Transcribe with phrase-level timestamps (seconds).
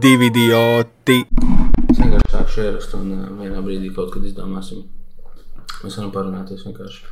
[0.00, 1.20] divi idioti.
[1.90, 4.84] Es vienkārši sāku ierakstu un uh, vienā brīdī kaut kad izdomāsim.
[5.80, 7.02] Mēs varam parunāties vienkārši.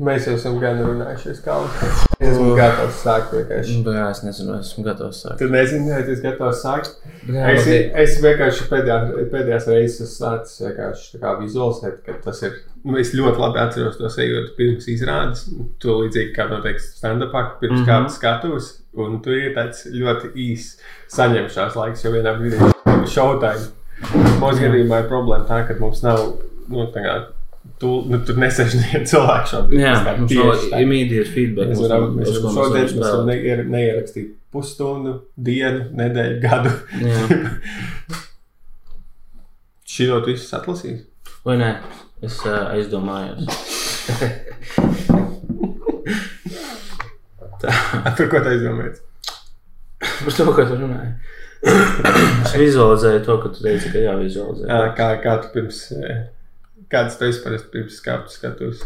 [0.00, 3.74] Mēs jau esam gan runājušies, kā es esmu gatavs sākt vienkārši.
[3.84, 5.42] Jā, es nezinu, vai esmu gatavs sākt.
[5.42, 6.94] Tu nezini, vai esi gatavs sākt?
[7.28, 8.96] Jā, Es, es vienkārši pēdējā,
[9.34, 12.56] pēdējās reizes esmu sācis vienkārši tā kā vizualizēt, ka tas ir.
[12.84, 15.42] Nu, es ļoti labi atceros to sajūtu pirms izrādes.
[15.82, 17.88] Tu līdzīgi kā noteikti stand-upā, pirms mm -hmm.
[17.90, 18.70] kādas skatos.
[18.96, 20.78] Un tu ir tāds ļoti īss
[21.14, 23.68] saņemšanās laiks, jo vienā brīdī ir showtime.
[24.40, 26.24] Mūsu gadījumā ir problēma tā, ka mums nav.
[26.70, 27.14] Nu, tā kā,
[27.78, 29.80] tu, nu, tur nesēž neviens cilvēks šobrīd.
[29.80, 30.32] Jā, mums
[30.70, 30.80] tā.
[30.80, 31.68] immediate feedback.
[31.74, 33.56] Mēs varam, mēs varam šodien mēs varam spēlēt.
[33.56, 36.70] ne, neierakstīt pusstundu, dienu, nedēļu, gadu.
[39.90, 41.04] Šī no tu viss atlasīs.
[41.44, 41.70] Vai nē?
[42.20, 43.46] Es uh, aizdomājos.
[48.16, 49.02] Par ko tā izdomājies?
[50.00, 51.12] Par to, ko tu runāji.
[51.68, 54.68] es vizualizēju to, ka tu teici, ka jāvizualizē.
[54.70, 56.22] Jā, kā, kā tu pirms, eh,
[56.92, 58.84] kāds tu esi parasti pirms skatu skatus?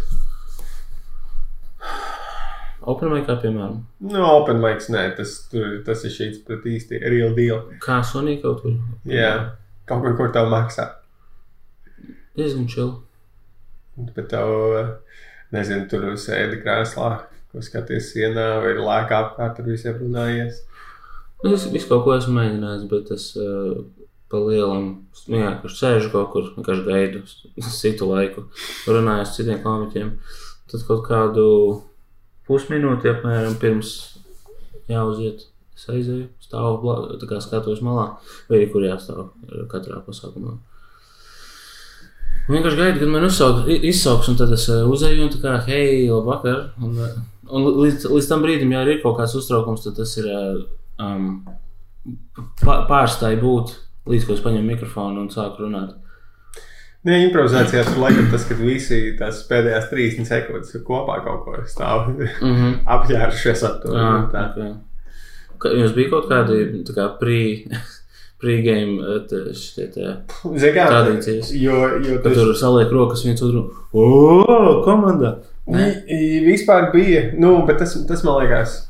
[2.85, 3.79] Open mic, piemēram.
[4.05, 7.63] Nu, open mics, nē, tas, tur, tas ir šīs pret īsti real deal.
[7.85, 8.75] Kā Sonija kaut kur.
[9.09, 9.33] Jā,
[9.89, 10.91] kaut kur, kur tev maksā.
[12.37, 12.97] Diezgan chill.
[13.97, 14.51] Bet tev,
[15.55, 17.11] nezinu, tur sēdi krēslā,
[17.53, 20.63] ko skaties sienā, vai ir lēkā apkārt, tur visiem runājies.
[21.45, 23.85] Nu, Es visu kaut ko esmu mēģinājis, bet es uh,
[24.33, 24.87] pa lielam,
[25.31, 27.23] nu jā, kurš sēžu kaut kur, vienkārši gaidu,
[27.83, 28.47] citu laiku,
[28.89, 30.15] runāju ar citiem komiķiem.
[30.73, 31.45] Tad kaut kādu
[32.49, 33.93] pusminūti apmēram pirms
[34.91, 38.09] jāuziet, es aizēju, stāvu, blā- tā kā skatos malā,
[38.49, 39.31] vai arī kur jāstāv
[39.71, 40.57] katrā pasākumā.
[42.45, 45.55] Un Vienkārši gaidu, kad man uzsauks, izsauks, un tad es uh, uzēju un tā kā,
[45.69, 46.59] hei, labvakar.
[46.85, 47.15] Un, uh,
[47.49, 50.59] un līdz, līdz tam brīdim, ja ir kaut kāds uztraukums, tad tas ir uh,
[51.01, 51.31] um,
[52.61, 53.73] pā- pārstāj būt,
[54.13, 55.97] līdz ko es paņemu mikrofonu un sāku runāt.
[57.05, 62.07] Nē, improvizācijā tur laikam tas, ka visi tās pēdējās 30 sekundes kopā kaut ko stāv
[62.13, 62.79] Mm -hmm.
[62.97, 63.93] apģērbušies ap to.
[63.97, 64.45] Jā, tā.
[64.57, 64.69] tā.
[65.73, 67.65] Jums bija kaut kādi kā pre,
[68.45, 69.19] pre-game eh,
[70.93, 71.51] tradīcijas.
[71.57, 73.65] Jo, jo tas tur saliek rokas viens otru.
[73.97, 74.07] O,
[74.85, 75.39] komanda!
[75.65, 78.83] I- vispār bija, nu, bet tas, tas man liekas,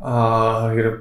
[0.00, 0.94] uh, ir.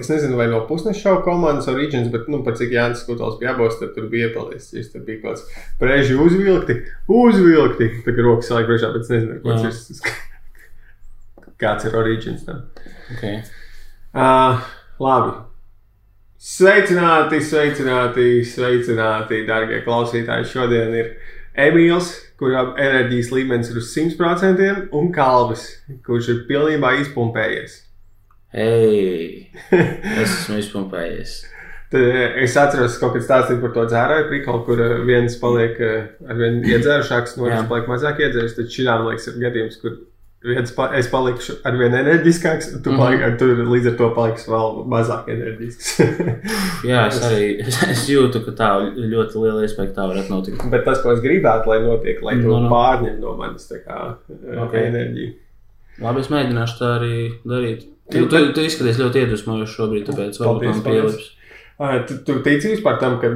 [0.00, 3.52] Es nezinu, vai no pusnes šaubu komandas origins, bet, nu, par cik Jānis Skutāls bija
[3.54, 4.72] abos, tad tur bija iepalies.
[4.90, 7.88] Tur bija kaut kāds prēži uzvilkti, uzvilkti.
[8.02, 10.12] Kā rokas saliek priekšā, bet es nezinu, kāds ir.
[11.62, 12.64] Kāds ir origins tam?
[13.14, 13.36] Okay.
[14.10, 14.58] Uh,
[14.98, 15.36] labi.
[16.42, 20.48] Sveicināti, sveicināti, sveicināti, darbie klausītāji.
[20.50, 21.12] Šodien ir
[21.54, 22.08] Emīls,
[22.40, 25.68] kuram enerģijas līmenis ir uz 100%, un Kalvis,
[26.02, 27.76] kurš ir pilnībā izpumpējies.
[28.58, 29.52] Hei!
[30.24, 31.38] Es esmu izpumpējies.
[31.94, 32.08] Tad
[32.42, 36.10] es atceros, ka kaut kad stāstīju par to dzērāju prikolu, kur eh, viens paliek eh,
[36.26, 38.58] ar vien iedzērušāks, no otras paliek mazāk iedzērušs.
[38.58, 40.00] Tad šī man liekas, ir gadījums, kur
[40.46, 43.36] viens pa, es palikšu ar vien enerģiskāks, un tu, mm -hmm.
[43.38, 45.92] tu līdz ar to paliksi vēl mazāk enerģisks.
[46.90, 47.44] Jā, es arī
[47.90, 50.66] es jūtu, ka tā ļoti liela iespēja, ka tā varētu notikt.
[50.70, 52.68] Bet tas, ko es gribētu, lai notiek, lai to No, no, no.
[52.68, 52.74] no.
[52.74, 54.66] pārņem no manis kā, Ok.
[54.66, 54.86] okay.
[54.86, 55.32] enerģiju.
[56.02, 57.86] Labi, es mēģināšu tā arī darīt.
[58.10, 61.30] Tu, Nu, tu, tu izskaties ļoti iedvesmojoši šobrīd, tāpēc varbūt man pielips.
[62.08, 63.30] Tu, tu tici vispār tam, ka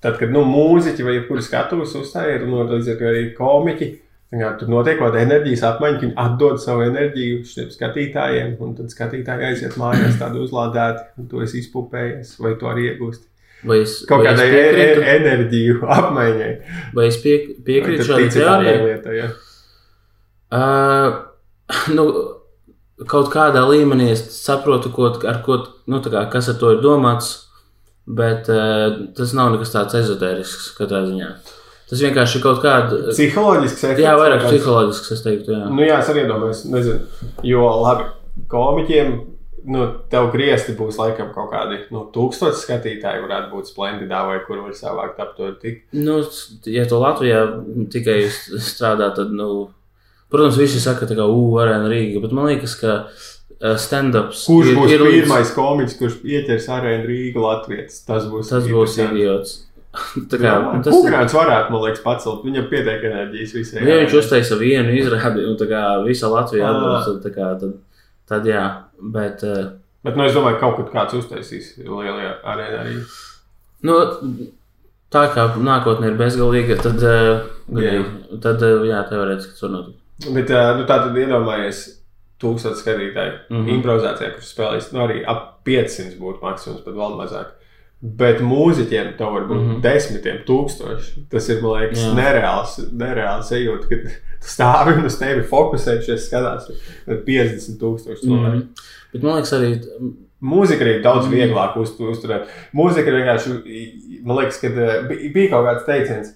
[0.00, 4.03] tad, kad nu, mūziķi vai kuri skatuves uzstāja, ir no, arī komiķi.
[4.40, 8.92] Kā Tur notiek kaut kāda enerģijas apmaiņa, viņi atdod savu enerģiju šiem skatītājiem, un tad
[8.94, 13.26] skatītāji aiziet mājās tādu uzlādēti, un to es izpupējies, vai to arī iegūst.
[13.64, 16.52] Vai es, Kaut vai es kādai e piekrītu, e enerģiju apmaiņai.
[16.96, 19.16] vai es pie, piekrītu šādai teorijai?
[19.18, 19.30] ja.
[20.54, 21.22] Uh,
[21.96, 22.04] nu,
[23.10, 27.32] kaut kādā līmenī es saprotu, ko, ar ko, nu, kā, kas ar to ir domāts,
[28.04, 31.30] bet uh, tas nav nekas tāds ezotērisks katrā ziņā.
[31.90, 32.98] Tas vienkārši ir kaut kāda.
[33.12, 34.02] Psiholoģisks efekts.
[34.06, 35.68] Jā, vairāk kāds- psiholoģisks, es teiktu, jā.
[35.68, 37.28] Nu, jā, es arī domāju, nezinu.
[37.44, 38.06] Jo labi,
[38.48, 39.12] komiķiem,
[39.74, 44.62] nu, tev griezti būs laikam kaut kādi nu, tūkstoši skatītāji, varētu būt splendidā, vai kur
[44.64, 45.84] var savākt ap to tik.
[45.92, 46.22] Nu,
[46.66, 47.44] ja to Latvijā
[47.92, 49.68] tikai strādā, tad, nu,
[50.32, 53.04] protams, visi saka, ka, uh, arēna Rīga, bet man liekas, ka
[53.80, 58.02] stand-ups Kurš ir, būs ir līdz- pirmais komiķis, kurš ieķers arēnu Rīgu Latvijas?
[58.04, 58.48] Tas būs.
[58.50, 59.63] Tas būs idiots.
[60.30, 60.96] Tā kā, Jā, tas ir.
[60.96, 62.42] Kungrāns varētu, man liekas, pacelt.
[62.46, 63.80] Viņam pietiek enerģijas visai.
[63.82, 66.74] Nu, Ja viņš uztaisa vienu izrādi, un tā kā visa Latvija Ā.
[66.74, 67.78] atbalsta, tad, tā tad,
[68.30, 68.66] tad jā,
[69.14, 69.72] bet, eh,
[70.04, 72.96] Bet, nu, es domāju, ka kaut kad kāds uztaisīs lielajā arēnā arī.
[73.88, 73.94] nu,
[75.14, 77.44] tā kā nākotnē ir bezgalīga, tad, eh,
[77.80, 78.04] Jā.
[78.44, 80.00] tad eh, jā, teorētiski tas var notikt.
[80.26, 81.84] Bet, nu, tā tad iedomājies,
[82.42, 83.32] tūkstoši skatītāji.
[83.48, 83.56] Mm.
[83.56, 83.74] -hmm.
[83.78, 87.54] Improvizācijā, kurš spēlēs, nu arī ap 500 būtu maksimums, pat vēl mazāk.
[88.04, 89.70] Bet mūziķiem to var būt mm Mhm.
[89.76, 89.80] -hmm.
[89.82, 91.22] desmitiem tūkstoši.
[91.30, 92.10] Tas ir, liekas, Jā.
[92.18, 94.10] nereāls, nereāls sajūta, kad
[94.54, 96.68] stāvi un uz tevi fokusējušies, skatās
[97.08, 98.56] ar 50 tūkstoši cilvēku.
[98.56, 98.68] Mhm.
[99.12, 99.80] Bet man liekas, arī
[100.44, 101.32] Mūzika ir daudz Mm.
[101.32, 102.42] vieglāk uz, uzturēt.
[102.74, 106.34] Mūzika ir vienkārši, man liekas, ka eh, bija kaut kāds teiciens,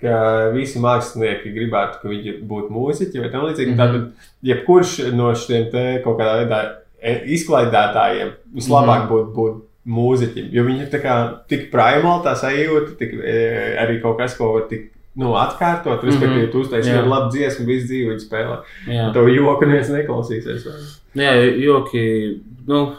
[0.00, 3.74] ka visi mākslinieki gribētu, ka viņi būtu mūziķi vai tam līdzīgi.
[3.74, 3.76] Mhm.
[3.76, 4.12] Tātad,
[4.42, 6.60] jebkurš no šiem te kaut kādā veidā
[7.02, 9.08] e, izklaidētājiem vislabāk Mhm.
[9.12, 10.48] būtu būt mūziķim.
[10.52, 11.16] Jo viņi ir kā
[11.48, 14.90] tik primāli tā sajūta, tik, e, arī kaut kas, ko var tik.
[15.16, 16.50] Nu, atkārtot, respektīvi, Mhm.
[16.52, 19.12] tu uztaisīji vienu labu dziesmu, visu dzīvi viņi spēlē.
[19.12, 20.64] To joku neviens neklausīsies.
[20.64, 21.24] vai?
[21.24, 22.94] Jā, joki, nu,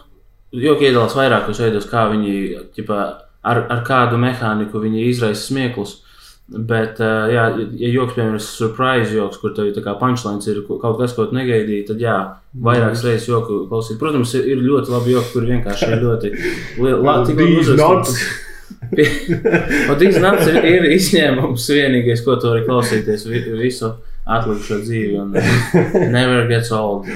[0.51, 2.99] joki iedalās vairākos veidos, kā viņi ķipā,
[3.43, 6.01] ar, ar kādu mehāniku viņi izraisa smieklus.
[6.51, 7.45] Bet, uh, jā,
[7.79, 11.85] ja joks, piemēram, ir surprise joks, kur tev ir punchlines, ir kaut kas, ko negaidīji,
[11.87, 12.15] tad jā,
[12.59, 13.95] vairākas reizes joku klausīt.
[14.01, 16.31] Protams, ir, ir ļoti labi joki, kur vienkārši ir ļoti
[17.79, 18.17] nuts.
[19.87, 23.93] Patīs nakts ir, ir izņēmums vienīgais, ko tu vari klausīties vi- visu
[24.27, 25.21] atlikušo dzīvi.
[25.21, 25.31] Un
[26.17, 27.07] never gets old.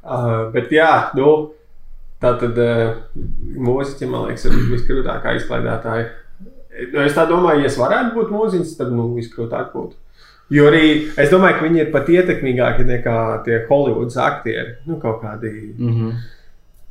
[0.00, 1.50] Uh, bet jā, nu,
[2.22, 2.96] tā tad uh,
[3.60, 6.08] mūziķi, man liekas, ir viskrūtākā izklaidētāja.
[6.92, 9.96] Nu, es tā domāju, ja es varētu būt mūziķis, tad nu, viskrūtāk būtu.
[10.50, 10.84] Jo arī
[11.20, 13.16] es domāju, ka viņi ir pat ietekmīgāki nekā
[13.46, 14.76] tie Holivudas aktieri.
[14.86, 16.12] Nu, kaut kādi, Mm -hmm.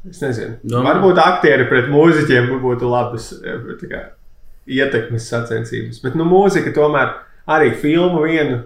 [0.10, 0.94] es nezinu, Domā.
[0.94, 4.02] varbūt aktieri pret mūziķiem būtu labas eh, kā,
[4.68, 6.02] ietekmes sacensības.
[6.04, 7.14] Bet nu, mūzika tomēr
[7.48, 8.64] arī filmu vienu.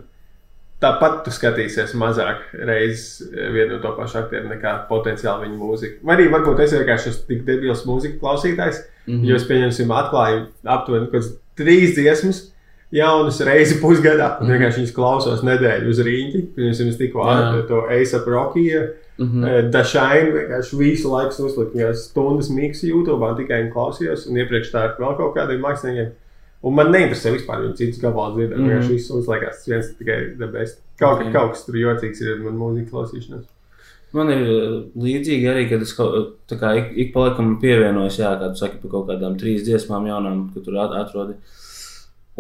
[0.83, 5.95] Tāpat tu skatīsies mazāk reizes vienu no to pašu aktieru nekā potenciāli viņa mūzika.
[6.03, 9.13] Vai arī varbūt es vienkārši esmu tik debils mūzikas klausītājs, mm.
[9.13, 9.29] -hmm.
[9.29, 11.23] jo es pieņemsim atklāju aptuveni
[11.57, 12.49] trīs dziesmas.
[12.93, 16.41] Jaunas reizi pusgadā, un vienkārši viņas klausos nedēļu uz rīņķi.
[16.55, 18.83] Pirms es tikko ar to ASAP Rockiju,
[19.21, 19.69] Mhm.
[19.73, 24.87] Dažādi vienkārši visu laiku uzliku viņas stundas miksu YouTube, tikai viņu klausījos, un iepriekš tā
[24.87, 26.13] ar vēl kaut kādiem māksliniekiem.
[26.63, 28.57] Un man neinteresē vispār viņa citas gabalus dzirdēt.
[28.57, 28.63] Mm.
[28.63, 28.69] -hmm.
[28.71, 30.79] Vienkārši viss uzliekās, tas viens tikai the best.
[30.99, 31.21] Kaut, Ok.
[31.21, 31.33] okay.
[31.33, 33.45] kaut kas tur jocīgs ir man mūzika klausīšanās.
[34.13, 38.19] Man ir uh, līdzīgi arī, kad es kaut, tā kā ik, ik pa laikam pievienojos,
[38.21, 41.33] jā, kā tu saki, par kaut kādām trīs dziesmām jaunām, ko tur at- atrodi.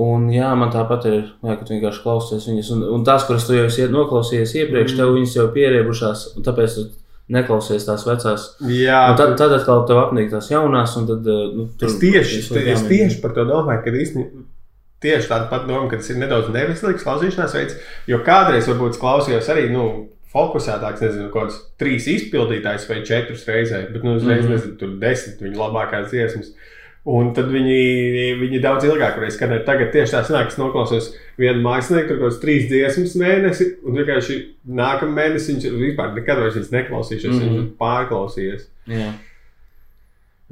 [0.03, 2.69] Un jā, man tāpat ir, jā, ka tu vienkārši klausies viņas.
[2.73, 6.77] Un, un tās, kuras tu jau esi noklausījies iepriekš, tev viņas jau pieriebušās, un tāpēc
[6.79, 6.85] tu
[7.33, 8.47] neklausies tās vecās.
[8.73, 11.99] Jā, Un tad, tad atkal tev apnīk tās jaunās, un tad uh, nu, tur es
[12.01, 12.41] tieši,
[12.73, 14.43] es tieši par to domāju, ka īstenībā.
[15.03, 17.73] Tieši tāda pati doma, ka tas ir nedaudz neveselīgs klausīšanās veids.
[18.07, 19.87] Jo kādreiz varbūt klausījos arī nu,
[20.33, 24.53] fokusētāks, nezinu, kaut kāds trīs izpildītājs vai četras reizē, bet nu, uzreiz, mm Mhm.
[24.53, 24.55] -hmm.
[24.55, 26.53] nezinu, tur desmit viņa labākās dziesmas.
[27.05, 29.65] Un tad viņi, viņi daudz ilgāk varēja skatīt.
[29.65, 33.95] Tagad tieši tā sanāk, es noklausos vienu mākslinieku, tur kaut kāds trīs dziesmas mēnesi, un
[33.97, 34.37] vienkārši
[34.69, 37.43] nākamā mēnesī viņš vispār nekad vairs viņas neklausījušies, mm Mhm.
[37.43, 37.57] -hmm.
[37.57, 38.63] viņš ir pārklausījies.
[38.87, 39.11] Jā.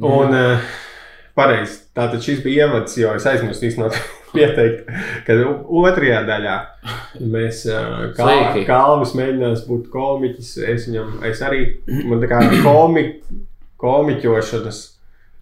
[0.01, 0.59] Un uh,
[1.35, 3.91] pareizi, tātad šis bija ievads, jo es aizmirsu īstenībā
[4.33, 4.87] pieteikt,
[5.27, 5.35] ka
[5.81, 6.55] otrajā daļā
[7.33, 7.63] mēs
[8.17, 8.27] kā.
[8.67, 10.53] Kalvis mēģinās būt komiķis.
[10.73, 11.63] Es viņam, es arī,
[12.07, 13.05] man tā kā komi,
[13.81, 14.81] komiķošanas,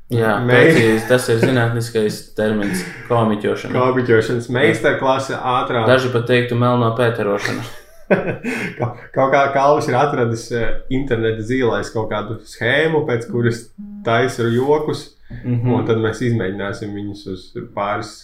[0.09, 2.79] Jā, precīzi, tas ir zinātniskais termins-
[3.11, 3.75] komiķošana.
[3.75, 5.85] komiķošanas meistarklase ātrāk.
[5.85, 7.61] Daži pat teiktu, melnā pēterošana.
[8.79, 10.47] Ka- Kaut kā Kalvis ir atradis
[10.89, 13.67] interneta zīlēs kaut kādu schēmu, pēc kuras
[14.03, 17.41] taisa jokus, Mm un tad mēs izmēģināsim viņus uz
[17.75, 18.15] pāris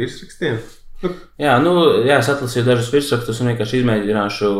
[0.00, 0.58] virsrakstiem.
[1.36, 1.72] Jā, nu,
[2.08, 4.50] jā, es atlasīju dažus virsrakstus un vienkārši izmēģināšu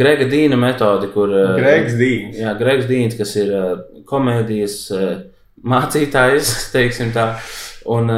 [0.00, 1.30] Grega Dīna metodi, kur.
[1.30, 2.40] eh, Gregs Dīns.
[2.42, 3.68] Jā, Gregs Dīns, kas ir eh,
[4.10, 5.12] komēdijas eh,
[5.62, 7.32] mācītājs, teiksim tā.
[7.90, 8.10] Un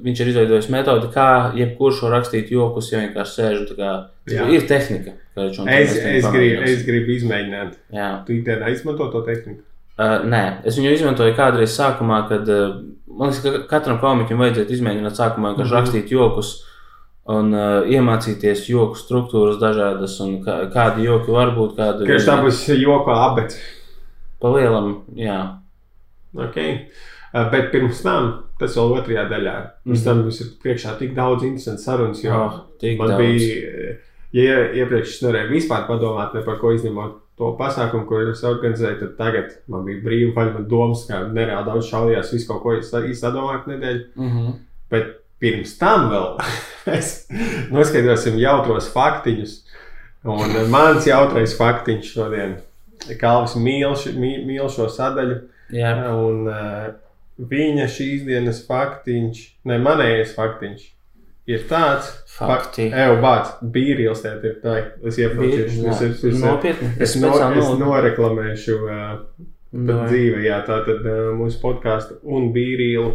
[0.00, 3.58] viņš ir izveidojis metodi, kā jebkurš var rakstīt jokus, ja vienkārši sēž.
[3.60, 3.90] un tā Kā,
[4.32, 4.46] Jā.
[4.54, 5.12] ir tehnika.
[5.36, 7.74] Es, viņu es, gribu, es gribu izmēģināt.
[7.94, 8.08] Jā.
[8.26, 9.60] Tu ikdienā izmanto to tehniku.
[10.00, 12.78] Uh, nē, es viņu izmantoju kādreiz sākumā, kad uh,
[13.18, 15.72] man liekas, ka katram komiķim vajadzētu izmēģināt sākumā, kā Mhm.
[15.74, 16.64] rakstīt jokus
[17.26, 21.76] un uh, iemācīties joku struktūras dažādas un kā, kādi joki var būt.
[21.76, 23.58] Kādi Ka tā būs joka abets.
[24.40, 25.56] Pa lielam, jā.
[26.34, 26.86] Okay.
[27.34, 30.04] Uh, Bet pirms tam, tas vēl otrajā daļā, pirms Mhm.
[30.04, 32.52] tam mums ir priekšā tik daudz interesantu sarunas, jo Oh,
[32.98, 33.18] man daudz.
[33.18, 33.96] bija,
[34.32, 39.16] ja iepriekš nevarēju vispār padomāt ne par ko izņemot to pasākumu, ko es organizēju, tad
[39.18, 43.66] tagad man bija brīva vaļa, man domas, ka nereāli daudz šaujās, visu kaut ko izdomāt
[43.70, 44.04] nedēļu.
[44.16, 44.52] Mm -hmm.
[44.92, 46.26] Bet pirms tam vēl
[46.86, 47.12] mēs
[47.72, 49.58] noskaidrosim jautros faktiņus.
[50.24, 52.58] Un mans jautrais faktiņš šodien
[53.20, 55.38] Kalvis mīl, ši- mī- mīl šo sadaļu.
[55.72, 56.90] Jā, Un uh,
[57.38, 60.82] viņa šīs dienas faktiņš, ne manējais faktiņš,
[61.56, 62.10] ir tāds.
[62.40, 62.86] Fakti.
[62.88, 64.76] Evo, bāc, bīrīls tev ir tā.
[65.04, 65.28] Es Jā,
[65.92, 66.92] es, es, es, Nopietni.
[66.96, 69.00] es, no, es noreklamēšu uh,
[69.70, 69.98] Vai.
[70.08, 73.10] dzīvē, jā, tā tad uh, mūsu podkāstu un bīrīlu.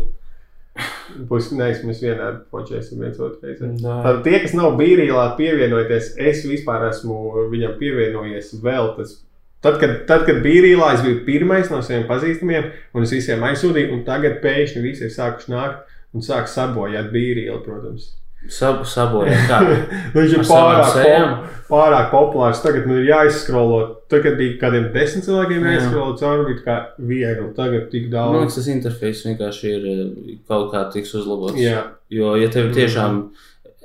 [1.30, 3.70] Būs, nevis mēs vienādi počēsim viens otru reizi.
[3.80, 3.96] Jā.
[4.04, 8.92] Tad tie, kas nav bīrīlā pievienojoties, es vispār esmu viņam pievienojies vēl.
[8.98, 9.15] Tas,
[9.63, 13.96] tad, kad, tad, kad bīrīlā es biju pirmais no saviem pazīstamiem, un es visiem aizsūtīju,
[13.96, 18.12] un tagad pēkšņi visi ir sākuši nākt un sāk sabojāt bīrīli, protams.
[18.52, 19.36] Sab, sabojā.
[19.50, 19.60] Kā?
[20.16, 22.62] Viņš ir pārāk, pop, pārāk populārs.
[22.64, 23.80] Tagad man ir jāizskrolo.
[24.12, 25.74] Tagad bija kādiem desmit cilvēkiem Jā.
[25.75, 26.78] jāizskrolo cauri, bija kā
[27.12, 27.50] viegli.
[27.58, 28.38] Tagad tik Man daudz.
[28.40, 30.06] liekas, tas interfejs vienkārši ir eh,
[30.50, 31.58] kaut kā tiks uzlabots.
[31.62, 31.84] Jā,
[32.14, 33.24] Jo, ja tev tiešām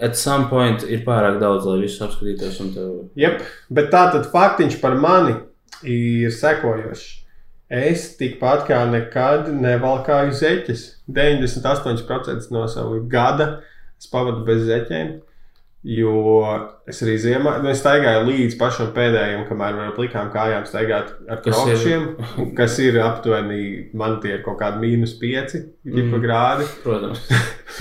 [0.01, 3.41] at some point ir pārāk daudz, lai visus apskatītos, tev Jep,
[3.73, 5.39] bet tā tad faktiņš par mani
[5.85, 7.09] ir sekojošs.
[7.71, 10.81] Es tikpat kā nekad nevalkāju zeķes.
[11.07, 13.61] 98% no sava gada
[14.01, 15.19] es pavadu bez zeķiem.
[15.81, 16.13] Jo
[16.91, 21.15] es arī ziemā, nu, es staigāju līdz pašam pēdējiem, kamēr var ar plikām kājām staigāt
[21.25, 22.03] ar krokšiem,
[22.59, 25.55] kas ir aptuveni, man tie ir kaut kādi mīnus 5
[25.89, 26.19] mm.
[26.21, 26.69] grādi.
[26.85, 27.23] protams,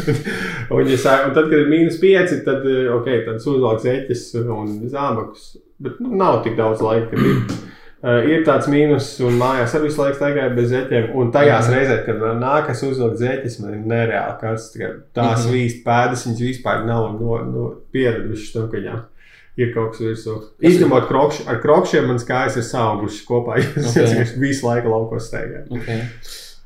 [0.78, 3.84] un, ja sāk, un tad, kad ir mīnus 5, tad, eh, okay, tad es uzvelku
[3.90, 5.52] zeķes un zābakus.
[5.84, 7.68] Bet nu, nav tik daudz laika, kad ir.
[8.00, 11.10] Uh, ir tāds mīnus, un mājās arī visu laiku staigāju bez zeķiem.
[11.20, 11.74] Un tajās Mhm.
[11.76, 15.52] reizēs, kad man nākas uzvilkt zeķes, man ir nereāli tikai Tās Mhm.
[15.54, 19.02] vīst pēdas, viņas vispār nav no, no pieradušas tam, ka viņām
[19.58, 20.38] ir kaut kas virsū.
[20.40, 20.70] Kas ir?
[20.72, 23.58] Izņemot krokš, ar krokšiem, manas kājas ir saugušas kopā.
[23.78, 24.04] Es Ok.
[24.06, 25.68] vienkārši visu laiku laukos staigāju.
[25.70, 26.02] okay.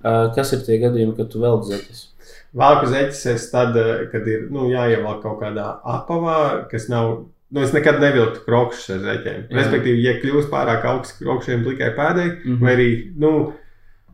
[0.06, 2.08] uh, kas ir tie gadījumi, kad tu velc zeķes?
[2.56, 7.26] Vāku zeķes es tad, eh, kad ir nu, jāievelk kaut kādā apavā, kas nav.
[7.54, 9.44] Nu, es nekad nevilku krokšus ar zeķiem.
[9.46, 9.58] Jā.
[9.60, 12.54] Respektīvi, ja kļūst pārāk augsts krokšiem plikai pēdai, mm Mhm.
[12.54, 12.64] -hmm.
[12.66, 13.54] vai arī, nu,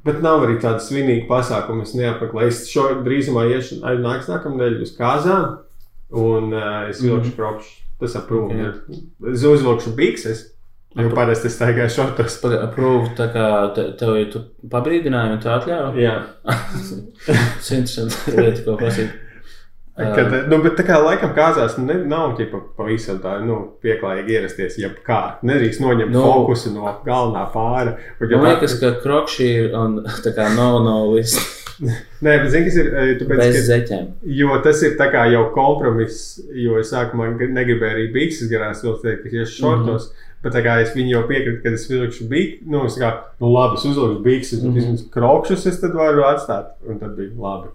[0.06, 2.48] bet nav arī tāda svinīga pasākuma, es neapmeklēju.
[2.48, 5.58] Es šo drīzumā iešu arī nāks nākamnedēļ uz kāzām,
[6.12, 7.36] un uh, es vilkšu mm -hmm.
[7.36, 7.76] krokšus.
[8.00, 8.52] Tas aprūp.
[8.52, 9.34] Okay.
[9.34, 10.46] Es uzvilkšu bikses,
[10.96, 12.38] jo parasti es staigāju šortos.
[12.62, 16.00] Approve, tā kā te, tev ir tu pabrīdinājumi, tu atļauj.
[16.00, 16.14] Jā.
[16.46, 19.10] Tas ir interesanti lieta, ko prasīt.
[20.00, 24.78] Kad, nu, bet tā kā laikam kāzās ne, nav ķipa, pavisam tā nu, pieklājīgi ierasties,
[24.80, 26.22] ja kā nedrīkst noņemt Nu.
[26.24, 27.98] fokusu no galvenā pāra.
[28.22, 31.40] Man tā- liekas, ka krokšī ir un tā kā no no list
[31.80, 32.88] Nē, bet zini, kas ir,
[33.22, 34.08] tāpēc, bez ka, zeķiem.
[34.40, 39.04] jo tas ir tā kā jau kompromiss, jo es sākumā negribēju arī bikses garās vilkt,
[39.24, 40.10] ka iešu šortos.
[40.10, 40.26] Mm -hmm.
[40.44, 43.76] Bet kā es viņu jau piekrītu, ka es vilkšu bikses, nu, es kā, nu labi,
[43.78, 44.76] es uzvilkšu bikses, bet Mhm.
[44.76, 46.66] vismaz krokšus es tad varu atstāt.
[46.90, 47.68] Un tad bija labi.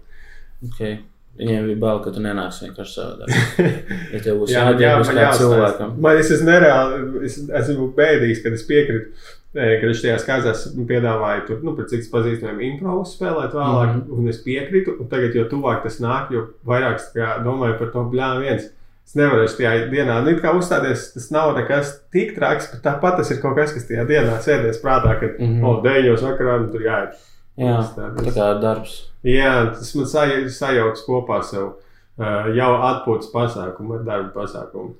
[0.65, 0.97] Okay.
[1.35, 3.31] Viņiem bija bail, ka tu nenāksi vienkārši savādāk.
[4.13, 5.95] Ja tev būs Jā, man jā, jāatdzīvos man kā cilvēkam.
[6.05, 9.25] Man es esmu nereāli, es esmu bēdīgs, kad es piekrītu,
[9.57, 13.99] eh, ka viņš tajās kāzās piedāvāja tur, nu, pēc cik pazīstamiem improvizu spēlēt vēlāk, mm.
[13.99, 14.15] -hmm.
[14.15, 17.11] un es piekrītu, un tagad, jo tuvāk tas nāk, jo vairāk es
[17.43, 18.71] domāju par to bļānu viens.
[19.05, 23.29] Es nevarēšu tajā dienā, nu, kā uzstāties, tas nav nekas tik traks, bet tāpat tas
[23.35, 25.51] ir kaut kas, kas tajā dienā sēdēs prātā, ka, mm.
[25.51, 25.67] -hmm.
[25.67, 27.19] o, deviņos vakarā, nu, tur jāiet.
[27.57, 28.95] Jā, Tas tā kā darbs.
[29.23, 34.95] Jā, tas man saj- sajauc kopā sev uh, jau atpūtas pasākumu ar darba pasākumu.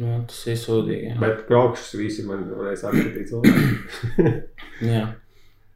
[0.00, 1.12] Nu, tas ir sūdīgi.
[1.12, 1.18] jā.
[1.20, 3.28] Bet krokšus visi man varēs apskatīt.
[3.30, 4.32] cilvēki.
[4.94, 5.04] Jā.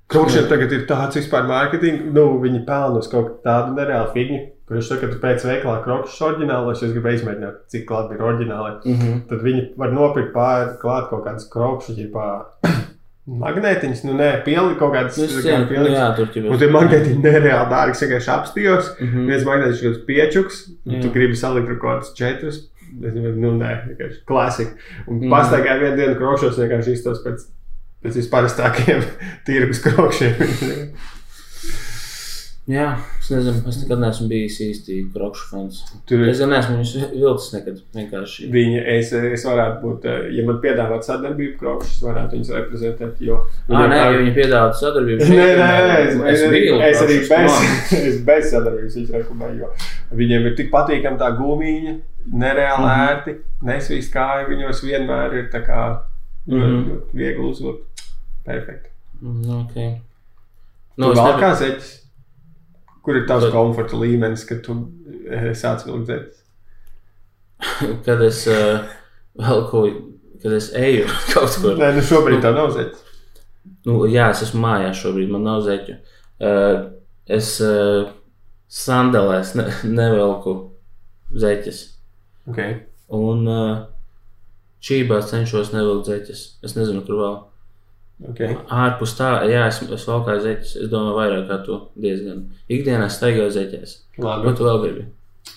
[0.09, 4.39] Krokšiem tagad ir tāds vispār mārketing, nu, viņi pelna uz kaut tādu nereālu figņu.
[4.69, 8.73] Kurš saka, ka tu pēc veikalā krokšus oriģinālos, es gribu izmēģināt, cik labi ir oriģināli.
[8.91, 9.21] Mhm.
[9.31, 12.09] Tad viņi var nopirkt pāri klāt kaut kādas krokšus, ja
[13.43, 15.27] magnētiņas, nu nē, pielikt kaut kādas Nu,
[15.69, 15.93] pielikt.
[15.93, 18.91] jā, tur jau Un tie magnētiņi nereāli dārgi, es vienkārši apstījos.
[19.03, 19.27] Mhm.
[19.29, 21.03] Viens magnētiņš ir piečuks, un Jā.
[21.03, 22.65] tu gribi salikt kaut kādus četrus.
[22.89, 24.73] Es nezinu, nu, nē, vienkārši klasika.
[25.07, 25.29] Un mm.
[25.33, 27.45] pastaigāju vienu dienu krokšos, vienkārši iztos pēc,
[28.03, 29.05] pēc visparastākajiem
[29.47, 30.41] tirgus krokšiem.
[32.69, 32.89] Jā,
[33.29, 35.81] es nezinu, es nekad neesmu bijis īsti krokšu fans.
[36.09, 37.81] Tur Es gan neesmu viņus vilcis nekad.
[37.97, 38.49] Vienkārši.
[38.55, 43.21] Viņa, es, es varētu būt, eh, ja man piedāvāt sadarbību krokšus, varētu viņus reprezentēt.
[43.21, 45.29] Jo Ah, nē, ja viņi piedāvā sadarbību.
[45.29, 47.61] Nē, nē, nē, es, es, biju es arī bez,
[48.13, 49.59] es bez sadarbības viņus rekomendēju.
[49.61, 51.99] jo Viņiem ir tik patīkami tā gumija,
[52.33, 53.07] nereāli Mhm.
[53.09, 54.49] ērti, nesvīst kāja.
[54.49, 56.01] Viņos vienmēr ir tā kā
[56.49, 56.85] Mhm.
[56.89, 57.85] ļoti viegli uzvilkt.
[58.49, 58.89] Perfekti.
[59.21, 60.01] Nu, okay.
[60.97, 61.91] Nu, Nu, es vēl nebiju- kā zeķis?
[63.09, 64.75] Kur ir tavs komforta līmenis, kad tu
[65.33, 66.43] eh, sāc vilkt zeķis?
[68.07, 68.85] kad es uh,
[69.41, 69.85] vēl ko,
[70.43, 71.79] kad es eju kaut kur.
[71.81, 73.05] Nē, nu šobrīd tā nav zeķis.
[73.89, 75.97] Nu, jā, es esmu mājās šobrīd, man nav zeķu.
[76.39, 76.75] Uh,
[77.39, 78.11] es uh,
[78.69, 79.65] sandalēs ne,
[80.01, 80.59] nevelku
[81.33, 81.83] zeķes.
[82.53, 82.83] Okay.
[83.17, 83.87] Un uh,
[84.85, 86.45] čībās cenšos nevilkt zeķes.
[86.65, 87.39] Es nezinu, kur vēl.
[88.19, 88.57] Okay.
[88.75, 90.73] Ārpus tā, jā, es, es valkāju zeķes.
[90.83, 92.49] Es domāju, vairāk kā tu diezgan.
[92.67, 93.95] Ikdienā staigāju zeķēs.
[94.19, 94.49] Labi.
[94.49, 95.05] Ko tu vēl gribi?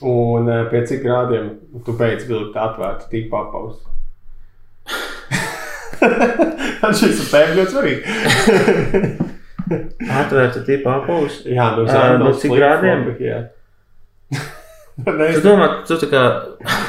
[0.06, 1.50] Un eh, pie cik grādiem
[1.86, 3.90] tu beidz vilkt atvērtu tīpa apausu?
[6.82, 9.30] Man šis ir tēma ļoti svarīgi.
[10.22, 11.42] Atvērta tipa apavus.
[11.48, 13.06] Jā, nu, Ā, zāle nu, cik grādiem?
[13.22, 13.42] Jā.
[15.02, 16.24] Tu domā, tu tā kā.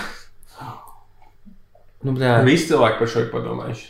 [2.02, 3.84] Nu, bļā, Visi cilvēki par šo ir padomājuši.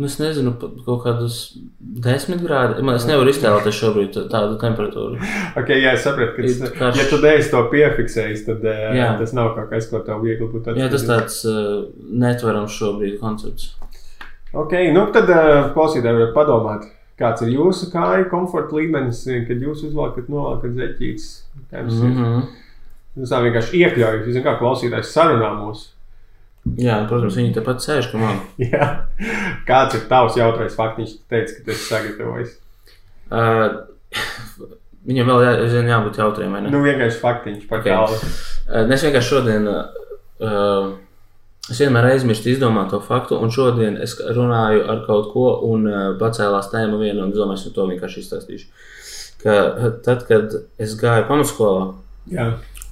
[0.00, 0.54] Nu, es nezinu,
[0.86, 1.34] kaut kādus
[1.78, 2.80] desmit grādus.
[2.86, 5.18] Man es nevaru iztēloties šobrīd tādu temperatūru.
[5.60, 7.00] Okay, jā, es saprotu, ka Ir tas, karš.
[7.02, 9.10] ja tu neesi to piefiksējis, tad eh, Jā.
[9.20, 11.84] tas nav kaut kas, ko tev viegli būtu Jā, tas tāds uh,
[12.24, 13.74] netverams šobrīd koncepts.
[14.56, 16.88] Ok, nu tad uh, klausītāji varat padomāt,
[17.20, 21.28] kāds ir jūsu kāju komforta līmenis, kad jūs uzvelkat novelkat zeķītes.
[21.70, 22.16] Jums Mm ir?
[22.16, 22.42] -hmm.
[23.20, 25.88] Jūs tā vienkārši iekļaujat, jūs zināt, kā klausītājs sarunā mūs.
[26.80, 28.40] Jā, un, protams, viņi tepat sēž, ka man.
[28.72, 28.88] Jā.
[29.68, 32.56] Kāds ir tavs jautrais faktiņš, tu teici, ka tu esi sagatavojis?
[33.30, 33.78] Uh,
[35.10, 36.72] viņam vēl jā, zin, jābūt jautriem, vai ne?
[36.74, 37.88] Nu, vienkārši faktiņš par Ok.
[37.88, 38.18] galvu.
[38.68, 39.70] Uh, es vienkārši šodien.
[40.40, 40.98] Uh,
[41.70, 45.98] Es vienmēr aizmirstu izdomāt to faktu, un šodien es runāju ar kaut ko, un uh,
[46.18, 48.64] pacēlās tēma viena, un es domāju, es to vienkārši izstāstīšu.
[49.44, 51.84] Ka uh, tad, kad es gāju pamatskolā,
[52.32, 52.48] Jā.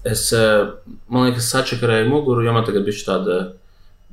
[0.06, 0.76] es, uh,
[1.10, 3.38] man liekas, sačakarēju muguru, jo man tagad bija tāda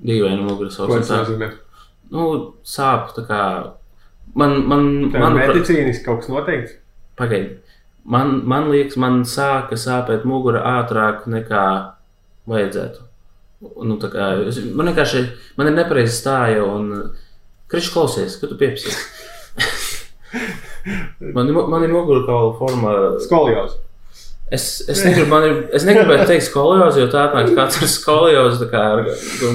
[0.03, 1.17] dīvaina mugura Ko sauksim tas tā.
[1.23, 1.47] nozīmē?
[2.11, 2.25] Nu,
[2.67, 3.39] sāp, tā kā.
[4.35, 4.81] Man, man,
[5.13, 6.73] Tev man, medicīniski kaut kas noteikts?
[7.17, 7.55] Pagaidi.
[8.05, 11.63] Man, man liekas, man sāka sāpēt mugura ātrāk nekā
[12.51, 12.99] vajadzētu.
[13.87, 15.23] Nu, tā kā, es, man vienkārši
[15.57, 16.91] man ir nepareiza stāja un
[17.71, 18.91] krišs klausies, kad tu piepsi.
[21.33, 22.91] man, ir mu- man ir mugura kaula forma.
[23.23, 23.79] Skolios.
[24.53, 28.59] Es, es, negribu, man ir, es negribētu teikt skoliozi, jo tā atnāk kāds ar skoliozi,
[28.61, 29.07] tā kā ar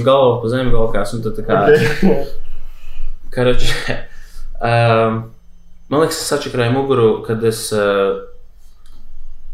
[0.07, 1.13] galvu pa zemi galvās.
[1.15, 1.61] Un tad tā kā,
[3.35, 3.71] Karači,
[4.59, 5.21] um,
[5.93, 8.19] man liekas, es sačakrēju muguru, kad es uh,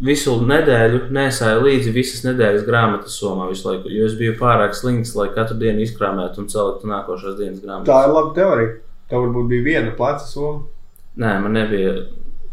[0.01, 3.93] visu nedēļu nesāju līdzi visas nedēļas grāmatas somā visu laiku.
[3.93, 7.93] Jo es biju pārāk slings, lai katru dienu izkrāmētu un celiktu nākošās dienas grāmatas.
[7.93, 8.77] Tā ir laba teorija.
[9.11, 10.65] Tev varbūt bija viena pleca soma.
[11.21, 11.93] Nē, man nebija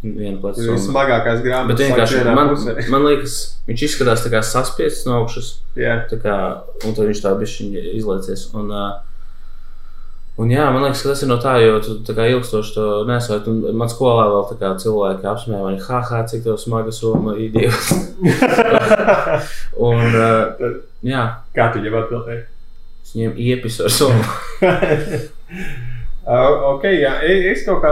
[0.04, 0.84] viena Tas plata ir soma.
[0.90, 1.72] smagākās grāmatas.
[1.72, 2.76] Bet vienkārši man, pusē.
[2.92, 3.38] man liekas,
[3.70, 5.54] viņš izskatās tā kā saspiests no augšas.
[5.80, 5.96] Jā.
[6.12, 6.36] Tā kā,
[6.84, 8.46] un tad viņš tā bišķiņ izlaicies.
[8.60, 9.02] Un, uh,
[10.44, 12.88] un jā, man liekas, ka tas ir no tā, jo tu tā kā ilgstoši to
[13.08, 13.48] nesot.
[13.48, 17.38] Un man skolā vēl tā kā cilvēki apsmēja mani, ha, ha, cik tev smaga soma,
[17.40, 17.94] idiots.
[19.90, 20.74] un, uh,
[21.06, 21.24] jā,
[21.56, 22.44] Kā tu jau atbildēji?
[23.04, 24.24] es viņiem iepisu ar somu.
[26.24, 27.90] Ok, jā, es kaut kā.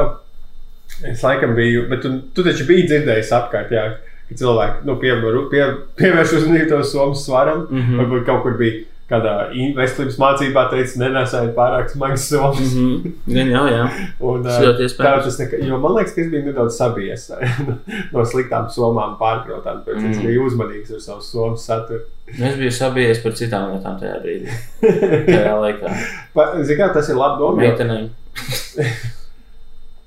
[1.11, 3.87] Es laikam biju, bet tu, tu taču biji dzirdējis apkārt, jā,
[4.29, 5.63] ka cilvēki nu, pievaru- pie,
[5.97, 7.67] pievērš uzmanību to somu svaram.
[7.69, 7.91] Mm Mhm.
[7.91, 7.99] -hmm.
[7.99, 9.31] Varbūt kaut kur bija kādā
[9.75, 12.59] veselības mācībā teicis, nenesājiet pārāk smagas somas.
[12.59, 13.11] Mm -hmm.
[13.27, 13.33] Mhm.
[13.35, 13.89] Gan jau, jā.
[14.29, 17.31] Un, tā tas nekā, jo man liekas, ka es biju nedaudz sabijies
[18.13, 19.83] no sliktām somām, pārkrautām.
[19.83, 20.11] Tāpēc mm.
[20.11, 20.25] es Mm.
[20.25, 21.99] biju uzmanīgs ar savu somu saturu.
[22.39, 24.47] Es biju sabijies par citām lietām tajā brīdī.
[25.35, 25.97] Tajā laikā.
[26.33, 27.57] Pa- Zini, kā tas ir labi domā?
[27.61, 28.09] Meitenēm.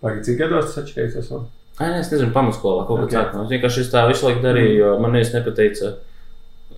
[0.04, 1.52] Pagaid, cik gados tas atšķirīgs no somas?
[1.80, 3.10] Ai, nē, es nezinu, pamatskolā kaut Ok.
[3.10, 3.44] kā tāda.
[3.46, 5.94] Es vienkārši tā visu laiku darīju, jo man neviens nepateica,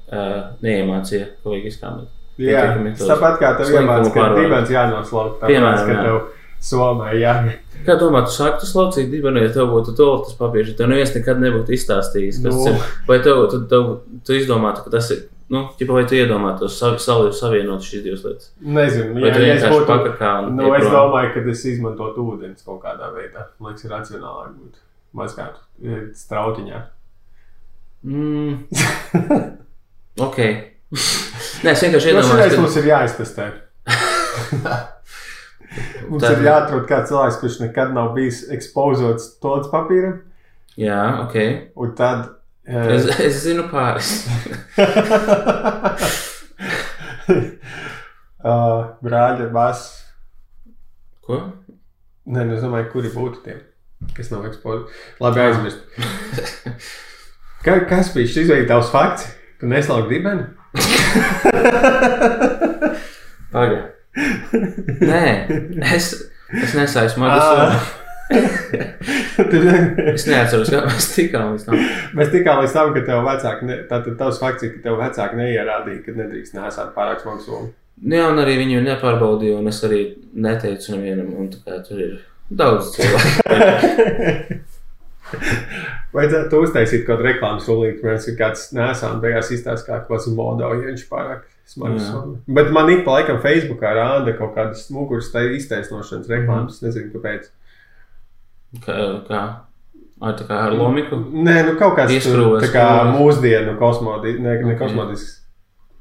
[0.06, 2.12] uh, neiemācīja, ko vajag izkrāmēt.
[2.40, 2.62] Jā,
[3.00, 5.48] tāpat kā tev iemācīja, ka dibens jānoslauka.
[5.50, 6.02] Piemēram, jā.
[6.06, 6.18] tev
[6.66, 7.34] somai jā.
[7.86, 11.74] Kā domā, tu sāktu slaucīt dibenu, ja tev būtu toaletes papīrs, tev neviens nekad nebūtu
[11.76, 12.64] izstāstījis, kas Nu.
[12.64, 12.92] tas ir?
[13.08, 13.90] Vai tev, tu, tev,
[14.24, 18.24] tu izdomātu, ka tas ir, nu, ķipa, vai tu iedomātos savi, savi, savienot šīs divas
[18.26, 18.50] lietas?
[18.61, 19.87] Nezinu, Vai jā, es būtu.
[19.90, 23.40] pakakā Nu, iet es domāju, ka es izmantotu ūdeni kaut kādā veidā.
[23.61, 24.82] Man liekas, ir racionālāk būt
[25.16, 26.82] mazgāt eh, strautiņā.
[28.06, 28.66] Mm.
[30.28, 30.38] ok.
[31.66, 33.48] Nē, es vienkārši šoreiz iedomājos, mums ir jāiztestē.
[36.11, 40.20] mums Tad- ir jāatrod kāds cilvēks, kurš nekad nav bijis ekspozots toaletes papīram.
[40.22, 40.26] ka...
[40.76, 41.37] Jā, ok.
[41.80, 42.26] Un tad.
[42.66, 44.11] Eh, Es, es zinu pāris.
[48.42, 49.81] uh, brāļa bas.
[51.26, 51.40] Ko?
[52.26, 53.57] Nē, nu, es domāju, kuri būtu tie,
[54.16, 54.87] kas nav ekspozīti.
[55.22, 55.81] Labi, aizmirst.
[57.66, 59.22] Ka, kas bija šis izveidojis tavs fakts?
[59.61, 60.44] Tu neslauki dibeni?
[63.55, 63.85] Pagaid.
[65.07, 65.24] Nē,
[65.96, 66.11] es,
[66.62, 68.05] es nesāju smagu Ā.
[70.16, 71.80] Es neatceros, kā mēs tikām līdz tam.
[72.16, 75.40] Mēs tikām līdz tam, ka tev vecāki, ne, tātad tavs fakts ir, ka tev vecāki
[75.40, 77.72] neierādīja, ka nedrīkst nesāt pārāk smagu somu.
[78.02, 80.00] Nu Jā, un arī viņu nepārbaudīju, un es arī
[80.36, 82.16] neteicu nevienam, un tā kā tur ir
[82.50, 84.60] daudz cilvēku.
[86.16, 90.28] Vajadzētu tu uztaisīt kaut kādu reklāmas solīti, kurš ir kāds nesām, beigās izstāsta, kā kāds
[90.36, 92.10] modo, ja viņš pārāk smags.
[92.46, 97.48] Bet man ik pa laikam Facebookā rāda kaut kādas muguras tai iztaisnošanas reklāmas, nezinu, kāpēc.
[98.84, 98.96] Kā,
[99.28, 99.40] kā?
[100.16, 101.18] Ar, tā kā ar lomiku.
[101.32, 103.16] Nē, nu kaut kāds tur, Ieskrūvēs tā kā krūvēs.
[103.18, 104.78] mūsdienu kosmodisks, ne, ne Ok.
[104.80, 105.34] kosmodisks.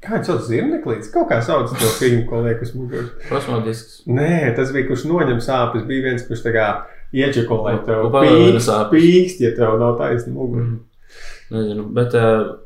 [0.00, 1.10] Kā viņš sauc zirneklīds?
[1.12, 3.10] Kaut kā sauc to filmu, ko liek uz muguras.
[3.28, 4.02] Kosmodisks.
[4.06, 5.86] Nē, tas bija, kurš noņem sāpes.
[5.88, 6.66] Bija viens, kurš tā kā
[7.16, 10.64] iečekolē tev Un palielina pīkst, pīkst, ja tev nav taisna mugura.
[10.64, 10.80] Mm.
[11.50, 12.14] Nezinu, bet.
[12.14, 12.58] Uh,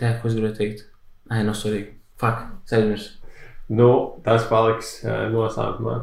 [0.00, 0.84] jā, ko es gribēju teikt?
[1.30, 1.86] Nē, no sorry.
[2.20, 3.16] Fuck, aizmirsu.
[3.68, 3.90] Nu,
[4.24, 5.96] tas paliks uh, noslēpumā.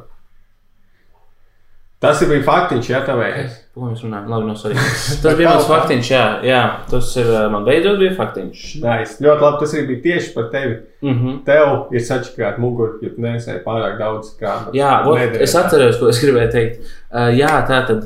[2.03, 3.51] Tas ir bija faktiņš, ja tā vajag.
[3.73, 4.25] Ko mēs runājam?
[4.27, 4.75] Labi, no sorry.
[5.23, 6.23] Tas bija mans faktiņš, jā.
[6.43, 8.63] jā tas ir uh, man beidzot bija faktiņš.
[8.83, 9.15] Nice.
[9.23, 10.73] Ļoti labi, tas arī bija tieši par tevi.
[11.05, 11.37] Mm -hmm.
[11.47, 14.75] Tev ir sačakrāt muguru, jo tu nesēji pārāk daudz krāpes.
[14.75, 16.91] Jā, ot, es atceros, ko es gribēju teikt.
[17.07, 18.03] Uh, jā, tā tad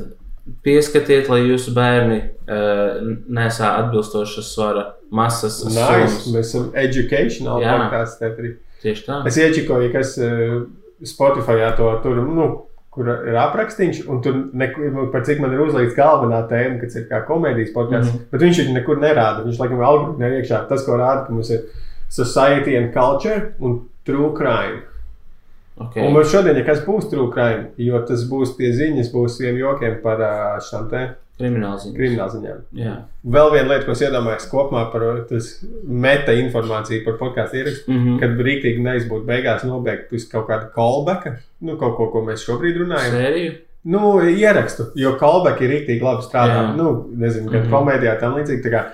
[0.62, 5.64] pieskatiet, lai jūsu bērni uh, nesā atbilstošas svara masas.
[5.64, 6.30] Nice.
[6.30, 7.74] Mēs esam educational Jā.
[7.76, 8.22] podkāsts.
[8.82, 9.22] Tieši tā.
[9.26, 10.62] Es iečikoju, kas uh,
[11.02, 12.48] Spotify to tur, nu,
[12.98, 17.06] kur ir aprakstīns, un tur nekur, par cik man ir uzlikts galvenā tēma, kas ir
[17.10, 18.16] kā komēdijas podkāsts, mm.
[18.18, 18.30] -hmm.
[18.32, 19.44] bet viņš viņu nekur nerāda.
[19.46, 21.64] Viņš laikam algoritmā iekšā tas, ko rāda, ka mums ir
[22.10, 24.82] society and culture un true crime.
[25.78, 26.02] Okay.
[26.02, 29.60] Un mums šodien, ja kas būs true crime, jo tas būs tie ziņas, būs vien
[29.60, 30.34] jokiem par ā,
[30.66, 30.88] šām
[31.38, 31.96] te Krimināls ziņas.
[31.96, 32.60] krimināla ziņām.
[32.80, 32.94] Jā.
[33.36, 35.50] Vēl viena lieta, ko es iedomājos kopumā par tas
[35.84, 37.92] meta informāciju par podkāstu ierakstu.
[37.92, 38.20] Mm -hmm.
[38.20, 43.16] Kad rīktīgi neizbūtu beigās nobeigt kaut kāda callbacka, nu, kaut ko, ko mēs šobrīd runājam.
[43.16, 43.52] Sēriju?
[43.84, 46.62] Nu, ierakstu, jo callbacki ir rīktīgi labi strādā.
[46.62, 46.76] Jā.
[46.76, 47.66] Nu, nezinu, gan mm.
[47.66, 47.74] -hmm.
[47.74, 48.62] komēdijā tam līdzīgi.
[48.62, 48.84] tā kā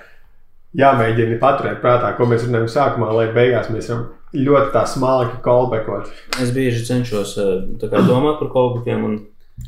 [0.75, 6.09] Jāmēģina paturēt prātā, ko mēs runājam sākumā, lai beigās mēs varam ļoti tā smalki callbackot.
[6.43, 7.53] Es bieži cenšos eh,
[7.85, 9.05] kā, domāt par kolbukiem.
[9.07, 9.15] Un,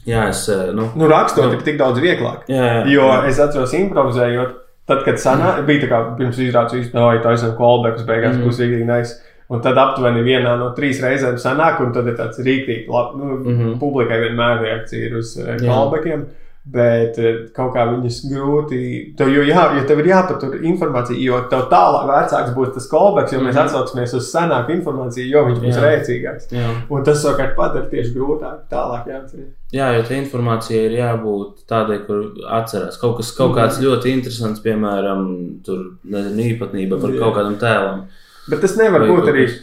[0.08, 0.48] jā, es.
[0.50, 1.54] eh, Nu, Nu, rakstot Nu.
[1.58, 2.48] ir tik daudz vieglāk.
[2.48, 4.56] jā, jā, Jo es atceros, improvizējot,
[4.88, 8.44] tad, kad sanā, bija tā kā pirms izrādes īstenībā, tā esam callbacks beigās, mm.
[8.48, 9.18] būs rīktīgi nice.
[9.50, 13.38] Un tad aptuveni vienā no trīs reizēm sanāk, un tad ir tāds rīktīgi, labi, nu,
[13.38, 13.54] mm.
[13.60, 13.80] -hmm.
[13.80, 15.68] publikai vienmēr reakcija ir uz uh, Jā.
[15.70, 16.26] callbackiem.
[16.70, 18.78] Bet eh, kaut kā viņas grūti.
[19.16, 23.32] Tev, jo, jā, jo tev ir jāpatur informācija, jo tev tālāk vecāks būs tas callbacks,
[23.32, 23.62] jo mēs Mhm.
[23.64, 26.50] atsaucamies uz senāku informāciju, jo viņš būs rēcīgāks.
[26.52, 26.68] jā.
[26.92, 29.54] Un tas savukārt padara tieši grūtāk tālāk jāatcerās.
[29.72, 33.00] jā, jo tā informācija ir jābūt tādai, kur atcerās.
[33.00, 37.20] Kaut kas kaut kāds ļoti interesants, piemēram, tur, nezinu, īpatnība par Jā.
[37.20, 38.04] kaut kādam tēlam.
[38.50, 39.48] Bet tas nevar Vai būt kaut arī.
[39.48, 39.54] nu,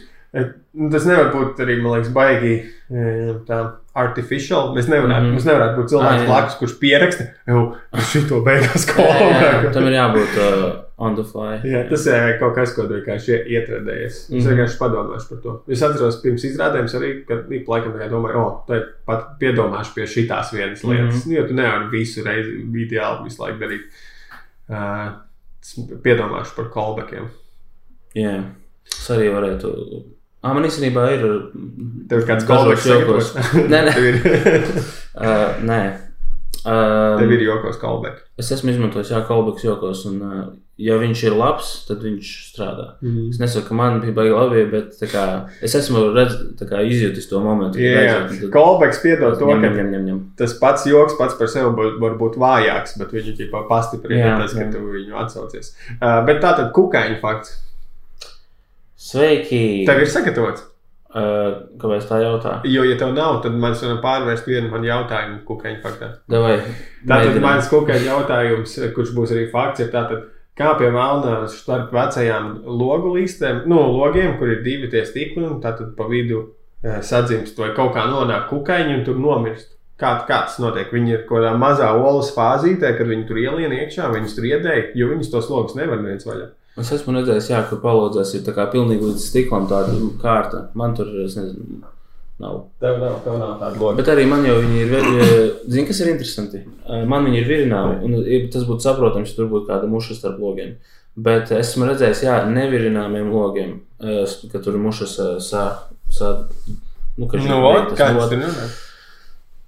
[0.91, 2.53] Tas nevar būt arī, man liekas, baigi
[2.91, 3.59] eh, tā
[3.95, 4.73] artificial.
[4.75, 5.25] Mēs nevarētu, mm Mhm.
[5.25, 5.31] -hmm.
[5.31, 6.25] Mums nevarētu būt cilvēks jā.
[6.27, 7.61] blakus, kurš pieraksta, jau
[8.11, 9.71] šito beigās Jā, jā, jā, kolonā.
[9.73, 11.61] tam ir jābūt uh, on the fly.
[11.63, 14.15] Jā, tas ir kaut kas, ko vienkārši ietradējies.
[14.15, 14.47] Es Mhm.
[14.49, 15.63] vienkārši padomāšu par to.
[15.69, 20.03] Es atceros, pirms izrādēm arī, kad ik laikam domāju, o, tā ir pat piedomāšu pie
[20.05, 21.25] šitās vienas lietas.
[21.25, 21.29] Mhm.
[21.29, 21.37] Mm -hmm.
[21.37, 23.81] Jo tu nevari visu reizi ideāli visu laiku darīt.
[24.69, 25.11] Uh,
[26.03, 27.29] piedomāšu par callbackiem.
[28.15, 28.43] Jā,
[28.89, 29.71] tas arī varētu.
[30.45, 31.23] Ah, man īstenībā ir.
[32.09, 32.83] Tev ir kāds jokos.
[32.85, 33.31] sagatavots?
[33.73, 33.95] Nē, nē.
[33.97, 34.19] Ir,
[35.15, 35.79] Uh, nē.
[36.65, 38.23] Uh, tev ir jokos callback.
[38.41, 40.41] Es esmu izmantojis jā, kolbaks jokos, un, uh,
[40.81, 42.87] ja viņš ir labs, tad viņš strādā.
[43.05, 43.29] Mm.
[43.31, 45.23] Es nesaku, ka man bija baigi labi, bet kā,
[45.63, 47.79] es esmu redz, kā, izjūtis to momentu.
[47.79, 50.19] Jā, un tad- callbacks piedod to, ņem, ka ņem, ņem, ņem.
[50.41, 51.71] tas pats joks pats par sevi
[52.03, 53.31] var, būt vājāks, bet viņš
[54.19, 55.71] Jā, tas, ka tu viņu atsaucies.
[56.01, 57.61] Uh, bet tā tad kukaiņu fakts.
[59.05, 59.85] Sveiki!
[59.85, 60.63] Tev ir sagatavots.
[61.15, 62.55] Uh, kāpēc tā jautā?
[62.67, 66.09] Jo, ja tev nav, tad mēs varam pārvērst vienu man jautājumu kukaiņu faktā.
[66.31, 66.55] Davai,
[67.07, 70.25] Tātad mans kukaiņu jautājums, kurš būs arī fakts, ir tātad,
[70.57, 75.61] kā pie melnā starp vecajām logu līstēm, nu, logiem, kur ir divi tie stikli, un
[75.63, 76.41] tātad pa vidu
[76.81, 79.71] eh, sadzimst vai kaut kā nonāk kukaiņi un tur nomirst.
[80.01, 80.89] Kā, kā tas notiek?
[80.91, 84.89] Viņi ir kaut kādā mazā olas fāzītē, kad viņi tur ielien iekšā, viņus tur iedēja,
[84.97, 86.49] jo viņus tos logus nevar viens vaļā.
[86.77, 90.65] Es esmu redzējis, jā, ka palūdzēs ir tā kā pilnīgi līdz stiklam tāda kārta.
[90.75, 91.79] Man tur, es nezinu,
[92.43, 92.57] nav.
[92.83, 93.95] Tev nav, tev nav tāda loga.
[94.01, 96.59] Bet arī man jau viņi ir, vi- zini, kas ir interesanti.
[96.89, 100.17] Eh, Man viņi ir virināmi, un ir- tas būtu saprotams, ja tur būtu kāda muša
[100.19, 100.75] starp logiem.
[101.15, 105.63] Bet esmu redzējis, jā, nevirināmiem logiem, eh, ka tur mušas eh, sā,
[106.11, 106.33] sā,
[107.17, 108.67] nu, ka Nu, ot, kā tas runā?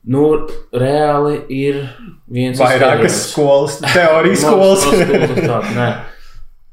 [0.08, 1.90] Nu, reāli ir
[2.30, 3.32] viens Vairākas izskaidrojums.
[3.32, 4.84] skolas, teorijas skolas.
[4.84, 5.90] skolas nē.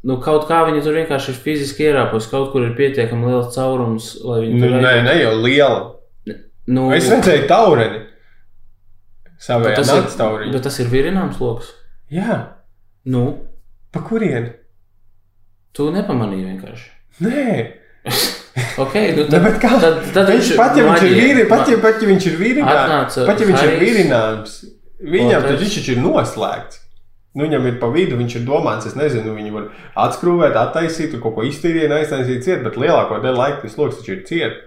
[0.05, 4.11] Nu, kaut kā viņi tur vienkārši ir fiziski ierāpos, kaut kur ir pietiekami liels caurums,
[4.25, 5.79] lai viņi Nu, tur nē, ne jau liela.
[6.67, 8.03] Nu, Es redzēju taureni.
[9.45, 10.53] Savējā tas, ir, tauriņu.
[10.55, 11.73] bet tas ir virināms lokus.
[12.13, 12.37] Jā,
[13.05, 13.25] Nu,
[13.93, 14.53] pa kurieni?
[15.75, 16.87] tu nepamanīji vienkārši.
[17.25, 17.49] Nē,
[18.85, 19.73] Ok, nu Nu, tad, bet kā?
[19.83, 23.19] tad, tad viņš pat ja viņš ir vīri, pat ja, pat ja viņš ir vīrināms,
[23.27, 24.55] pat ja viņš ir vīrināms,
[25.15, 26.84] viņam tad viņš taču ir noslēgts.
[27.35, 29.65] Nu, viņam ir pa vidu, viņš ir domāts, es nezinu, viņu var
[30.05, 34.21] atskrūvēt, attaisīt, kaut ko iztīrīt, aiztaisīt ciet, bet lielāko daļu laika tas lokus taču ir
[34.29, 34.61] ciet.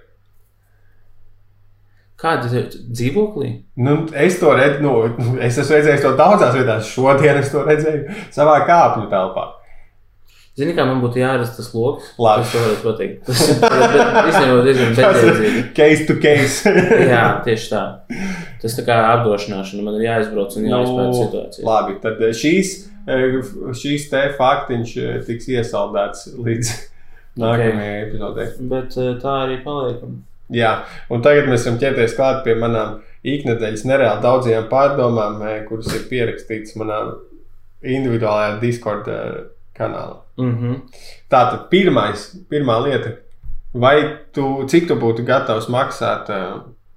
[2.18, 3.52] Kāda ir dzīvoklī?
[3.78, 6.90] Nu, es to redzu, nu, es esmu redzējis to daudzās vietās.
[6.90, 9.46] Šodien es to redzēju savā kāpņu telpā.
[10.58, 12.08] Zini, kā man būtu jārasta tas lokus?
[12.18, 12.48] Labi.
[12.50, 13.18] Tas varētu pateikt.
[13.30, 15.62] Tas ir diezgan bezjēdzīgi.
[15.78, 16.74] case to case.
[17.14, 17.84] Jā, tieši tā.
[18.62, 19.84] Tas tā kā apdrošināšana.
[19.86, 21.64] Man ir jāizbrauc un jāizpēta situācija.
[21.64, 22.72] Nu, labi, tad eh, šīs,
[23.06, 23.36] eh,
[23.78, 26.72] šīs te faktiņš eh, tiks iesaldēts līdz
[27.44, 28.48] nākamajai epizodei.
[28.72, 30.24] Bet tā arī paliekam.
[30.54, 30.72] Jā,
[31.12, 36.78] un tagad mēs varam ķerties klāt pie manām iknedēļas nereāli daudzajām pārdomām, kuras ir pierakstītas
[36.80, 37.02] manā
[37.84, 39.10] individuālajā Discord
[39.78, 40.22] kanālā.
[40.40, 40.80] Mhm.
[41.30, 43.18] Tātad pirmais, pirmā lieta,
[43.76, 43.98] vai
[44.34, 46.32] tu, cik tu būtu gatavs maksāt,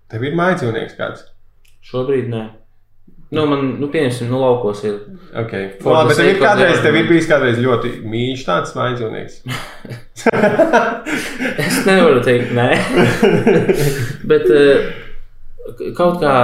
[0.08, 1.26] tev ir mājdzīvnieks kāds?
[1.84, 2.46] Šobrīd nē.
[3.30, 4.96] Nu, man, nu, pieņemsim, nu, laukos ir.
[5.44, 5.68] Okay.
[5.78, 9.42] For Labi, bet tev ir kādreiz, tev ir bijis kādreiz ļoti mīļš tāds mājdzīvnieks.
[11.60, 12.66] Es nevaru teikt, nē.
[14.30, 14.90] Bet eh,
[15.96, 16.34] kaut kā,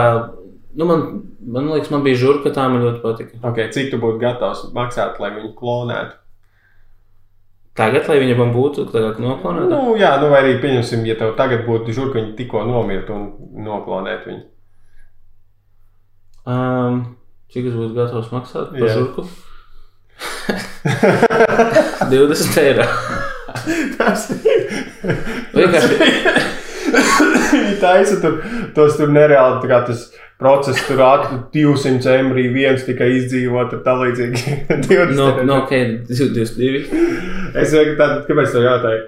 [0.78, 1.02] nu, man,
[1.42, 3.40] man liekas, man bija žurka, tā man ļoti patika.
[3.50, 6.16] Okay, cik tu būtu gatavs maksāt, lai viņu klonētu?
[7.76, 11.34] Tagad, lai viņa man būtu tagad noklonēta, Nu, jā, nu, vai arī pieņemsim, ja tev
[11.36, 13.26] tagad būtu žurka, viņa tikko nomirtu un
[13.66, 14.44] noklonētu viņu.
[16.46, 17.02] Um,
[17.52, 19.26] cik es būtu gatavs maksāt par žurku?
[22.10, 22.86] 20 eiro.
[23.98, 24.28] Tas
[25.56, 25.96] Vienkārši
[26.86, 28.38] Viņi taisa tur,
[28.76, 30.04] tos tur nereāli, tā kā tas
[30.40, 34.54] process tur ātri 200 embrī, viens tikai izdzīvot, un tā līdzīgi.
[34.86, 35.46] 20 no, eiro.
[35.48, 35.72] no ok,
[36.10, 36.84] 22.
[37.56, 39.02] Es vienkārši tādu, kāpēc tev jautāju?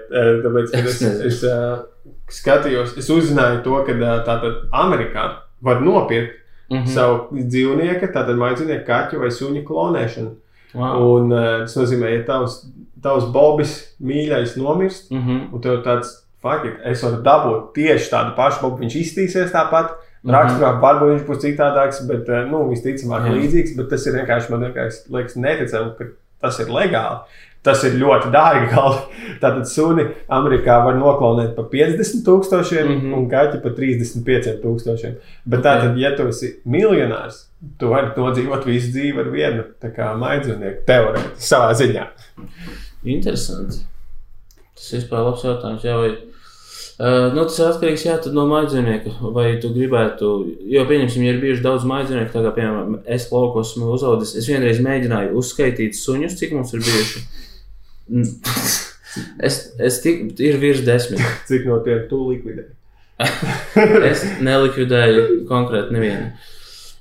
[0.45, 1.79] Tāpēc, es, Es es uh,
[2.33, 3.97] skatījos, es uzzināju to, ka
[4.27, 5.29] tātad Amerikā
[5.65, 6.38] var nopirkt
[6.69, 6.85] Mm.
[6.85, 10.35] savu dzīvnieku, tātad maidzīvnieku kaķu vai suņu klonēšanu.
[10.77, 11.05] Wow.
[11.15, 12.59] Un uh, tas nozīmē, ja tavs,
[13.01, 13.71] tavs Bobis
[14.05, 15.47] mīļais nomirst, Mhm.
[15.53, 16.11] un tev tāds,
[16.43, 19.95] fuck it, es varu dabūt tieši tādu pašu Bobu, viņš iztīsies tāpat.
[20.27, 23.33] Raksturā varbūt viņš būs citādāks, bet uh, nu, visticamāk Jā.
[23.39, 23.75] līdzīgs.
[23.77, 26.05] Bet tas ir vienkārši man vienkārši liekas neticami, ka
[26.41, 27.19] tas ir legāli.
[27.63, 28.69] Tas ir ļoti dārgi.
[28.73, 29.27] galvi.
[29.39, 33.01] Tātad suni Amerikā var noklonēt par 50 tūkstošiem mm.
[33.01, 33.17] -hmm.
[33.17, 35.19] un kaķi par 35 tūkstošiem.
[35.45, 35.65] Bet Ok.
[35.65, 37.45] tātad, ja tu esi miljonārs,
[37.79, 39.63] tu vari nodzīvot visu dzīvi ar vienu
[40.23, 42.07] maidznieku teorētiski savā ziņā.
[43.03, 43.85] Interesanti.
[44.75, 45.83] Tas vispār labs jautājums.
[45.83, 49.15] Jā, vai, uh, nu, tas ir atkarīgs jā, no mājdzīvnieka.
[49.35, 50.29] Vai tu gribētu,
[50.71, 54.39] jo, pieņemsim, ja ir bijuši daudz mājdzīvnieku, tā kā, piemēram, es laukos esmu uzaugusi.
[54.39, 57.25] Es vienreiz mēģināju uzskaitīt suņus, cik mums ir bijuši.
[58.09, 58.25] Mm.
[59.41, 61.23] Es, es tik, ir virs desmit.
[61.49, 62.67] Cik no tiem tu likvidē?
[64.09, 66.29] Es nelikvidēju konkrēti nevienu.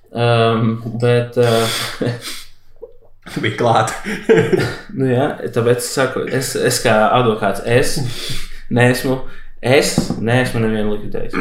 [0.08, 1.78] Um, bet, uh,
[3.36, 3.92] Bija klāt.
[4.96, 7.98] Nu, jā, tāpēc es saku, es, es kā advokāts, es
[8.72, 9.18] neesmu,
[9.60, 11.36] es neesmu nevienu likvidējis.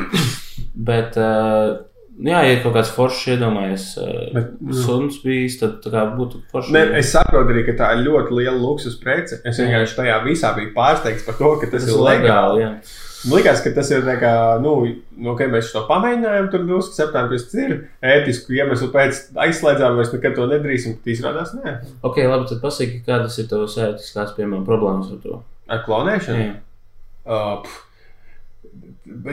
[0.88, 1.78] Bet, uh,
[2.24, 4.74] jā, ja ir kaut kāds foršs iedomājies, uh, Bet, nu.
[4.74, 6.74] suns bijis, tad tā kā būtu forši.
[6.74, 9.42] Ne, es saprotu arī, ka tā ir ļoti liela luksus prece.
[9.46, 12.64] Es vienkārši tajā visā biju pārsteigts par to, ka tas, tas ir legāli.
[12.66, 12.72] jā.
[13.28, 14.76] Man liekas, ka tas ir tā kā, nu,
[15.18, 17.72] nu kad mēs to pamēģinājām, tur drusku sapratām, ka tas ir
[18.06, 21.00] ētisku iemeslu pēc aizslēdzām, vairs nekad to nedarīsim.
[21.02, 21.74] Tad izrādās, nē,
[22.06, 25.42] Ok, labi, tad pasaki, kādas ir tavas ētiskās, piemēram, problēmas ar to.
[25.68, 26.46] ar klonēšanu.
[26.46, 26.54] Jā.
[27.26, 27.82] Uh, pf.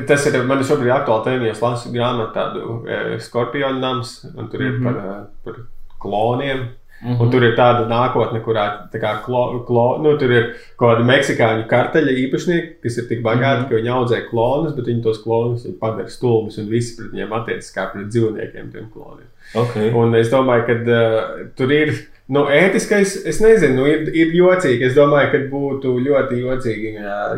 [0.06, 4.48] Tas ir man šobrīd aktuāli tēma, ja es lasu grāmatu tādu e, skorpionu nams, un
[4.48, 4.84] tur ir Mhm.
[4.84, 5.54] par, e, par
[6.00, 6.68] kloniem.
[7.04, 7.20] Mhm.
[7.20, 11.04] Un tur ir tāda nākotne, kurā tā kā klo, klo, nu, tur ir kaut kāda
[11.04, 13.68] meksikāņu karteļa īpašnieki, kas ir tik bagāti, Mhm.
[13.68, 17.74] ka viņi audzē klonus, bet viņi tos klonus padara stulbus un visi pret viņiem attiecas
[17.74, 19.28] kā pret dzīvniekiem, tiem kloniem.
[19.54, 19.76] Ok.
[19.94, 21.92] Un es domāju, ka uh, tur ir.
[22.26, 24.86] Nu, ētiskais, es nezinu, nu, ir, ir jocīgi.
[24.86, 27.34] Es domāju, ka būtu ļoti jocīgi, ja,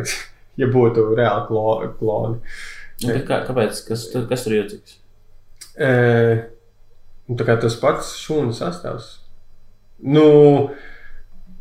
[0.57, 1.65] ja būtu reāli klo,
[1.99, 2.41] kloni.
[3.05, 3.81] Nu, Kā, kāpēc?
[3.85, 4.97] Kas, kas tur jūtīgs?
[5.77, 5.89] E,
[7.29, 9.11] nu, tā kā tas pats šūnu sastāvs.
[10.01, 10.25] Nu,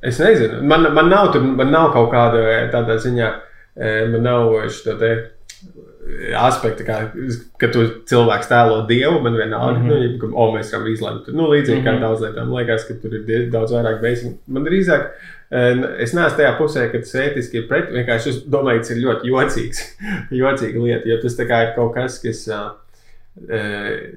[0.04, 3.30] es nezinu, man, man, nav, tur, man nav kaut kāda e, tāda ziņā,
[3.76, 5.12] e, man nav šo te
[6.38, 6.98] aspektu, kā,
[7.60, 9.88] ka tu cilvēks tēlo dievu, man vienalga, mm.
[9.88, 10.12] -hmm.
[10.12, 11.28] nu, ka, o, mēs varam izlemt.
[11.28, 11.88] Nu, līdzīgi mm -hmm.
[11.88, 12.02] kā Mhm.
[12.02, 14.38] daudz lietām, liekas, ka tur ir daudz vairāk basic.
[14.46, 15.06] Man drīzāk,
[15.50, 15.62] e,
[15.98, 19.32] es neesmu tajā pusē, ka tas ētiski ir pret, vienkārši es domāju, tas ir ļoti
[19.32, 19.84] jocīgs,
[20.42, 22.48] jocīga lieta, jo tas tā kā ir kaut kas, kas.
[22.48, 22.60] e,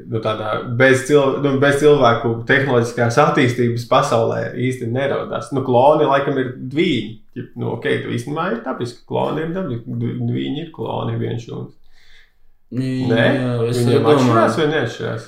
[0.10, 5.52] Nu, tādā bez, cil, nu, bez cilvēku tehnoloģiskās attīstības pasaulē īsti nerodās.
[5.52, 7.20] Nu, kloni laikam ir divi.
[7.56, 9.04] Nu, ok, tu īstenībā ir dabiski.
[9.06, 9.84] Kloni ir dabiski.
[9.92, 11.79] Viņi ir kloni viens šūns.
[12.72, 13.26] Nē,
[13.70, 14.14] es domāju.
[14.14, 15.28] atšķirās vai neatšķirās?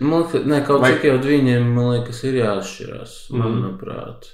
[0.00, 3.42] Man liekas, ne, kaut Vai- cik jau viņiem, man liekas, ir jāatšķirās, Mhm.
[3.42, 4.30] manuprāt.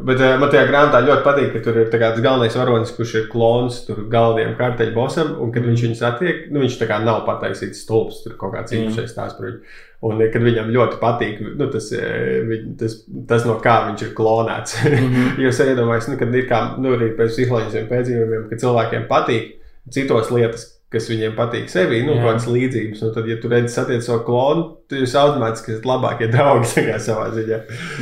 [0.00, 2.92] Bet uh, man tajā grāmatā ļoti patīk, ka tur ir tā kā tas galvenais varonis,
[2.96, 6.86] kurš ir klons tur galvenajam kārteļu bosam, un kad viņš viņu satiek, nu viņš tā
[6.88, 9.60] kā nav pataisīts stulbs, tur kaut kāds īpašais stāsts par viņu.
[10.02, 12.96] Un eh, kad viņam ļoti patīk nu, tas, eh, tas,
[13.28, 14.78] tas, no kā viņš ir klonēts.
[15.44, 19.56] Jūs iedomājaties, nu, kad ir kā nu, arī pēc psiholoģiskiem pētījumiem, ka cilvēkiem patīk
[19.90, 22.22] citos lietas, kas viņiem patīk sevi, nu, Jā.
[22.24, 23.02] kādas līdzības.
[23.06, 27.28] Un tad, ja tu redzi, satiec savu klonu, tad jūs automātiski esat labākie draugi savā
[27.36, 27.58] ziņā.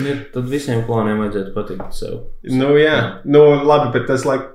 [0.06, 2.20] Ja, tad visiem kloniem vajadzētu patikt sev.
[2.48, 4.54] Nu, jā, nu, labi, bet tas laik.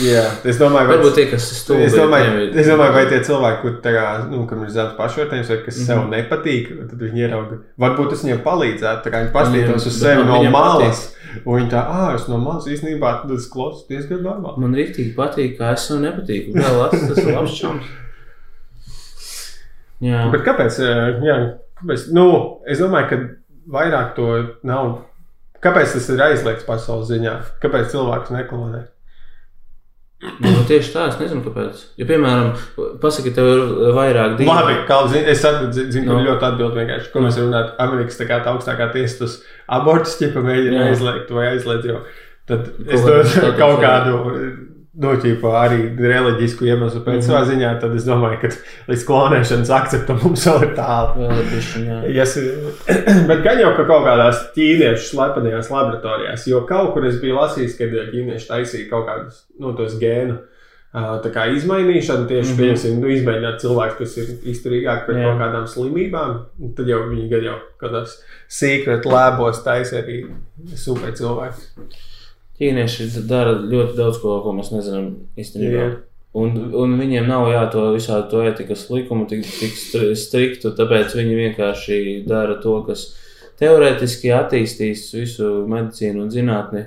[0.00, 1.84] Jā, es domāju, vai- tie, kas ir stulbi.
[1.84, 4.94] Es domāju, ir- es domāju, vai tie cilvēki, kur tā kā, nu, kam ir zemes
[4.96, 5.86] pašvērtējums, vai kas Mhm.
[5.86, 7.58] sev nepatīk, tad viņi ierauga.
[7.78, 11.15] Varbūt tas viņiem palīdzētu, tā kā viņi paskatītos uz sevi no malas.
[11.44, 14.62] Un viņi tā, ah, es no malas īstenībā tas klausās diezgan normāli.
[14.62, 16.54] Man rīktīgi patīk, kā es sev nepatīku.
[16.56, 17.94] Vēl labs, tas ir labs čoms.
[20.04, 20.80] Jā, Bet kāpēc?
[21.24, 21.36] Jā,
[21.80, 22.08] kāpēc?
[22.16, 22.26] Nu,
[22.68, 23.20] es domāju, ka
[23.76, 24.32] vairāk to
[24.68, 24.98] nav.
[25.64, 27.38] Kāpēc tas ir aizliegts pasaules ziņā?
[27.62, 28.84] Kāpēc cilvēks neklonē?
[30.42, 31.82] Nu, tieši tā, es nezinu, kāpēc.
[32.00, 32.52] Ja, piemēram,
[33.02, 33.64] pasaki, tev ir
[33.96, 34.50] vairāk divu.
[34.50, 36.18] Labi, kā zini, es zinu, Nu.
[36.18, 36.20] no.
[36.28, 37.72] ļoti atbildīgi vienkārši, ko mēs runājam.
[37.86, 39.40] Amerikas tā kā tā augstākā tiesa tos
[39.78, 42.00] abortus ķipa mēģina aizliegt vai aizliegt, jo
[42.46, 43.52] tad es statusā.
[43.62, 44.18] kaut kādu,
[44.98, 47.26] nu, ķipa arī reliģisku iemeslu pēc Mhm.
[47.26, 48.48] savā ziņā, tad es domāju, ka
[48.92, 51.28] līdz klonēšanas akceptam mums vēl ir tālu.
[52.16, 52.36] Yes,
[53.28, 57.76] bet gan jau ka kaut kādās ķīniešu slepenajās laboratorijās, jo kaut kur es biju lasījis,
[57.78, 60.38] ka ķīnieši taisīja kaut kādus no tos gēnu
[60.96, 62.62] tā kā izmainīšanu, tieši Mhm.
[62.62, 63.00] mm -hmm.
[63.02, 65.24] nu, izmēģināt cilvēku, kas ir izturīgāk pret Jā.
[65.24, 66.38] kaut kādām slimībām.
[66.76, 68.16] Tad jau viņi gan jau kādās
[68.48, 70.24] secret labos taisa arī
[70.74, 71.60] super cilvēki.
[72.56, 75.82] Ķīnieši dara ļoti daudz ko, ko mēs nezinām īstenībā.
[75.82, 75.94] Jā.
[76.36, 81.14] Un, un viņiem nav jā, to visādi to etikas likumu tik, tik stri- striktu, tāpēc
[81.16, 83.06] viņi vienkārši dara to, kas
[83.60, 86.84] teorētiski attīstīs visu medicīnu un zinātni.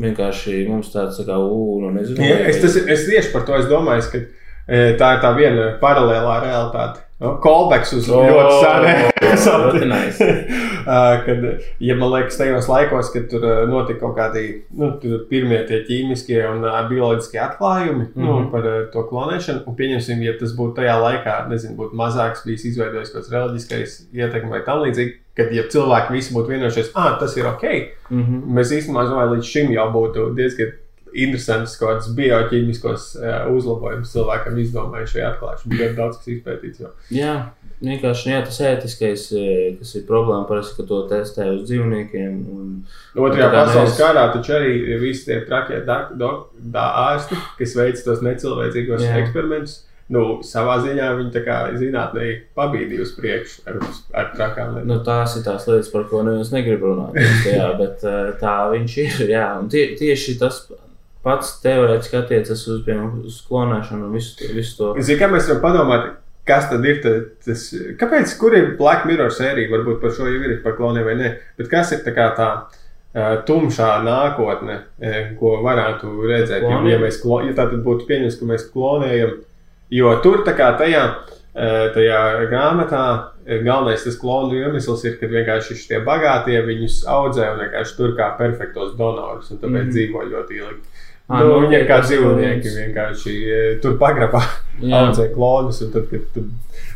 [0.00, 2.18] Vienkārši mums tāds tā kā ū, nu nezinu.
[2.22, 4.22] Vai- es, tas, es tieši par to es domāju, ka
[4.68, 7.00] tā ir tā viena paralēlā realitāte.
[7.40, 8.54] Kolbeks uz O, ļoti
[9.40, 10.26] senu nice.
[11.26, 11.44] kad,
[11.80, 14.42] ja man liekas, tajos laikos, kad tur notika kaut kādi
[14.76, 14.90] nu,
[15.30, 18.24] pirmie tie ķīmiskie un bioloģiskie atklājumi mm -hmm.
[18.26, 18.50] nu, Mhm.
[18.50, 23.12] par to klonēšanu, un pieņemsim, ja tas būtu tajā laikā, nezinu, būtu mazāks, bijis izveidojis
[23.12, 27.36] kaut kāds reliģiskais ietekme vai tam līdzīgi, kad ja cilvēki visi būtu vienojušies, ah, tas
[27.36, 27.64] ir ok,
[28.10, 28.42] Mhm.
[28.54, 30.72] Mēs īstenībā domājam, līdz šim jau būtu diezgan
[31.14, 33.04] interesants kaut kāds bioķīmiskos
[33.54, 35.70] uzlabojumus cilvēkam izdomājuši vai atklājuši.
[35.74, 36.80] Bija daudz kas izpētīts.
[36.82, 36.90] Jau.
[37.14, 37.34] Jā,
[37.84, 42.36] vienkārši jā, tas ētiskais, eh, kas ir problēma, parasti, ka to testē uz dzīvniekiem.
[42.56, 45.82] Un, Otrajā Tā kā pasaules mēs- karā taču arī visi tie trakie
[46.74, 49.18] ārsti, kas veic tos necilvēcīgos Jā.
[49.22, 49.82] eksperimentus.
[50.12, 52.24] Nu, savā ziņā viņi tā kā zinātnē
[52.58, 53.78] pabīdīja uz priekšu ar,
[54.12, 54.86] ar trakām lietām.
[54.90, 57.16] Nu, tās ir tās lietas, par ko neviens negrib runāt.
[57.48, 59.28] Jā, bet eh, tā viņš ir.
[59.32, 60.66] Jā, un tie, tieši tas
[61.24, 64.92] pats teorētiski attiecas uz, piemēram, uz klonēšanu un visu, visu to.
[65.00, 66.08] Zini, kā mēs varam padomāt,
[66.48, 67.66] kas tad ir ta- tas,
[68.00, 71.34] kāpēc, kur ir Black Mirror sērija, varbūt par šo jau ir par kloniem vai ne,
[71.58, 72.48] bet kas ir tā kā tā
[73.46, 74.80] tumšā nākotne,
[75.38, 76.88] ko varētu redzēt, Kloniem?
[76.90, 79.36] ja mēs, klo, ja tā tad būtu pieņems, ka mēs klonējam,
[79.94, 81.04] jo tur tā kā tajā,
[81.94, 83.04] tajā grāmatā
[83.46, 88.32] galvenais tas klonu iemesls ir, ka vienkārši šie bagātie viņus audzē un vienkārši tur kā
[88.40, 90.80] perfektos donorus, un tāpēc mm dzīvo ļoti ilgi.
[91.24, 94.42] Ā, Nu, nu, viņi ir kā dzīvnieki vienkārši eh, tur pagrabā
[95.00, 96.42] audzē klonus, tad, kad tu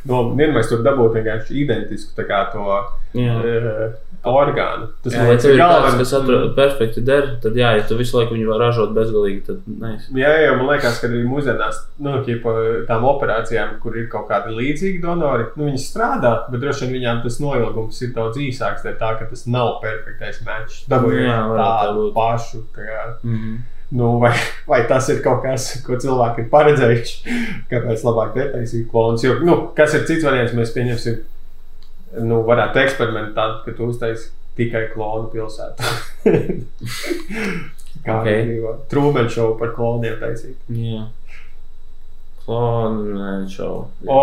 [0.08, 3.94] no, vienmēr tur dabūtu vienkārši identisku tā to uh,
[4.28, 4.88] orgānu.
[5.00, 5.96] Tas Jā, ja liekas, tev ir galvenais.
[6.02, 9.62] kas atrod, perfekti der, tad jā, ja tu visu laiku viņu var ražot bezgalīgi, tad
[9.80, 9.92] nē.
[10.20, 12.54] Jā, jā, man liekas, ka arī mūsdienās nu, ķipa,
[12.90, 17.22] tām operācijām, kur ir kaut kādi līdzīgi donori, nu, viņi strādā, bet droši vien viņām
[17.24, 18.84] tas noilgums ir daudz īsāks.
[19.00, 20.42] Tā ka tas nav perfektais
[21.24, 22.14] Jā, varētu tā tādu būt.
[22.20, 22.64] pašu.
[22.76, 23.58] Tā kā, Mhm.
[23.90, 24.34] Nu, vai,
[24.68, 27.36] vai tas ir kaut kas, ko cilvēki ir paredzējuši?
[27.70, 29.24] Kāpēc labāk netaisīt klonus?
[29.24, 31.22] Jo, nu, kas ir cits variants, mēs pieņemsim,
[32.28, 35.78] nu, varētu eksperimentēt, ka tu uztaisīsi tikai klonu pilsētu.
[38.04, 38.28] Kā Ok.
[38.28, 38.74] okay.
[38.92, 40.58] trūmeņa šovu par kloniem taisīt.
[42.48, 42.54] Jā.
[42.54, 43.74] Klonēšau.
[44.08, 44.20] O,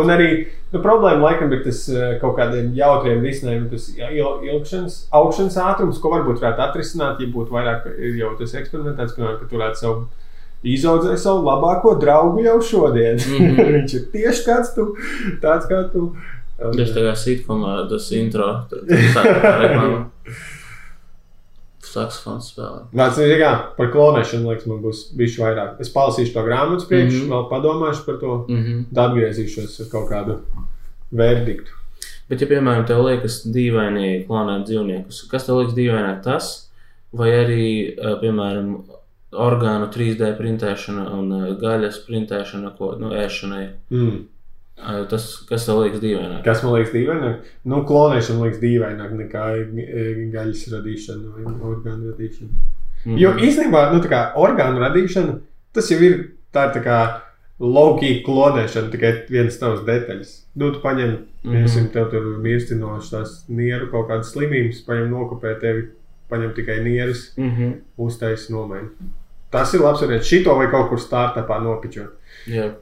[0.00, 0.28] un arī
[0.72, 6.00] nu, problēma laikam ir tas eh, kaut kādiem jautriem risinājumiem, tas il- ilgšanas, augšanas ātrums,
[6.00, 7.86] ko varbūt varētu atrisināt, ja būtu vairāk
[8.16, 10.06] jau tas eksperimentēts, piemēram, ka tu varētu savu
[10.64, 13.16] izaudzēt savu labāko draugu jau šodien.
[13.16, 13.46] Mm.
[13.46, 13.70] -hmm.
[13.76, 14.94] Viņš ir tieši kāds tu,
[15.42, 16.14] tāds kā tu.
[16.60, 18.64] Un, tā kā sitkomā, tas intro.
[18.70, 20.04] tad- Tā kā reklāma.
[21.94, 22.84] Saksofons spēlē.
[22.96, 25.80] Vārds ir kā par klonēšanu, liekas, man būs bijis vairāk.
[25.82, 27.20] Es palasīšu to grāmatu priekš, mm.
[27.20, 27.34] -hmm.
[27.34, 28.84] vēl padomāšu par to, Mm -hmm.
[28.94, 30.38] tad atgriezīšos ar kaut kādu
[31.10, 31.70] verdiktu.
[32.28, 36.70] Bet, ja, piemēram, tev liekas dīvaini klonēt dzīvniekus, kas tev liekas dīvaināk tas,
[37.12, 37.64] vai arī,
[37.98, 38.84] uh, piemēram,
[39.32, 43.68] orgānu 3D printēšana un uh, gaļas printēšana, ko nu, ēšanai.
[43.90, 44.20] Mm.
[45.10, 46.42] Tas, kas tev liekas dīvaināk?
[46.44, 47.48] Kas man liekas dīvaināk?
[47.68, 52.66] Nu, klonēšana liekas dīvaināk nekā e, gaļas radīšana vai orgānu radīšana.
[53.04, 53.16] Mm.
[53.20, 55.38] Jo īstenībā, nu, tā kā orgānu radīšana,
[55.76, 56.16] tas jau ir
[56.54, 56.98] tā, tā kā
[57.60, 60.34] loģika klonēšana, tikai vienas tavas detaļas.
[60.56, 65.56] Nu, tu paņem, piemēram, tev tur mirsti no tās nieru kaut kādas slimības, paņem nokopē
[65.60, 65.88] tevi,
[66.30, 67.74] paņem tikai nieras, Mm -hmm.
[67.98, 68.88] uztaisīt nomaini.
[69.50, 70.26] Tas ir labs variants.
[70.26, 72.10] Šito vai kaut kur startupā nopičot.
[72.46, 72.74] Jā,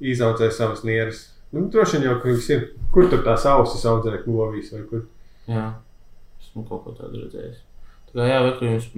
[0.00, 1.31] Izaudzē savas nieras.
[1.52, 2.62] Nu, droši vien jau, ka viņš ir.
[2.92, 5.04] Kur tur tās ausis audzē, govīs vai kur?
[5.48, 5.66] jā.
[6.42, 7.60] Esmu kaut ko tādu redzējis.
[8.12, 8.88] Tā kā jā, vakar jums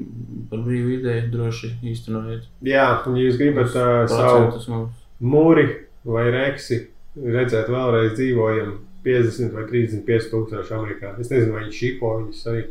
[0.50, 2.46] par brīvu ideju droši īstenojot.
[2.66, 4.80] Jā, un ja jūs gribat uh, savu
[5.22, 5.66] mūri
[6.06, 6.80] vai reksi
[7.14, 8.72] redzēt vēlreiz dzīvojam
[9.06, 11.12] 50 vai 35 tūkstoši Amerikā.
[11.22, 12.64] Es nezinu, vai viņi šipo viņus arī.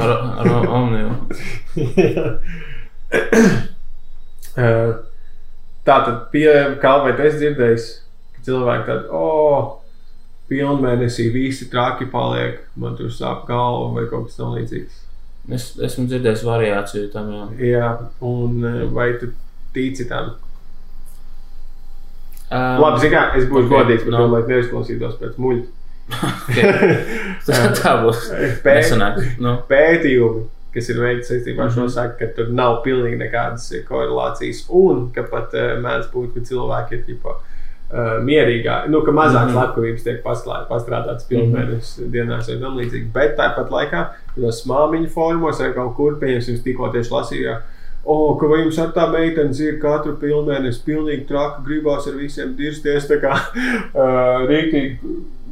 [0.00, 1.10] Ar, ar omniju.
[4.56, 4.94] Eh,
[5.86, 6.48] Tā tad, pie,
[6.82, 7.82] kā vai es dzirdēju,
[8.46, 9.74] cilvēki tādi, oh,
[10.50, 15.02] pilnmēnesī visi traki paliek, man tur sāp galva vai kaut kas tamlīdzīgs.
[15.56, 17.46] Es esmu dzirdējis variāciju tam jau.
[17.62, 17.92] Jā,
[18.26, 19.30] un eh, vai tu
[19.74, 20.34] tici tam?
[22.46, 24.18] Um, Labi, zini, kā es būšu ok, okay, godīgs par no.
[24.18, 25.72] to, lai neizklausītos pēc muļķa.
[27.46, 28.28] tā, tā būs.
[28.62, 29.18] Pēc, Nesanāk.
[29.42, 30.44] Nu, pētījumi,
[30.74, 31.94] kas ir veikti saistībā ar šo, Mhm.
[31.94, 34.64] saka, ka tur nav pilnīgi nekādas eh, korelācijas.
[34.70, 37.55] Un ka pat uh, mēdz būt, ka cilvēki ir ģipa, uh,
[37.92, 39.54] mierīgā, nu, ka mazāk Mhm.
[39.54, 43.12] slepkavības tiek pasklā- pastrādātas pilnvērtības dienās vai tam līdzīgi.
[43.12, 47.56] Bet tāpat laikā, tos māmiņu formos vai kaut kur, pieņemsim, tikko tieši lasījā.
[48.06, 52.56] O, ka vai jums ar tā meitenes ir katru pilnvērtības, pilnīgi traki, gribās ar visiem
[52.56, 53.32] dirsties, tā kā
[53.94, 54.98] uh, rīktīgi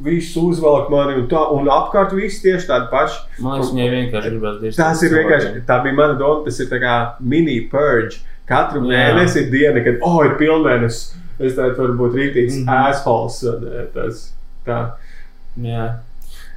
[0.03, 3.19] visu uzvelk mani un tā, un apkārt visi tieši tādi paši.
[3.41, 4.77] man liekas, viņai vienkārši gribās dirzt.
[4.77, 6.43] Tas ir vienkārši, tā bija mana doma.
[6.45, 8.19] Tas ir tā kā mini purge.
[8.47, 8.91] Katru Jā.
[8.91, 10.99] mēnesi ir diena, kad, oh, ir pilnvērtības.
[11.39, 12.67] Es tādu varu būt rītīgs mm.
[12.67, 12.89] -hmm.
[12.89, 13.43] asfalts.
[13.43, 14.33] Eh, tas,
[14.65, 14.91] tā.
[15.61, 15.95] Jā.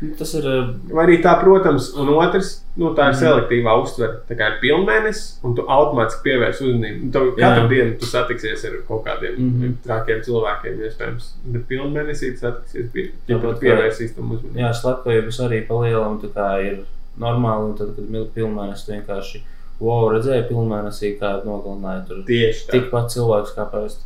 [0.00, 0.44] Nu, Tas ir.
[0.46, 3.18] uh, Vai arī tā, protams, un otrs, nu, tā ir Mhm.
[3.22, 4.20] selektīvā uztvere.
[4.28, 7.10] Tā kā ir pilnvērtības, un tu automātiski pievērsi uzmanību.
[7.12, 7.68] Tev Katru Jā.
[7.68, 9.50] dienu tu satiksies ar kaut kādiem mm.
[9.60, 9.72] -hmm.
[9.84, 11.32] trakiem cilvēkiem, iespējams.
[11.44, 14.58] Bet pilnvērtības tu satiksies, pie, ja tu pievērsīsi tam uzmanību.
[14.58, 16.78] Jā, slepkavības arī palielam, tā kā ir
[17.18, 17.64] normāli.
[17.70, 19.42] Un tad, kad ir pilnmēnesis, vienkārši
[19.80, 22.22] wow, redzēja pilnmēnesī, kā nogalināja tur.
[22.26, 22.70] Tieši tā.
[22.72, 24.02] Tikpat cilvēks kā parasti.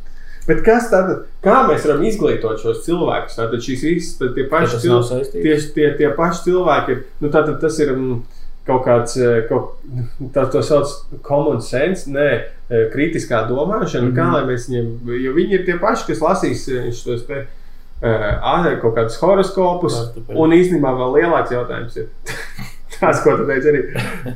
[0.47, 1.09] Bet kas tad,
[1.43, 3.37] kā mēs varam izglītot šos cilvēkus?
[3.39, 5.31] Tātad šīs visas tie paši saistīts.
[5.39, 6.97] Tieši tie, tie paši cilvēki.
[7.23, 8.17] Nu, tātad tas ir mm,
[8.67, 9.77] kaut kāds, eh, kaut,
[10.35, 10.91] tā to sauc
[11.23, 12.27] common sense, nē,
[12.69, 14.09] eh, kritiskā domāšana.
[14.09, 14.15] Mm Mhm.
[14.15, 14.19] -hmm.
[14.19, 17.45] Kā lai mēs viņiem, jo viņi ir tie paši, kas lasīs eh, šos te
[18.03, 19.93] uh, kaut kādus horoskopus.
[19.93, 20.37] Kartupeļi.
[20.37, 22.07] Un īstenībā vēl lielāks jautājums ir
[22.99, 23.83] tas, ko tu teici arī.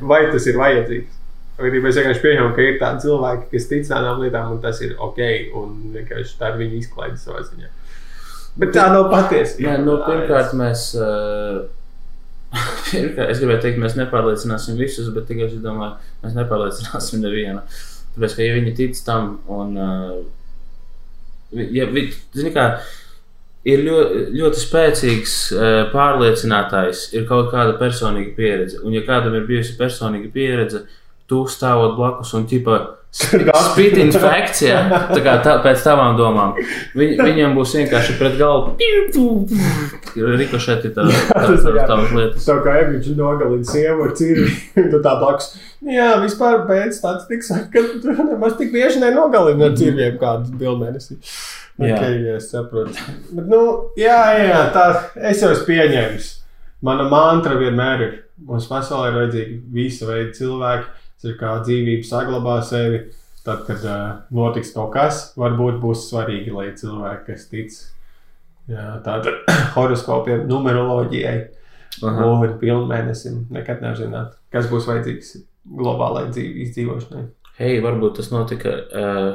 [0.00, 1.18] Vai tas ir vajadzīgs?
[1.58, 4.94] Arī mēs vienkārši pieņemam, ka ir tādi cilvēki, kas tic tādām lietām, un tas ir
[5.02, 5.18] ok,
[5.58, 7.72] un vienkārši tā ir viņa izklaide savā ziņā.
[8.58, 9.58] Bet tā nav patiesa.
[9.62, 10.92] Nē, nu, pirmkārt, mēs.
[12.48, 17.60] Uh, es gribēju teikt, mēs nepārliecināsim visus, bet tikai es domāju, mēs nepārliecināsim nevienu.
[18.14, 19.74] Tāpēc, ka ja viņi tic tam, un.
[19.76, 21.84] Uh, ja,
[22.38, 22.64] zini, kā,
[23.68, 28.80] ir ļoti, ļoti spēcīgs uh, pārliecinātājs, ir kaut kāda personīga pieredze.
[28.80, 30.86] Un, ja kādam ir bijusi personīga pieredze,
[31.28, 32.78] tu stāvot blakus un ķipa.
[34.20, 36.58] Facts, jā, tā kā tā, pēc tavām domām.
[36.98, 38.74] Viņ, viņam būs vienkārši pret galvu.
[40.38, 42.44] Rikošeti tā, tā, tā, tavas lietas.
[42.44, 44.52] Tā kā ja viņš nogalina sievu ar cirvi,
[44.92, 45.54] tad tā blakus.
[45.88, 51.16] Jā, vispār pēc statistikas saka, ka tu nemaz tik bieži nenogalina ar cirviem kādu bilmēnesi.
[51.78, 51.94] Jā.
[51.94, 53.08] Ok, jā, es saprotu.
[53.30, 53.62] Bet, nu,
[53.98, 54.86] jā, jā, tā
[55.30, 56.32] es jau esmu pieņēmis.
[56.84, 58.16] Mana mantra vienmēr ir,
[58.46, 63.08] mums pasaulē ir vajadzīgi visa veida cilvēki, kas ir kā dzīvība saglabā sevi.
[63.42, 67.76] Tad, kad uh, notiks kaut kas, varbūt būs svarīgi, lai cilvēki, kas tic
[68.68, 69.38] tādam
[69.76, 71.38] horoskopiem, numeroloģijai,
[72.04, 75.38] un pilnmēnesim, nekad nezināt, kas būs vajadzīgs
[75.78, 77.24] globālai dzīvi, izdzīvošanai.
[77.58, 79.30] Hei, varbūt tas notika uh,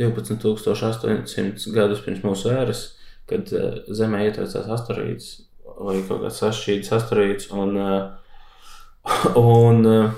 [0.00, 2.84] 12,800 gadus pirms mūsu ēras,
[3.28, 5.32] kad uh, Zemē ietracās asteroīds
[5.76, 7.50] vai kaut kāds sašķīdis asteroīds.
[7.52, 10.14] Un, uh, un uh,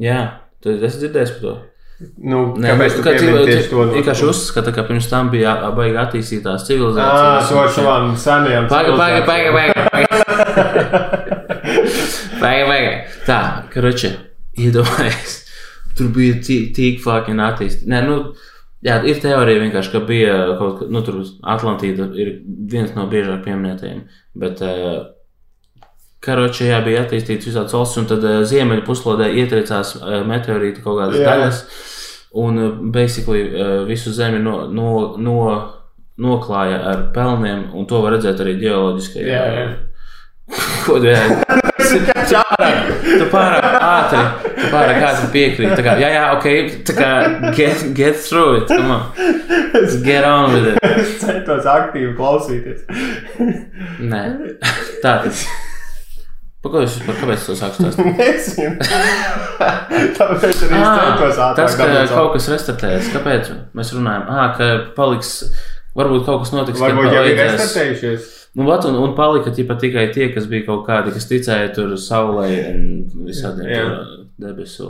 [0.00, 0.20] jā,
[0.62, 1.56] tu esi dzirdējis par to?
[2.00, 7.50] Nu, Nē, kāpēc piemini tieši to vienkārši uzskata, ka pirms tam bija baigi attīstītās civilizācijas.
[7.50, 8.68] to ar savām senajām.
[8.70, 9.72] Paga, paga, paga, paga.
[12.40, 12.94] Paga, paga.
[13.26, 13.40] Tā,
[13.74, 14.14] karoči,
[14.56, 15.36] iedomājies.
[15.98, 17.84] Tur bija tik fucking attīstīts.
[17.92, 18.16] Nē, nu,
[18.86, 21.20] jā, ir teorija vienkārši, ka bija kaut kas, nu, tur
[21.52, 22.38] Atlantīda ir
[22.72, 24.06] viens no biežāk pieminētajiem.
[24.40, 25.02] Bet, uh,
[26.20, 30.98] Karoči, jā, bija attīstīts visāds valsts, un tad uh, ziemeļu puslodē ietriecās uh, meteorīti kaut
[30.98, 31.30] kādas Jā.
[31.30, 31.60] daļas,
[32.42, 35.36] un uh, basically uh, visu zemi no, no, no,
[36.20, 39.30] noklāja ar pelniem, un to var redzēt arī ģeoloģiskajā.
[39.32, 39.70] Jā, jā.
[40.84, 41.22] Ko tu jā?
[43.00, 44.20] Tu pārāk ātri,
[44.58, 45.72] tu pārāk ātri piekrīti.
[45.78, 46.46] Tā kā, jā, jā, ok,
[46.90, 47.08] tā kā
[47.56, 49.08] get, get through it, come on.
[50.04, 50.84] Get on with it.
[51.00, 52.84] Es centos aktīvi klausīties.
[54.04, 54.22] Nē,
[55.00, 55.46] tā tas.
[55.48, 55.69] Pa
[56.64, 58.10] vispār, kāpēc to sāku stāstīt?
[58.20, 58.74] Nezinu.
[60.18, 61.56] Tāpēc arī es Ā, centos ātrāk.
[61.56, 63.08] tas, ka dabūt kaut kas restartējas.
[63.14, 64.26] Kāpēc mēs runājam?
[64.28, 65.32] Ah, ka paliks,
[65.96, 68.36] varbūt kaut kas notiks, Varbūt jau ir restartējušies.
[68.58, 71.92] Nu, vat, un, un palika ķipa, tikai tie, kas bija kaut kādi, kas ticēja tur
[72.00, 72.80] saulē un
[73.28, 73.84] visādiem Jā.
[73.86, 74.88] tur debesu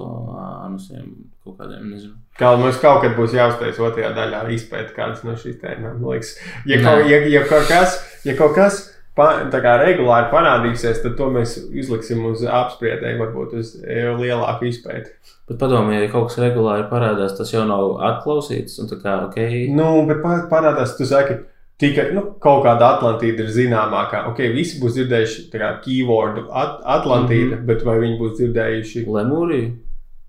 [0.65, 1.11] anusiem,
[1.45, 2.15] kaut kādiem, nezinu.
[2.41, 5.99] Kā mums kaut kad būs jāuztais otrajā daļā, izpēt kādas no šīs tēmām.
[6.01, 6.39] man liekas.
[6.65, 8.81] Ja, kaut, ja, ja kaut kas, ja kaut kas
[9.17, 15.11] kā regulāri parādīsies, tad to mēs izliksim uz apspriedēju, varbūt uz e, lielāku izpēti.
[15.49, 18.79] Bet padomājiet, ja kaut kas regulāri parādās, tas jau nav atklausīts.
[18.81, 19.37] Un tā kā, ok,
[19.75, 21.35] Nu, bet pa- parādās, tu saki,
[21.81, 24.27] tikai nu, kaut kāda Atlantīda ir zināmākā.
[24.31, 27.67] Ok, visi būs dzirdējuši kā keywordu at Atlantīda, mm -hmm.
[27.67, 29.07] bet vai viņi būs dzirdējuši?
[29.07, 29.71] lemūrija.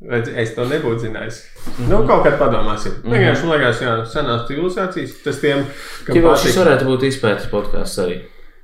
[0.09, 1.45] Redz, Es to nebūtu zinājis.
[1.45, 1.89] Mm -hmm.
[1.89, 2.91] Nu, kaut kad padomāsim.
[2.91, 3.11] Mm -hmm.
[3.13, 5.65] Vienkārši, man liekas, jā, senās civilizācijas, tas tiem,
[6.05, 6.37] kam patīk.
[6.37, 8.21] šis varētu būt izpētes podkāsts arī.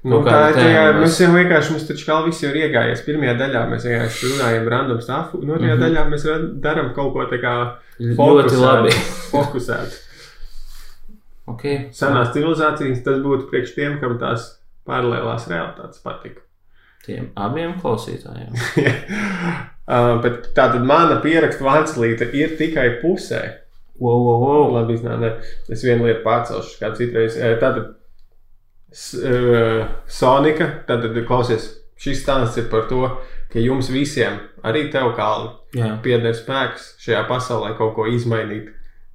[0.07, 3.03] Nu, tā ir tēma mēs jau vienkārši, mums taču kā viss jau ir iegājies.
[3.05, 5.81] Pirmajā daļā mēs vienkārši runājam random stuff, un otrajā mm.
[5.81, 5.85] -hmm.
[5.85, 6.27] daļā mēs
[6.63, 7.55] darām kaut ko tā kā
[7.99, 8.93] Ļoti labi.
[9.33, 10.03] fokusēt.
[11.47, 11.87] Okay.
[11.95, 14.49] Senās civilizācijas tas būtu priekš tiem, kam tās
[14.87, 16.43] paralēlās realitātes patika.
[17.05, 18.51] Tiem abiem klausītājiem.
[19.91, 23.43] uh, bet tā tad mana pierakstu vānslīte ir tikai pusē.
[23.99, 24.73] Wow, wow, wow.
[24.75, 25.45] Labi, iznāk.
[25.71, 27.37] Es vienu lietu pārcelšu, kā citreiz.
[27.39, 27.95] Eh, Tātad
[28.97, 31.67] Eh, Sonika, tātad klausies,
[32.01, 33.03] šis stāsts ir par to,
[33.51, 35.13] ka jums visiem, arī tev
[35.77, 35.91] Jā.
[36.01, 38.71] pieder spēks šajā pasaulē kaut ko izmainīt,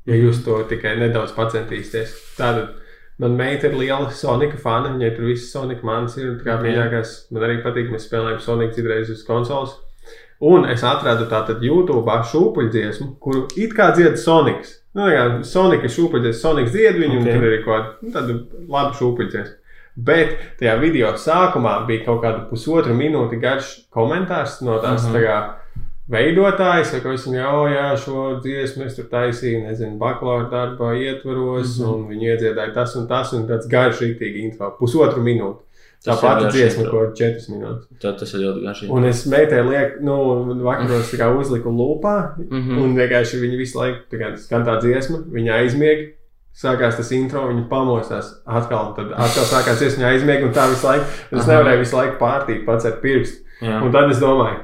[0.06, 2.14] ja jūs to tikai nedaudz pacentīsieties.
[2.38, 2.76] Tātad
[3.18, 7.16] man meita ir liela Sonika fana, viņai tur viss Sonika manas ir kā mīļākais.
[7.32, 9.74] Man arī patīk, mēs spēlējam Sonika citreiz uz konsoles.
[10.42, 14.78] Un es atradu tātad YouTube šūpuļdziesmu, kuru it kā dzied Sonics.
[14.94, 17.26] Nu, tā kā Sonika šūpuļdziesma, Sonics dzied viņu, Ok.
[17.26, 19.58] un tur ir kaut kāda nu, laba šūpuļdziesma.
[19.96, 25.14] Bet tajā video sākumā bija kaut kāda pusotra minūte garš komentārs no tās Mhm.
[25.14, 25.40] tā kā
[26.12, 31.78] veidotājas, ka es viņu jau, jā, šo dziesmu es tur taisīju, nezinu, bakalaura darbā ietvaros,
[31.78, 31.84] mm.
[31.84, 31.94] -hmm.
[31.94, 35.60] un viņi iedziedāja tas un tas, un tāds garš rītīgi info, pusotru minūti.
[36.02, 37.86] Tā pati dziesma, ko ir četras minūtes.
[38.02, 38.90] Tā tas ir ļoti garšīgi.
[38.90, 40.16] Un es meitai lieku, nu,
[40.64, 42.78] vakaros tā uzliku lupā, Mhm.
[42.82, 46.10] un vienkārši viņi visu laiku, tā skan tā dziesma, viņa aizmiega.
[46.52, 50.84] Sākās tas intro, viņa pamostās atkal, tad atkal sākās dziesma, viņa aizmiega, un tā visu
[50.84, 51.06] laiku.
[51.30, 51.48] Es Aha.
[51.48, 53.40] nevarēju visu laiku pārtīt pats ar pirkstu.
[53.62, 53.78] Jā.
[53.80, 54.58] Un tad es domāju,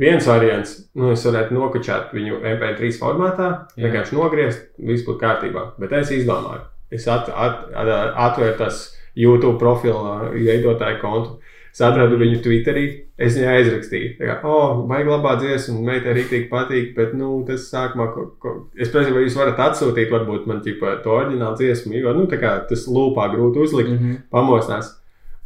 [0.00, 3.86] viens variants, nu, es varētu nokačāt viņu MP3 formātā, Jā.
[3.86, 5.66] vienkārši nogriezt, viss būtu kārtībā.
[5.82, 6.64] Bet es izdomāju,
[6.94, 7.92] es at, at, at,
[8.30, 11.36] atvēru tas YouTube profilu veidotāju kontu.
[11.74, 12.82] Es atradu viņu Twitterī,
[13.18, 17.64] es viņai aizrakstīju, ka, oh, vajag labā dziesmu, un meitai rīktīgi patīk, bet, nu, tas
[17.66, 21.96] sākumā, ko, ko, es prasīju, vai jūs varat atsūtīt, varbūt man, ķipa, to oriģinālu dziesmu,
[21.98, 24.14] jo, nu, tā kā tas lūpā grūti uzlikt Mhm.
[24.30, 24.92] pamostās.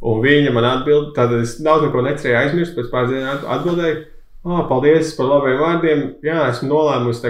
[0.05, 4.05] Un viņa man atbild, tad es daudz neko necerēju aizmirst, pēc pāris dienām at- atbildēju.
[4.45, 6.13] Oh, paldies par labiem vārdiem.
[6.23, 7.25] Jā, esmu nolēmusi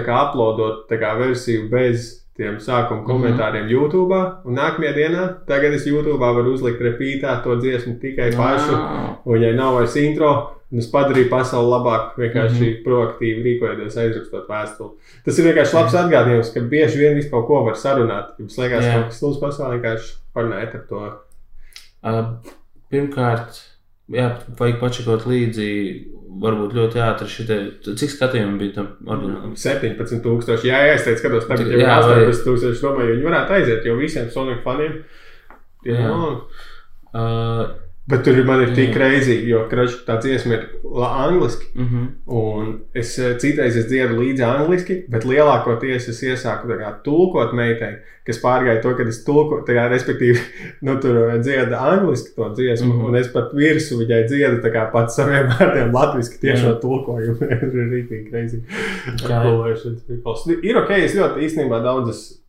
[1.00, 3.72] kā versiju bez tiem sākuma komentāriem mm -hmm.
[3.72, 4.20] YouTube.
[4.44, 8.74] Un nākamajā dienā, tagad es YouTube varu uzlikt repītā to dziesmu tikai pašu.
[9.24, 10.56] Un viņai nav vairs intro.
[10.70, 12.70] Un es padarīju pasauli labāku, vienkārši mm Mhm.
[12.70, 12.84] -hmm.
[12.84, 14.90] proaktīvi rīkojoties, aizrakstot vēstuli.
[15.24, 18.26] Tas ir vienkārši labs atgādinājums, ka bieži vien vispār kaut ko var sarunāt.
[18.38, 21.12] Jums liekas, ka tas ir pasaulē vienkārši parunājot ar to.
[22.02, 22.24] Uh,
[22.90, 23.60] pirmkārt,
[24.08, 26.06] jā, vajag pačakot līdzi.
[26.30, 27.56] Varbūt ļoti ātri šitie.
[27.98, 29.54] Cik skatījumi bija tam oriģinālam?
[29.58, 30.62] 17,000.
[30.68, 32.82] Jā, jā, es teicu, skatos, tagad jau ir Jā, vai- 18,000.
[32.84, 35.00] Domāju, viņi varētu aiziet, jo visiem Sonic faniem
[35.84, 36.06] Jā.
[36.06, 36.46] no.
[37.10, 37.64] Uh,
[38.10, 40.68] Bet tur man ir tik reizi, jo kračs tā dziesma ir
[41.06, 41.66] angliski.
[41.76, 42.06] uh -huh.
[42.26, 47.98] Un es eh, citreiz es dziedu līdzi angliski, bet lielākoties es iesāku kā tulkot meitai,
[48.26, 50.38] kas pārgāja to, ka es tulkoju, tā kā respektīvi,
[50.86, 53.00] nu, tur dziedu angliski to dziesmu, mm.
[53.00, 53.06] -hmm.
[53.08, 56.80] un es pat virsmu viņai dziedu tā kā pats saviem vārdiem latviski tiešo Jā.
[56.80, 57.38] tulkojumu.
[57.50, 58.62] Ir rītīgi reizi.
[59.28, 59.42] Jā.
[60.62, 62.39] Ir ok, es ļoti īstenībā daudzas.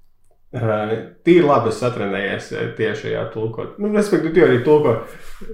[0.51, 3.77] Tīri labi es satrenējies eh, tieši šajā tulkot.
[3.79, 4.95] Nu, respektīvi, tu arī tulko,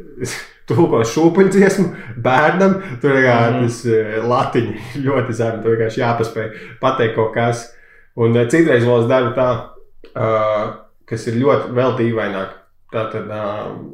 [0.70, 1.88] tulko šūpuļu dziesmu
[2.26, 2.74] bērnam.
[3.02, 3.66] Tur kā Mhm.
[3.68, 5.62] tas uh, latiņš ļoti zemi.
[5.64, 6.50] Tur vienkārši jāpaspēj
[6.82, 7.68] pateikt kaut kas.
[8.18, 9.50] Un uh, citreiz vēl es daru tā,
[11.08, 12.56] kas ir ļoti vēl dīvaināk.
[12.88, 13.28] Tātad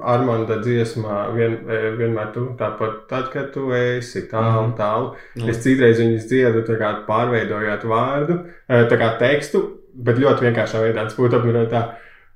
[0.06, 4.76] Armānda dziesmā vien, eh, vienmēr tu tāpat, tad, kad tu esi tālu, Mhm.
[4.78, 5.16] tālu.
[5.36, 5.49] Jā.
[5.49, 8.38] Es citreiz viņus dziedu, tā kā pārveidojot vārdu,
[8.70, 9.64] eh, tā kā tekstu,
[9.95, 11.03] bet ļoti vienkāršā veidā.
[11.07, 11.83] Tas būtu apmierot tā.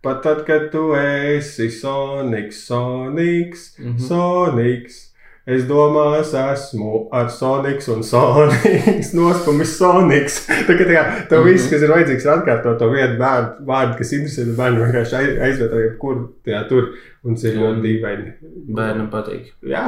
[0.04, 3.98] Pat tad, kad tu esi Soniks, Soniks, Mhm.
[4.08, 5.04] Soniks.
[5.48, 9.14] Es domāju, es esmu ar Soniks un Soniks.
[9.18, 10.42] Noskumis Soniks.
[10.68, 11.48] Tā kā tā tev Mhm.
[11.48, 15.40] viss, kas ir vajadzīgs, ir atkārtot to vienu bērnu vārdu, kas interesē bērnu, vienkārši aiz-
[15.48, 16.90] aizved ar jebkuru tajā tur.
[17.24, 18.34] Un tas ir ļoti dīvaini.
[18.76, 19.48] Bērnam patīk.
[19.64, 19.88] Jā.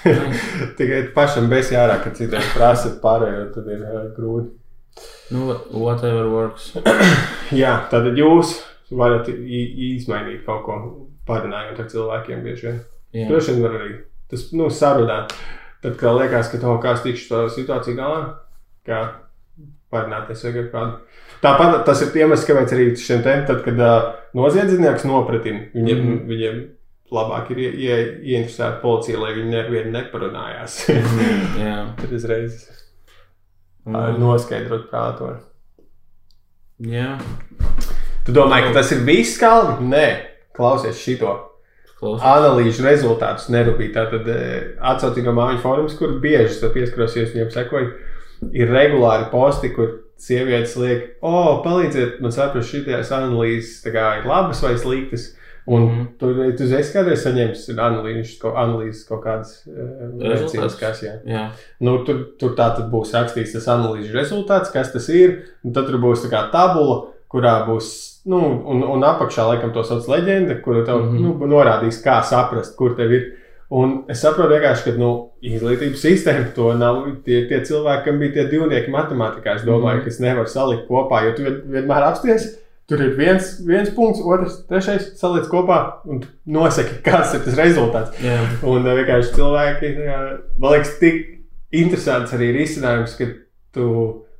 [0.78, 3.82] Tikai pašam bez jārā, ka citiem prasa pārējo, tad ir
[4.16, 4.50] grūti.
[5.30, 6.72] Nu, whatever works.
[7.62, 8.56] Jā, tad jūs
[8.90, 10.78] varat izmainīt kaut ko,
[11.28, 12.80] parunājot ar cilvēkiem bieži vien.
[13.30, 13.90] Droši vien var arī
[14.30, 15.34] tas nu, sarunāt.
[15.80, 18.20] Tad, kad liekas, ka tev kāds tikšu to situāciju galā,
[18.86, 19.00] kā
[19.90, 20.98] parunāties kaut kādu.
[21.40, 26.10] Tāpat tas ir iemesls, kāpēc arī šiem tēmām, tad, kad uh, noziedznieks nopratina, viņiem, mm.
[26.10, 26.26] -hmm.
[26.28, 26.60] viņiem
[27.10, 27.96] labāk ir ie, ie,
[28.34, 30.76] ieinteresēta policija, lai viņi nevienu neparunājās.
[30.92, 31.78] Mhm, Jā.
[32.00, 32.60] Tad uzreiz
[33.88, 35.30] Uh, noskaidrot prātu.
[36.84, 37.14] Jā.
[38.26, 39.88] Tu domā, ka tas ir viss kalni?
[39.92, 40.06] Nē,
[40.56, 41.38] klausies šito.
[42.00, 42.22] Klausos.
[42.24, 43.92] analīžu rezultātus nerūpīgi.
[43.92, 47.90] Tātad eh, atsaucīgā mājiņu forums, kur bieži es pieskarosies, viņiem sekoju,
[48.56, 54.06] ir regulāri posti, kur sievietes liek, o, oh, palīdziet man saprast, šīs analīzes tā kā
[54.20, 55.34] ir labas vai sliktas.
[55.66, 55.88] Un mm.
[55.88, 56.06] -hmm.
[56.56, 60.28] tu, esi kādreiz saņēmis analīzes, ko, analīzes kaut kādas Rezultātus?
[60.28, 61.02] medicīniskas.
[61.04, 61.14] Jā.
[61.26, 61.42] Jā.
[61.80, 65.42] Nu, tur, tur tā tad būs rakstīts tas analīzes rezultāts, kas tas ir.
[65.62, 67.90] Tad tur būs tā kā tabula, kurā būs,
[68.26, 71.18] nu, un, un apakšā laikam to sauc leģenda, kuru tev mm.
[71.18, 71.20] -hmm.
[71.20, 73.36] nu, norādīs, kā saprast, kur tev ir.
[73.70, 77.04] Un es saprotu, vienkārši, ka nu, izglītības sistēma to nav.
[77.24, 80.00] Tie, tie cilvēki, kam bija tie divnieki matemātikā, es domāju, mm.
[80.00, 80.04] -hmm.
[80.04, 82.58] kas nevar salikt kopā, jo tu vien- vienmēr apsties.
[82.90, 85.76] Tur ir viens, viens punkts, otrs, trešais saliec kopā
[86.10, 88.16] un nosaki, kāds ir tas rezultāts.
[88.24, 88.40] Jā.
[88.66, 89.92] Un uh, vienkārši cilvēki,
[90.58, 91.20] man liekas, tik
[91.70, 93.28] interesants arī risinājums, ka
[93.76, 93.86] tu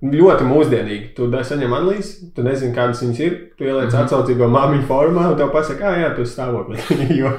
[0.00, 3.36] ļoti mūsdienīgi tu saņem analīzes, tu nezini, kādas viņas ir.
[3.58, 3.94] Tu ieliec mm.
[3.94, 4.04] -hmm.
[4.04, 6.80] atsaucīgo māmiņu formā, un tev pasaka, ah, jā, tu esi stāvoklī.
[7.20, 7.36] jo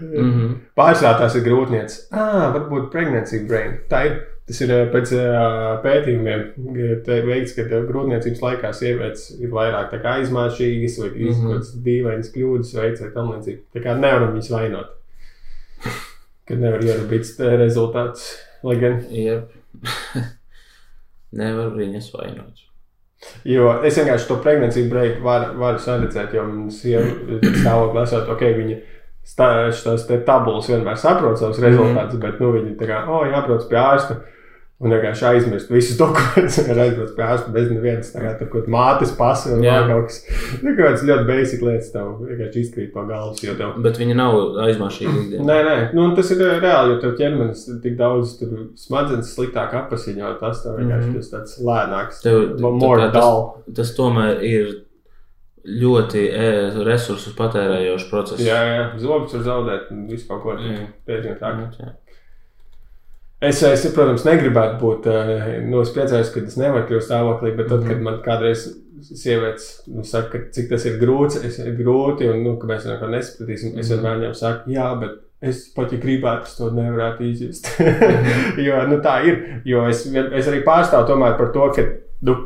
[0.00, 0.54] Mm -hmm.
[0.76, 2.08] pārsvarā tās ir grūtniecības.
[2.10, 3.78] Ah, varbūt pregnancy brain.
[3.88, 4.20] Tā ir.
[4.50, 6.40] Tas ir uh, pēc uh, pētījumiem
[7.28, 11.50] veikts, ka uh, grūtniecības laikā sievietes ir vairāk aizmāšīgas vai mm Mhm.
[11.52, 11.82] -hmm.
[11.84, 13.60] dīvainas kļūdas veids vai tam līdzīgi.
[13.74, 14.88] Tā kā nevaram viņus vainot.
[16.48, 18.32] Kad nevar ierabīt rezultātus.
[18.66, 19.52] Lai gan Jep.
[21.40, 22.66] Nevar viņas vainot.
[23.44, 27.04] Jo es vienkārši to pregnancy break varu, varu saredzēt, jo man sieva
[27.38, 28.78] stāvokli esot, ok, viņa
[30.08, 32.26] te tabulas vienmēr saprot savus rezultātus, mm -hmm.
[32.26, 34.16] bet nu viņi tā kā, o, jābrauc pie ārsta.
[34.80, 39.10] Un vienkārši aizmirst visus dokumentus, un aizbrauc pie ārsta bez nevienas, tā tur kaut mātes
[39.18, 40.22] pasi un vēl kaut kas.
[40.62, 43.74] Nu, kaut kāds ļoti basic lietas tev vienkārši izkrīt no galvas, jo tev.
[43.84, 44.38] Bet viņa nav
[45.04, 45.44] ikdienā.
[45.50, 49.76] Nē, nē, nu, tas ir reāli, jo tev ķermenis ir tik daudz tur smadzenes sliktāk
[49.82, 51.30] apasiņo, tas tev vienkārši mm -hmm.
[51.36, 53.74] tāds lēnāks, Tev- tā more kā tas-.
[53.76, 54.78] Tas tomēr ir
[55.60, 56.52] ļoti e,
[56.88, 58.40] resursus patērējošs process.
[58.40, 61.68] Jā, jā, zobus var zaudēt un visu kaut ko tādu.
[61.76, 61.92] Jā.
[63.40, 65.06] Es, es, protams, negribētu būt
[65.70, 67.88] nu, es priecājos, ka es nevaru kļūt stāvoklī, bet tad, Mhm.
[67.88, 68.66] kad man kādreiz
[69.00, 73.08] sievietes nu, saka, ka cik tas ir grūts, es, grūti un nu, ka mēs neko
[73.08, 73.96] nesapratīsim, es Mhm.
[73.96, 75.10] vienmēr viņam saku, jā, bet
[75.42, 77.70] es pat, ja gribētu, es to nevarētu izjust.
[77.80, 78.60] Mhm.
[78.66, 79.62] jo nu, tā ir.
[79.64, 81.82] Jo es, es arī pārstāvu tomēr par to, ka
[82.22, 82.36] nu,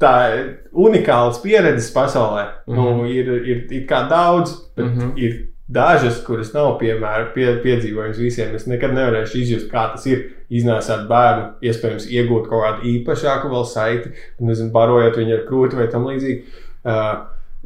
[0.00, 2.46] tā ir unikāls pieredzes pasaulē.
[2.68, 5.00] Nu, ir, ir, ir kā daudz, bet mm Mhm.
[5.00, 5.18] -hmm.
[5.18, 8.54] ir dažas, kuras nav piemēra, pie, piedzīvojamas visiem.
[8.56, 13.66] Es nekad nevarēšu izjust, kā tas ir iznēsāt bērnu, iespējams, iegūt kaut kādu īpašāku vēl
[13.68, 16.40] saiti, nezinu, barojot viņu ar krūti vai tam līdzīgi.
[16.88, 16.92] Uh,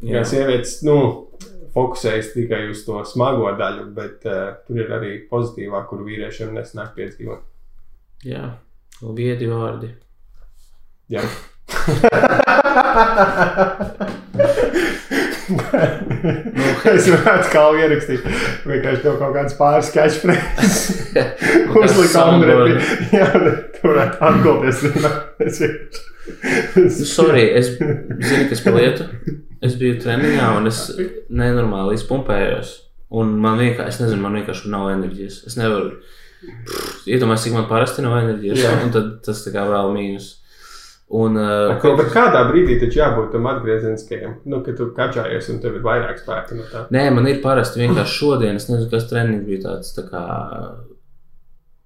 [0.03, 0.25] jā, Jā.
[0.33, 0.97] sievietes, nu,
[1.73, 6.89] fokusējas tikai uz to smago daļu, bet uh, tur ir arī pozitīvā, kur vīriešiem nesnāk
[6.97, 7.41] piedzīvot.
[8.27, 8.45] Jā.
[9.03, 9.89] Viedi vārdi.
[11.11, 11.23] Jā.
[16.93, 18.25] es varētu kā ierakstīt.
[18.67, 20.77] Vienkārši tev kaut kāds pāris catchphrases.
[21.83, 22.77] Uzlikt Andrei.
[23.13, 23.29] Jā,
[23.75, 24.83] tu varētu atgulties.
[24.93, 25.13] Nu,
[26.89, 29.07] Sorry, es zinu, kas par lietu.
[29.63, 30.85] Es biju treniņā un es
[31.31, 32.73] nenormāli izpumpējos.
[33.13, 35.43] Un man vienkārši, es nezinu, man vienkārši nav enerģijas.
[35.49, 35.99] Es nevaru.
[37.07, 38.63] Iedomājieties, cik man parasti nav enerģijas.
[38.63, 38.71] Jā.
[38.83, 40.31] Un tad tas tā kā vēl mīnus.
[41.13, 45.59] Un, uh, Kaut bet kādā brīdī taču jābūt tam atgriezeniskajam, nu, kad tu kačājies un
[45.61, 46.79] tev ir vairāk spēka no tā.
[46.95, 49.91] Nē, man ir parasti vienkārši šodien, es nezinu, kas treniņš bija tāds.
[49.93, 50.23] Tā kā,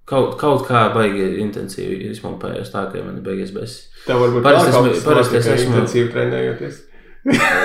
[0.08, 3.82] kaut, kaut kā baigi intensīvi izpumpējos, tā ka man ir beigas besi.
[4.06, 6.80] Tev varbūt Parasti esmu- parasti es esmu- intensīvi trenējoties.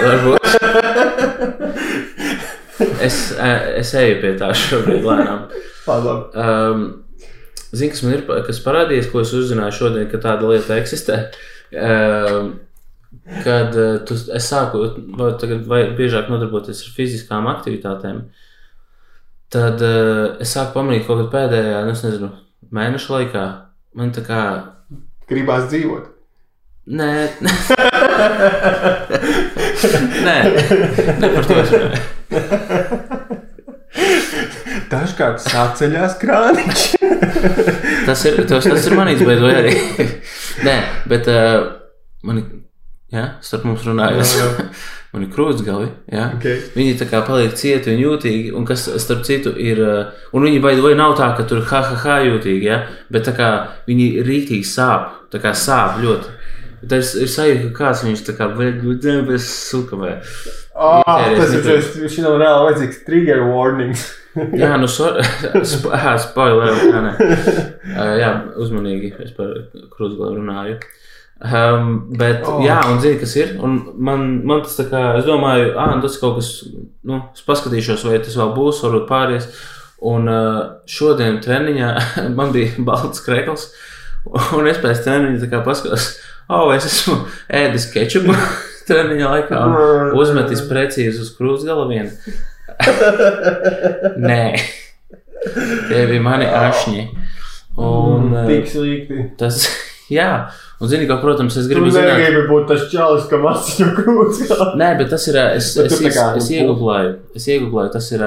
[0.03, 0.37] Varbūt.
[3.07, 3.17] es,
[3.79, 5.47] es eju pie tā šobrīd lēnām.
[5.87, 6.17] Labi.
[6.35, 6.85] Um,
[7.73, 11.15] Zini, kas man ir kas parādījies, ko es uzzināju šodien, ka tāda lieta eksistē.
[11.23, 11.49] Um,
[13.43, 14.85] kad uh, tu, es sāku
[15.17, 18.17] vai, tagad, vai biežāk nodarboties ar fiziskām aktivitātēm,
[19.53, 22.29] tad uh, es sāku pamanīt kaut kad pēdējā, nu, nezinu,
[22.73, 23.45] mēneša laikā.
[23.93, 24.41] Man tā kā.
[25.29, 26.09] Gribās dzīvot.
[26.93, 27.11] Nē,
[30.25, 30.37] nē,
[31.21, 32.99] ne par to es runāju.
[35.03, 36.83] Dažkārt sāceļās krāniņš.
[38.07, 39.71] Tas ir, tas, tas ir manīts, bet vai arī.
[40.67, 40.75] Nē,
[41.11, 41.65] bet uh,
[42.27, 42.45] man ir,
[43.13, 44.67] jā, starp mums runājot, Jā, jā.
[45.13, 46.25] man ir krūtsgali, jā.
[46.37, 46.59] Okay.
[46.75, 49.81] Viņi tā kā paliek cieti un jūtīgi, un kas, starp citu, ir,
[50.35, 52.79] un viņi vai, vai nav tā, ka tur ha, ha, ha jūtīgi, jā,
[53.13, 53.49] bet tā kā
[53.87, 56.39] viņi rītīgi sāp, tā kā sāp ļoti.
[56.83, 58.49] Tad ir, ir sajūta, ka kāds viņus tā kā
[59.27, 60.17] bez sukavē.
[60.73, 64.07] Oh, Ķēries tas ir tas, viņš nav reāli vajadzīgs trigger warnings.
[64.61, 65.11] Jā, nu, so,
[65.69, 67.13] sp spoiler, jā, nē.
[67.93, 69.51] Uh, jā, uzmanīgi, es par
[69.93, 70.79] krūtsgalu runāju.
[71.43, 72.55] Um, bet, Oh.
[72.55, 72.63] oh.
[72.65, 73.51] jā, un zini, kas ir.
[73.61, 76.49] Un man, man tas tā kā, es domāju, ah, tas kaut kas,
[77.05, 79.49] nu, es paskatīšos, vai tas vēl būs, varbūt pāries.
[80.03, 81.91] Un uh, šodien treniņā
[82.37, 83.69] man bija balts krekls,
[84.57, 86.09] un es pēc treniņa tā kā paskatos,
[86.53, 87.19] oh, es esmu
[87.61, 88.35] ēdis kečupu
[88.87, 89.61] treniņa laikā
[90.19, 92.11] uzmetis precīzi uz krūtsgala vienu.
[94.27, 94.43] Nē,
[95.89, 97.07] tie bija mani ašņi.
[97.77, 99.23] Un, uh, Tik slikti.
[99.39, 99.63] Tas,
[100.17, 100.29] jā,
[100.81, 104.45] un zini, ka, protams, es Tu gribu zināt, negribi būt tas čalis, kam asiņu krūts.
[104.79, 105.39] Nē, bet tas ir.
[105.41, 108.25] ā, Es, Bet es, tu es, es nu, iegūlēju, es iegūlēju, tas ir.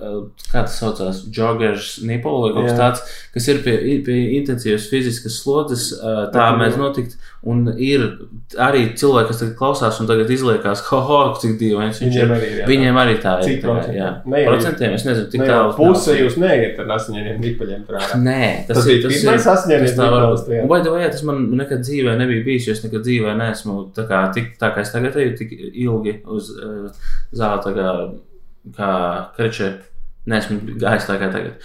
[0.00, 0.12] Ā,
[0.50, 1.22] Kā tas saucās?
[1.34, 2.78] Joggers, nipola vai kaut kas Jā.
[2.80, 3.00] tāds,
[3.34, 3.76] kas ir pie,
[4.06, 5.92] pie intensīvas fiziskas slodzes.
[6.02, 7.16] ā, Tā mēdz nu, notikt.
[7.44, 8.00] Un ir
[8.56, 12.34] arī cilvēki, kas tagad klausās un tagad izliekās, ho, ho, cik dīvains viņš Viņiem ir.
[12.38, 12.58] arī ir.
[12.62, 12.66] jā.
[12.70, 13.44] Viņiem arī tā ir.
[13.44, 13.74] Cik tā?
[13.94, 15.74] Jā, Ne jau- procentiem es nezinu, jau tālu.
[15.76, 18.16] Puse jūs neiet ar asiņiem nipaļiem trārā.
[18.24, 20.54] Nē, tas, Tas ir bija pirmais asiņainais tas tā var nipols, būt.
[20.56, 20.68] jā.
[20.68, 24.32] Vai vai, tas man nekad dzīvē nebija bijis, jo es nekad dzīvē neesmu tā kā,
[24.32, 26.88] tik, tā kā es tagad eju tik ilgi uz uh,
[27.34, 28.20] zāli,
[28.76, 28.90] kā,
[29.36, 29.72] krečē.
[30.30, 31.58] Neesmu gājis tā kā tagad.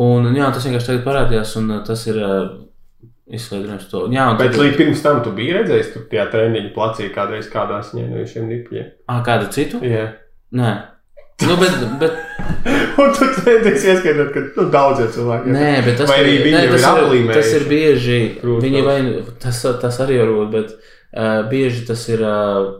[0.00, 2.46] Un, un jā, tas vienkārši tagad parādījās, un uh, tas ir uh,
[3.32, 4.06] izskaidrojums to.
[4.12, 7.82] Jā, Bet tad- līdz pirms tam tu biji redzējis, tur tajā treniņa placī kādreiz kādā
[7.82, 8.88] asiņā no šiem nipaļiem.
[9.12, 9.82] Ā, kādu citu?
[9.84, 10.06] Jā.
[10.56, 10.72] Nē.
[11.42, 12.16] Nu, bet, bet,
[13.02, 15.50] Un tu centies ieskaidrot, ka nu, daudzie cilvēki.
[15.52, 18.18] nē, bet tas, arī nē, viņi jau tas, ir ir, tas ir bieži.
[18.38, 18.64] krūtis?
[18.66, 22.24] Viņi vai nu- tas, tas arī var būt, bet uh, bieži tas ir.
[22.24, 22.70] Uh,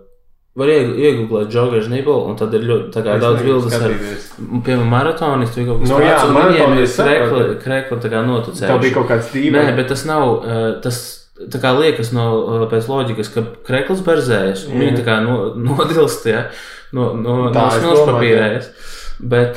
[0.53, 3.95] Var iegūglēt joggers nibelu, un tad ir ļoti tā daudz bildes ar,
[4.37, 8.69] piemēram, maratonistu vai kaut kas Nu jā, viņiem ir krekli, krekli tā kā notucējuši.
[8.69, 9.73] Tev bija kaut kāds Nē, dīvains.
[9.79, 10.33] bet tas nav,
[10.85, 11.01] tas
[11.55, 12.27] tā kā liekas no,
[12.69, 16.45] pēc loģikas, ka krekls berzējas, un viņi tā kā no, nodilst, ja,
[16.93, 18.69] no, no, no Tā es smilšpapīrējas.
[19.33, 19.57] Bet,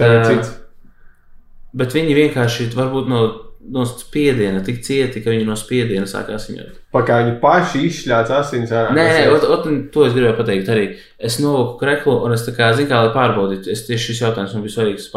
[1.75, 3.25] bet viņi vienkārši varbūt no,
[3.73, 6.81] no spiediena tik cieti, ka viņi no spiediena sākās viņot.
[6.95, 8.93] Pakā viņi paši izšļāca asins ārā.
[8.95, 10.85] Nē, nē, ot, ot, to es gribēju pateikt arī.
[11.17, 13.71] Es novilku kreklu, un es tā kā zinu, kā lai pārbaudītu.
[13.73, 15.09] Es tieši šis jautājums man bija svarīgs.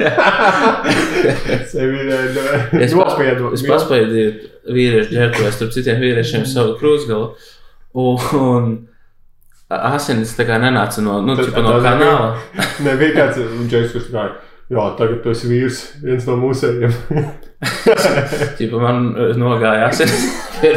[0.00, 2.80] Es Paspaidīju, ja?
[2.80, 3.50] Es, pas, nospiedu.
[3.52, 4.30] es paspaidīju
[4.72, 7.34] vīriešu ģērbtuvēs, starp citiem vīriešiem savu krūzgalu.
[8.00, 8.70] Un, un
[9.70, 12.30] asinis tā kā nenāca no, nu, čipa no kanāla.
[12.86, 14.32] Nebija kāds kurš gāja.
[14.70, 16.92] Jā, tagad tu esi vīrs, viens no mūsējiem.
[18.58, 20.28] Čipa man eh, nogāja asinis.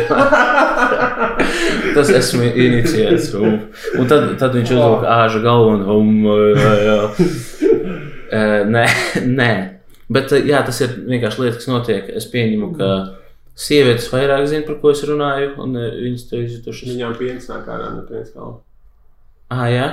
[1.94, 3.28] Tas esmu inicijēts.
[3.38, 3.60] Un,
[4.02, 6.10] un tad, tad viņš uzlika āža galvu un um,
[6.58, 6.98] jā, jā.
[8.34, 8.88] Eh, Nē,
[9.30, 9.52] nē.
[10.10, 12.08] Bet eh, jā, tas ir vienkārši lieta, kas notiek.
[12.18, 12.88] Es pieņemu, ka
[13.54, 16.96] sievietes vairāk zina, par ko es runāju, un viņas to izjutušas.
[16.96, 18.58] Viņām piens nāk ārā no piens kalna.
[19.54, 19.86] Ah, jā.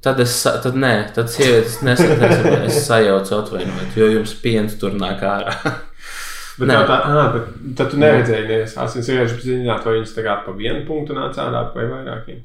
[0.00, 0.32] Tad es,
[0.64, 2.38] tad nē, tad sievietes nesakās,
[2.70, 5.52] es sajaucu atvainojiet, jo jums piens tur nāk ārā.
[6.60, 6.74] Bet Nē.
[6.76, 7.44] tā, tā, ah, bet
[7.78, 11.62] tad tu neredzēji, nevis asins vienkārši zināt, vai viņas tagad pa vienu punktu nāca ārā
[11.72, 12.42] vai vairākiem.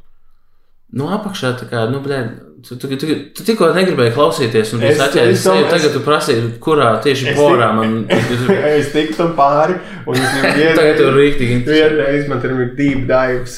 [0.96, 2.20] No apakšā tā kā, nu, blē,
[2.64, 6.94] tu, tu, tu, tu tikko negribēji klausīties, un Es- sevi, es- tagad tu prasīji, kurā
[7.04, 7.98] tieši porā man.
[8.78, 9.76] es tiku tam pāri,
[10.08, 11.60] un es jau Tagad tur rīktīgi.
[11.68, 13.58] Vienreiz man tur ir deep dives.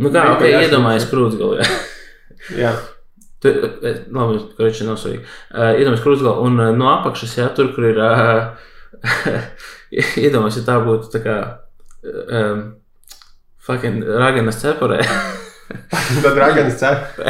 [0.00, 1.68] Nu kā, ok, iedomājies krūtsgalā.
[2.58, 2.74] Jā,
[3.40, 5.22] Tu, eh, labi, korečи nav svarīgi.
[5.48, 8.50] Uh, iedomājies krūtsgalā, un uh, no apakšas, jā, tur, kur ir, uh,
[9.90, 11.36] iedomājies, ja tā būtu tā kā,
[12.04, 12.66] um,
[13.64, 15.00] fucking raganas cepurē.
[16.22, 17.20] tad ragans cep.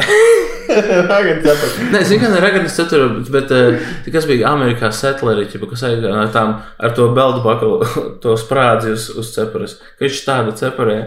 [1.11, 1.63] ragans cep.
[1.91, 6.33] Nē, es vienkārši raganas cepurē, bet uh, kas bija Amerikā setleri, ķipa, kas aizgāja ar
[6.33, 9.77] tām, ar to beldu bakalu, to sprādzi uz, uz cepuras.
[10.01, 10.97] Viņš tāda cepurē.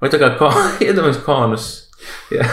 [0.00, 0.50] Vai tā kā, ko,
[0.84, 1.70] iedomājies konus.
[2.32, 2.46] Jā.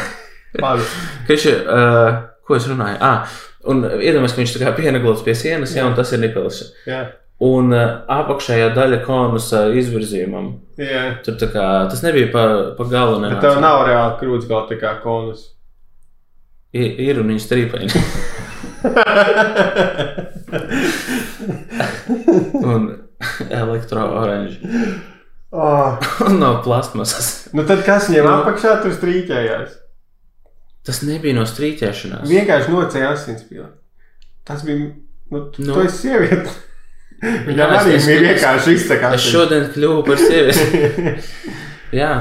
[1.28, 2.12] Viņš ir uh,
[2.48, 2.98] ko es runāju?
[3.02, 3.28] Ah,
[3.66, 6.58] un iedomājieties, ka viņš tā kā pienaglots pie sienas, jā, un tas ir nipels.
[6.88, 7.02] Jā,
[7.44, 10.54] Un uh, apakšējā daļa konusa izvirzījumam.
[10.80, 11.02] jā.
[11.26, 12.46] Tur tā kā tas nebija pa,
[12.78, 13.20] pa galu.
[13.26, 15.50] Bet tev nav reāli krūts galā tā kā konus.
[16.72, 17.92] Ir, ir un viņi strīpaini.
[22.64, 22.98] un
[23.62, 24.60] elektrooranži.
[25.52, 25.98] oh.
[26.28, 27.48] Un no plastmasas.
[27.54, 28.34] Nu tad kas viņiem Nu.
[28.42, 29.76] apakšā tur strīķējās?
[30.86, 32.28] Tas nebija no strīķēšanās.
[32.30, 33.68] Vienkārši nocēla asinspīli.
[34.46, 34.92] Tas bija.
[35.32, 35.74] Nu, tu, Nu.
[35.74, 36.52] tu esi sieviete.
[37.50, 39.16] Viņam arī es- bija vienkārši izsakās.
[39.18, 41.16] Es šodien kļuvu par sievieti.
[42.02, 42.12] Jā,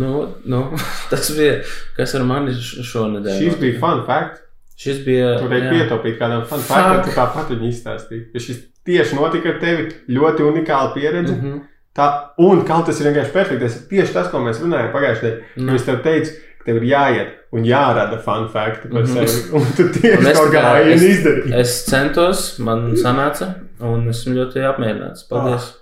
[0.00, 0.62] nu, nu,
[1.10, 1.58] tas bija
[1.98, 3.42] kas ar mani šonadēļ.
[3.42, 4.40] Šis bija fun fact.
[4.80, 5.36] Šis bija.
[5.38, 5.74] Tur bija jā.
[5.76, 8.24] pietaupīt kādam fun factam, tu tāpat viņu izstāstīji.
[8.34, 11.36] Ja šis tieši notika ar tevi, ļoti unikāla pieredze.
[11.36, 11.44] Mm.
[11.44, 11.62] -hmm.
[11.94, 12.08] Tā,
[12.42, 13.62] un kaut tas ir vienkārši perfekts.
[13.62, 15.52] Tas ir tieši tas, ko mēs runājām pagājušajā gadā.
[15.56, 15.74] Nu.
[15.78, 16.32] Es tev teicu,
[16.64, 19.26] tev ir jāiet un jārada fun fact par Mhm.
[19.26, 19.52] sevi.
[19.60, 21.54] Un tu tieši to tā kā- gāji un es- izdarīji.
[21.60, 25.26] Es centos, man sanāca, un esmu ļoti apmierināts.
[25.28, 25.72] Paldies!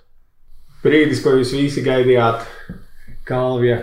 [0.83, 2.41] Brīdis, ko jūs visi gaidījāt,
[3.25, 3.77] Kalvija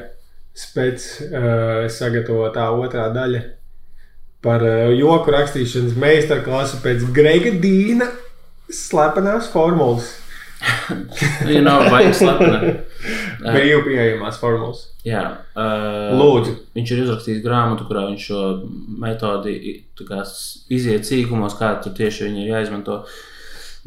[0.55, 3.41] spēc uh, sagatavotā otrā daļa
[4.45, 8.11] par uh, joku rakstīšanas meistarklasu pēc Grega Dīna
[8.69, 10.20] slepenās formulas.
[10.61, 12.61] Viņa nav baigta slepena.
[13.41, 13.55] Jā.
[13.55, 14.83] Brīvi pieejamās formulas.
[15.07, 15.23] Jā,
[15.57, 16.53] uh, Lūdzu.
[16.77, 18.41] Viņš ir uzrakstījis grāmatu, kurā viņš šo
[19.01, 19.55] metodi
[20.77, 23.01] iziet sīkumos, kā tur tieši viņi ir jāizmanto.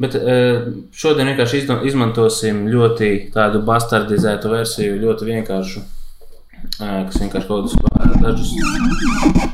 [0.02, 7.70] Bet uh, šodien vienkārši izmantosim ļoti tādu bastardizētu versiju, ļoti vienkāršu, uh, kas vienkārši kaut
[7.70, 9.52] kādus uh, dažus.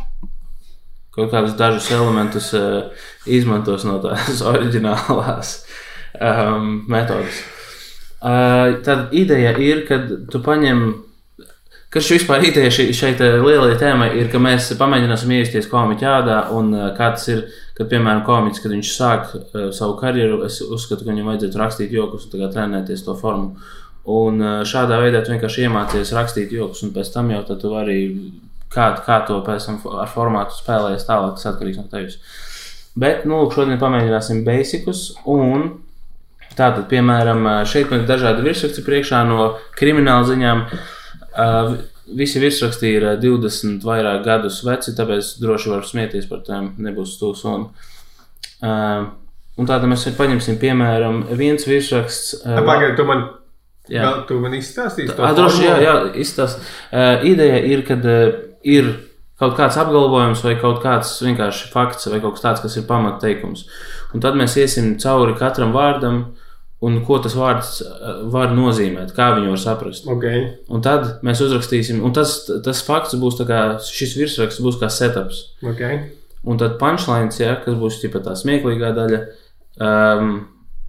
[1.11, 5.59] Kaut kādus dažus elementus uh, izmantos no tās oriģinālās
[6.21, 7.43] um, metodas.
[8.21, 10.91] Uh, tad ideja ir, ka tu paņem
[11.91, 16.37] Kas šī vispār ideja šai te lielajai tēmai ir, ka mēs pamēģināsim iesties komiķa ādā,
[16.55, 17.41] un uh, kā tas ir,
[17.75, 21.97] kad, piemēram, komiķis, kad viņš sāk uh, savu karjeru, es uzskatu, ka viņam vajadzētu rakstīt
[21.97, 23.59] joks un kā trenēties to formu.
[24.07, 27.99] Un uh, šādā veidā tu vienkārši iemācies rakstīt joks, un pēc tam jau tu vari,
[28.71, 32.21] kā, kā to pēc tam ar formātu spēlējies tālāk, tas atkarīgs no tevis.
[32.95, 35.73] Bet, nu, šodien pamēģināsim basicus, un
[36.59, 40.65] Tātad, piemēram, šeit man ir dažādi virsraksti priekšā no krimināla ziņām.
[42.11, 47.13] Visi virsraksti ir uh, 20 vairāk gadus veci, tāpēc droši varu smieties par tiem, nebūs
[47.15, 47.45] stūs.
[47.47, 47.69] Un,
[48.67, 52.41] un tāda mēs paņemsim, piemēram, viens virsraksts.
[52.43, 53.29] Pagaidiet, tu man,
[53.87, 54.03] jā.
[54.03, 55.95] vēl, tu man izstāstīsi to droši, jā, jā
[56.25, 56.67] izstāst.
[56.91, 58.35] Uh, ideja ir, kad uh,
[58.67, 58.91] ir
[59.41, 63.69] kaut kāds apgalvojums vai kaut kāds vienkārši fakts vai kaut kas tāds, kas ir pamatteikums.
[64.15, 66.23] Un tad mēs iesim cauri katram vārdam
[66.87, 70.09] un ko tas vārds uh, var nozīmēt, kā viņu var saprast.
[70.09, 70.47] Okay.
[70.73, 74.89] Un tad mēs uzrakstīsim, un tas, tas fakts būs tā kā šis virsraksts būs kā
[74.93, 75.43] setups.
[75.73, 76.01] Okay.
[76.49, 79.21] Un tad punchlines, ja, kas būs tipa tā smieklīgā daļa,
[79.85, 80.33] um,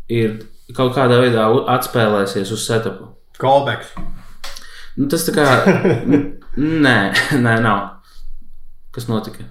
[0.08, 0.40] ir
[0.76, 3.12] kaut kādā veidā atspēlēsies uz setupu.
[3.42, 3.92] Callbacks.
[4.96, 5.48] Nu, tas tā kā.
[6.86, 6.96] Nē,
[7.40, 7.84] nē, nav.
[8.92, 9.46] Kas notika?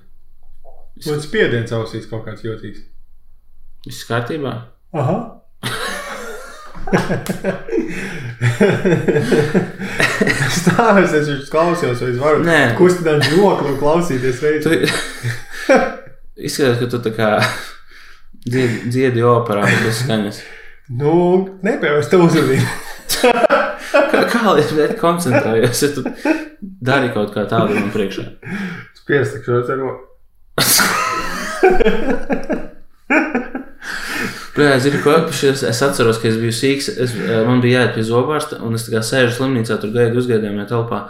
[1.07, 2.83] Man spiediens ausīs kaut kāds jūtīgs.
[3.87, 4.53] Viss kārtībā?
[4.93, 5.19] Aha.
[10.51, 12.61] Stāvēs, es viņš klausījos, vai es varu Nē.
[12.79, 14.81] kustināt žokli un klausīties reizē.
[16.49, 17.29] izskatās, ka tu tā kā
[18.47, 20.41] dziedi, dziedi operā bez skaņas.
[21.01, 21.15] Nu,
[21.65, 22.65] nepējas tev uzrunīt.
[24.11, 26.01] Kā, kā lai es koncentrējos, ja tu
[26.61, 28.25] dari kaut kā tādu man priekšā?
[29.03, 30.03] Spiestakšos ar roku.
[34.61, 36.89] Jā, zinu, ko es, es atceros, ka es biju sīgs.
[37.01, 41.05] Es, eh, man bija jāiet pie zobārsta, un es sēžu slimnīcā, tur gaidu uzgaidījumā telpā.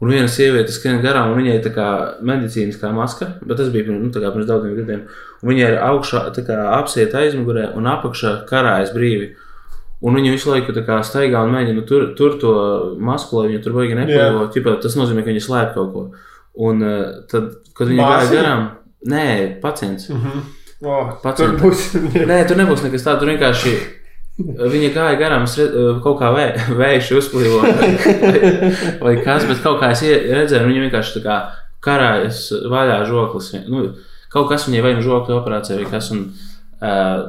[0.00, 1.88] Un viena sieviete skrien garām, un viņai ir kā
[2.24, 5.02] medicīniskā maska, bet tas bija nu, pirms daudziem gadiem.
[5.42, 9.34] Un viņai ir augšā kā apsieta aizmugurē, un apakšā karājas brīvi.
[10.00, 10.72] Un viņa visu laiku
[11.04, 12.52] staigā un mēģina tur, tur to
[12.96, 13.98] masku, lai viņa tur baigi.
[14.08, 14.78] Yeah.
[14.80, 16.06] Tas nozīmē, ka viņa slēp kaut ko.
[16.56, 18.38] Un uh, tad, kad viņa gāja Māsīca?
[18.38, 18.64] garām,
[19.12, 19.26] nē,
[19.60, 20.08] pacients.
[20.80, 21.90] Oh, Pats tur būs.
[22.30, 23.20] Nē, tur nebūs nekas tāds.
[23.20, 23.72] Tur vienkārši
[24.40, 25.74] viņa gāja garām, redz,
[26.04, 26.46] kaut kā vē,
[26.80, 27.90] vējš uzplīvo vai,
[29.04, 31.36] vai, kas, bet kaut kā es redzēju, viņa vienkārši tā kā
[31.84, 33.50] karājas vaļā žoklis.
[33.68, 33.90] Nu,
[34.32, 36.08] kaut kas viņai vai nu žokļa operācija vai kas.
[36.14, 36.24] Un,
[36.80, 37.26] uh,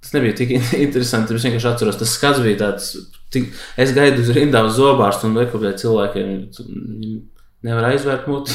[0.00, 1.36] tas nebija tik in- interesanti.
[1.36, 2.90] Es vienkārši atceros, tas skats bija tāds.
[3.34, 3.48] Tik,
[3.82, 6.28] es gaidu uz rindā uz zobārstu un lieku, ka cilvēkiem
[7.66, 8.54] nevar aizvērt muti.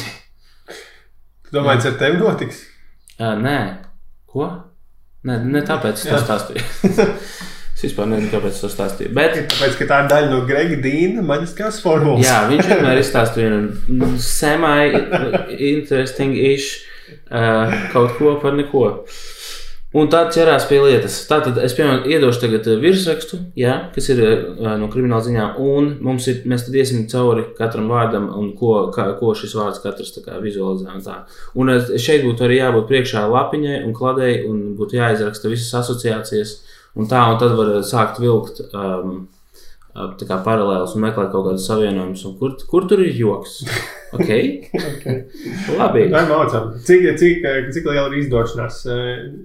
[1.46, 2.62] Tu domā, tas ar tevi notiks?
[3.20, 3.56] Uh, nē,
[4.32, 4.44] ko?
[5.28, 6.20] Nē, ne tāpēc es to Jā.
[6.24, 6.62] stāstīju.
[7.76, 9.10] es vispār nezinu, kāpēc es to stāstīju.
[9.16, 12.24] Bet, Tāpēc, ka tā ir daļa no Grega Dīna maģiskās formulas.
[12.26, 13.58] jā, viņš vienmēr izstāsta vienu
[14.22, 16.68] semi-interesting-ish
[17.30, 18.82] uh, kaut ko par neko.
[19.92, 21.18] Un tad ķerās pie lietas.
[21.28, 25.90] Tātad es piemēram iedošu tagad eh, virsrakstu, jā, kas ir uh, no krimināla ziņām, un
[26.04, 30.14] mums ir, mēs tad iesim cauri katram vārdam, un ko, kā, ko šis vārds katrs
[30.14, 30.88] tā kā vizualizē.
[30.96, 31.18] Un, tā.
[31.60, 36.56] un uh, šeit būtu arī jābūt priekšā lapiņai un kladei, un būtu jāizraksta visas asociācijas,
[36.96, 38.64] un tā, un tad var sākt vilkt.
[38.72, 39.31] Um, tā
[39.92, 42.24] kā paralēlus un meklēt kaut kādus savienojumus.
[42.38, 43.60] Kur, kur tur ir joks?
[44.12, 44.28] Ok,
[44.76, 45.22] okay.
[45.78, 46.02] labi.
[46.12, 46.66] Tā ir mācām.
[46.84, 48.82] Cik, cik, cik liela ir izdošanās?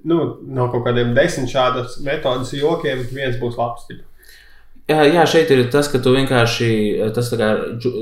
[0.04, 3.86] Nu, no kaut kādiem desmit šādas metodas jokiem viens būs labs.
[4.92, 6.68] Jā, jā, šeit ir tas, ka tu vienkārši
[7.16, 7.48] tas kā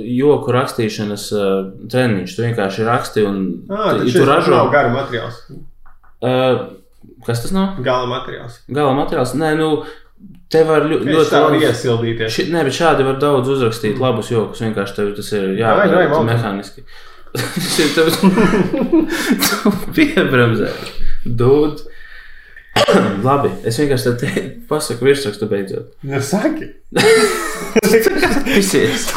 [0.10, 1.54] joku rakstīšanas uh,
[1.90, 2.34] treniņš.
[2.34, 3.40] Tu vienkārši raksti un
[3.70, 4.54] ah, tu, tu ražo.
[4.54, 5.40] Nav gara materiāls.
[6.26, 6.68] Uh,
[7.26, 7.80] kas tas nav?
[7.86, 8.60] Gala materiāls.
[8.70, 9.34] Gala materiāls.
[9.38, 9.70] Nē, nu,
[10.52, 12.32] Te var ļoti, ļoti labi iesildīties.
[12.32, 14.62] Ši, nē, bet šādi var daudz uzrakstīt labus joks.
[14.64, 16.86] Vienkārši tev tas ir jāapgādā mehāniski.
[17.36, 18.14] Tas ir tev
[19.98, 20.72] piebremzē.
[21.26, 21.84] Dūd.
[23.28, 24.32] Labi, es vienkārši te
[24.70, 25.94] pasaku virsrakstu beidzot.
[26.08, 26.68] Nu, saki.
[28.56, 29.08] Visies.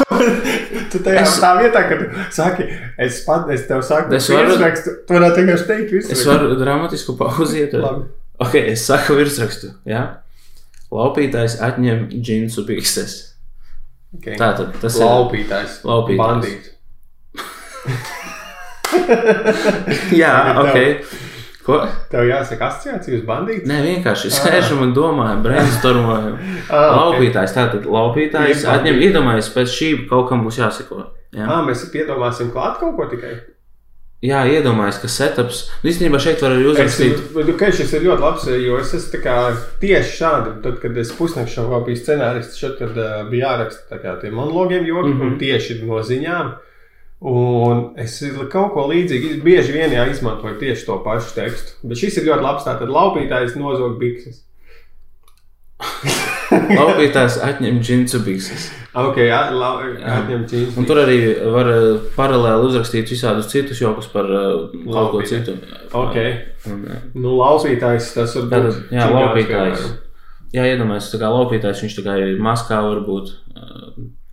[0.93, 1.35] tu tajā es...
[1.43, 2.69] tā vietā, kad saki,
[3.03, 6.17] es pat, es tev saku, es varu, virsrakstu, tu varētu vienkārši teikt virsrakstu.
[6.17, 7.75] Es varu dramatisku pauziet.
[7.83, 8.09] Labi.
[8.43, 9.99] Ok, es saku virsrakstu, jā?
[9.99, 10.07] Ja?
[10.95, 13.17] Laupītājs atņem džinsu bikses.
[14.17, 14.39] Okay.
[14.41, 15.81] Tātad tas laupītājs.
[15.83, 16.21] ir laupītājs.
[16.25, 16.75] Bandīts.
[20.23, 20.79] Jā, ok.
[21.69, 21.83] Ko?
[22.09, 23.69] Tev jāsaka asociācija uz bandītu?
[23.69, 26.39] Nē, vienkārši sēžam un domājam, brainstormojam.
[26.73, 31.05] Ah, laupītājs, tātad laupītājs atņem, iedomājies, pēc šī kaut kam būs jāseko.
[31.37, 33.35] Jā, ah, mēs piedomāsim klāt kaut ko tikai.
[34.19, 35.59] Jā, iedomājieties, ka setups.
[35.79, 37.21] Nu, īstenībā šeit var arī uzrakstīt.
[37.39, 39.21] Es, ka šis ir ļoti labs, jo es esmu
[39.79, 40.55] tieši šādi.
[40.65, 44.89] Tad, kad es pusnakts šau biju scenārists, šeit tad, uh, bija jāraksta kā, tie monologiem,
[44.91, 45.39] joki, mm -hmm.
[45.39, 46.51] tieši no ziņām.
[47.31, 48.19] Un es
[48.51, 51.79] kaut ko līdzīgu, bieži vien izmantoju tieši to pašu tekstu.
[51.83, 52.65] Bet šis ir ļoti labs.
[52.65, 54.43] Tātad laupītājs nozog bikses.
[56.51, 58.69] Laupītājs atņem džinsu bikses.
[58.99, 60.75] Ok, jā, lau, atņem džinsu.
[60.81, 61.19] Un tur arī
[61.55, 65.59] var uh, paralēli uzrakstīt visādus citus jokus par uh, kaut ko citu.
[65.93, 66.17] Ok.
[66.71, 67.01] Un, jā.
[67.17, 68.55] nu, laupītājs tas var būt.
[68.55, 69.89] Tātad, jā, laupītājs.
[70.57, 73.35] Jā, iedomājieties, tā kā laupītājs, viņš tā kā ir maskā varbūt.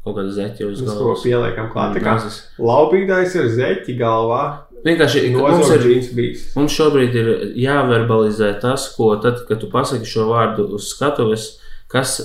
[0.06, 1.02] Kaut kāda zeķa uz galvas.
[1.02, 1.96] Mēs to pieliekam klāt.
[1.98, 2.16] Tā kā
[2.62, 4.44] laupītājs ir zeķi galvā.
[4.86, 10.68] Vienkārši mums, ir, mums šobrīd ir jāverbalizē tas, ko tad, kad tu pasaki šo vārdu
[10.78, 11.48] uz skatuves,
[11.96, 12.18] kas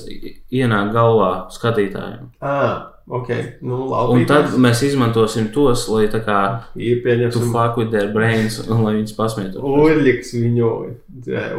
[0.50, 2.30] ienāk galvā skatītājiem.
[2.42, 3.46] Ah, okay.
[3.62, 6.40] nu, un tad mēs izmantosim tos, lai tā kā
[6.74, 9.62] tu fuck with their brains un lai viņus pasmietu.
[9.62, 10.72] Uļļiks viņu,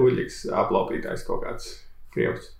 [0.03, 1.71] uļļiks aplaupītājs kaut kāds
[2.13, 2.51] krievs.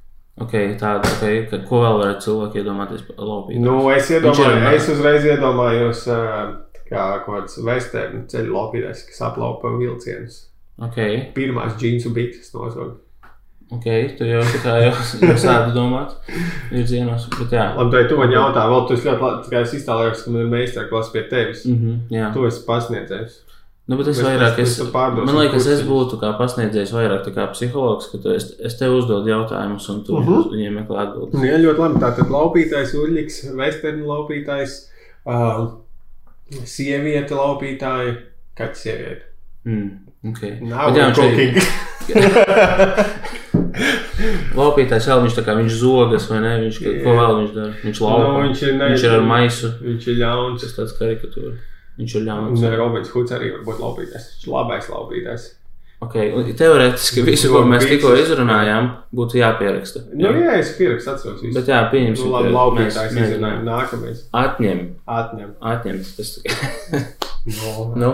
[0.41, 3.63] Ok, tāda, okay, ka, ko vēl varētu cilvēki iedomāties par laupītāju?
[3.65, 6.05] Nu, es iedomājos, es uzreiz iedomājos.
[6.91, 10.41] Kā kāds vesternu ceļu laupītājs, kas aplaupa vilcienus.
[10.89, 11.21] Okay.
[11.35, 12.97] Pirmās džinsu bikses nozog.
[13.71, 13.85] Ok,
[14.17, 14.95] tu jau tā kā jau,
[15.45, 16.17] sādi domāt
[16.73, 17.69] virzienos, bet jā.
[17.77, 20.43] Labi, tai tu man jautā, vēl tu esi ļoti labi, kā es iztēlējos, ka man
[20.43, 21.63] ir meistarklasa pie tevis.
[21.69, 22.33] Mm -hmm, jā.
[22.35, 23.39] Tu esi pasniedzējis.
[23.87, 27.47] Nu, bet es mēs, vairāk, mēs, es, man liekas, es būtu kā pasniedzējis vairāk kā
[27.55, 30.33] psihologs, ka tu, es, es tev uzdodu jautājumus un tu uh mhm.
[30.33, 30.51] -huh.
[30.51, 31.39] viņiem meklē atbildes.
[31.39, 31.99] Nu, jā, ļoti labi.
[32.03, 34.77] Tātad laupītājs, uļļiks, vesternu laupītājs.
[35.25, 35.67] Uh,
[36.63, 38.15] sieviete, laupītāja,
[38.57, 39.21] kaķis sieviete.
[39.63, 39.91] Mm,
[40.29, 40.57] okay.
[40.61, 41.55] Nav jau cooking.
[44.57, 46.53] Laupītājs vēl viņš tā kā viņš zogas, vai ne?
[46.65, 46.99] Viņš, yeah.
[47.05, 47.71] ko vēl viņš dara?
[47.85, 48.27] Viņš laupa.
[48.27, 49.71] No, viņš, ir, ne, viņš ir ar maisu.
[49.87, 50.65] Viņš ir ļauns.
[50.65, 51.55] Tas tāds karikatūra.
[52.01, 52.67] Viņš ir ļauns.
[52.67, 54.29] Un Robins Huds arī var būt laupītājs.
[54.35, 55.49] Viņš ir labais laupītājs.
[56.01, 56.31] Okay.
[56.57, 60.01] Teorētiski visu, ko mēs tikko izrunājām, būtu jāpieraksta.
[60.17, 61.43] Jā, nu, jā es pierakstu, atceros.
[61.43, 61.53] Visu.
[61.53, 62.25] Bet jā, pieņemsim.
[62.25, 63.59] Nu, labi, laupītājs izrunājam.
[63.67, 64.23] Nākamais.
[64.41, 64.79] Atņem.
[65.19, 65.51] Atņem.
[65.73, 66.09] Atņemt.
[66.17, 66.31] Tas
[67.45, 68.09] no, nu,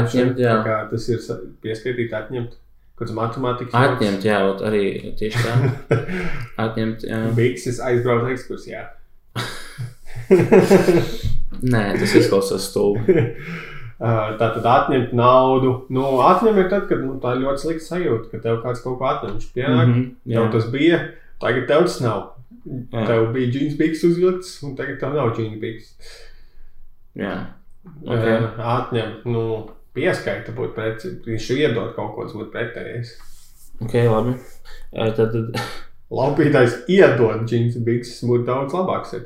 [0.00, 0.56] atņemt, jā.
[0.66, 1.22] Kā tas ir
[1.62, 2.58] pieskaitīt atņemt.
[2.98, 3.74] Kāds matemātikas.
[3.78, 4.84] Atņemt, jā, arī
[5.18, 5.98] tieši tā.
[6.64, 7.20] atņemt, jā.
[7.36, 8.88] Bikses aizbraukt ekskursijā.
[11.72, 13.14] Nē, tas izklausās stulbi.
[13.98, 15.72] Tātad atņemt naudu.
[15.94, 18.98] Nu, atņem ir tad, kad nu, tā ir ļoti slikta sajūta, ka tev kāds kaut
[19.00, 19.38] ko atņem.
[19.38, 20.42] Viņš pienāk, mm -hmm, jā.
[20.42, 21.00] tev tas bija,
[21.42, 22.20] tagad tev tas nav.
[22.68, 23.06] Jā.
[23.06, 26.14] Tev bija džins biks uzvilkts, un tagad tev nav džins biks.
[27.18, 27.34] Jā.
[28.04, 28.38] Okay.
[28.58, 29.42] Atņem, nu,
[29.98, 31.12] pieskaita būt pretī.
[31.26, 33.12] Viņš iedod kaut ko, tas būtu pretējs.
[33.82, 34.38] Ok, labi.
[34.94, 35.62] Tad, tad...
[36.08, 39.12] Laupītājs iedod džins biks, būtu daudz labāks.
[39.12, 39.20] Ja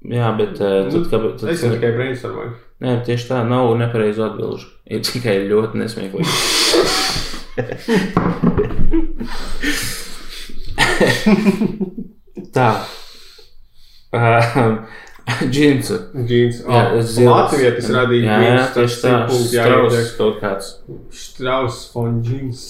[0.00, 2.54] Jā, bet uh, tad, kā, tad, es jau tikai brainstormoju.
[2.80, 4.64] Nē, tieši tā nav nepareizu atbildžu.
[4.88, 6.24] Ir tikai ļoti nesmieklīgi.
[12.56, 12.80] tā.
[14.10, 14.82] Uh,
[15.54, 15.90] Džins.
[15.92, 17.30] Jā, Oh, es zinu.
[17.30, 19.14] Latvijas radīja Jā, jā, džins, tas tieši tā.
[19.50, 20.72] Strauss kaut kāds.
[21.14, 22.66] Strauss von džins.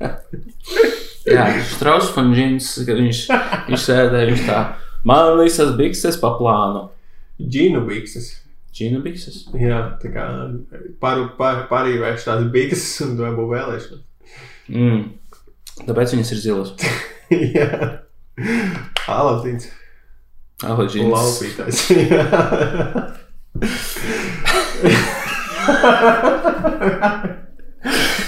[1.26, 3.20] Jā, Strauss un Džins, kad viņš,
[3.66, 4.58] viņš sēdēja, viņš tā.
[5.06, 6.84] Man visas bikses pa plānu.
[7.42, 8.28] Džinu bikses.
[8.76, 9.46] Džina bikses?
[9.56, 10.26] Jā, tā kā
[11.02, 14.04] paru, par, parīvēšu tās bikses un dabū vēlēšanas.
[14.70, 15.02] Mm.
[15.86, 16.74] Tāpēc viņas ir zilas.
[17.56, 17.70] Jā.
[19.10, 19.70] Aladins.
[20.64, 21.12] Aladžins.
[21.12, 21.76] Laupītājs.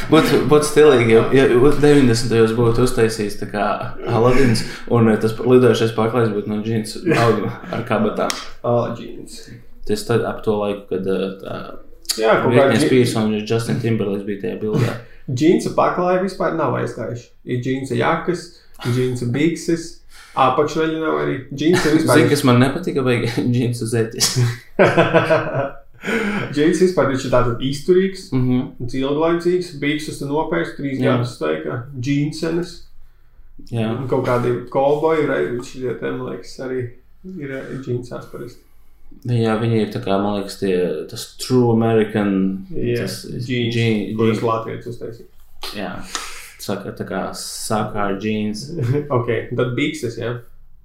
[0.09, 2.31] Būtu būt stilīgi, ja, ja 90.
[2.33, 3.65] gados būtu uztaisījis tā kā
[4.09, 4.63] Aladins,
[4.93, 8.33] un tas lidojošais paklājs būtu no džins auga ar kabatām.
[8.65, 9.43] Aladins.
[9.89, 11.59] Tas tad ap to laiku, kad eh, tā
[12.19, 14.95] Jā, kaut kā Spears un Justin Timberlakes bija tajā bildē.
[15.29, 17.29] džinsa paklāja vispār nav aizgājuši.
[17.45, 18.47] Ir džinsa jakas,
[18.87, 19.98] džinsa bikses,
[20.45, 21.37] apakšveļa nav arī.
[21.55, 24.29] Džinsa Zini, kas man nepatika, vai džinsu zeķis.
[26.55, 28.87] Džins vispār viņš ir tāds izturīgs, Mhm.
[28.87, 31.17] ilglaicīgs, bikses tu nopērci trīs Jā.
[31.17, 32.77] gadus steigā, džinsenes.
[33.73, 33.89] Jā.
[33.99, 35.27] Un kaut kādi kolboji,
[35.67, 36.85] šie te, man liekas, arī
[37.43, 37.51] ir
[37.83, 38.63] džinsās parasti.
[39.27, 40.77] Jā, viņi ir tā kā, man liekas, tie,
[41.11, 42.65] tas true American.
[42.71, 45.27] Jā, tas džins, džin- kuras džin- Latvijas uztaisīja.
[45.75, 45.93] Jā,
[46.63, 48.69] saka, tā kā saka ar džins.
[49.19, 50.37] ok, tad bikses, jā.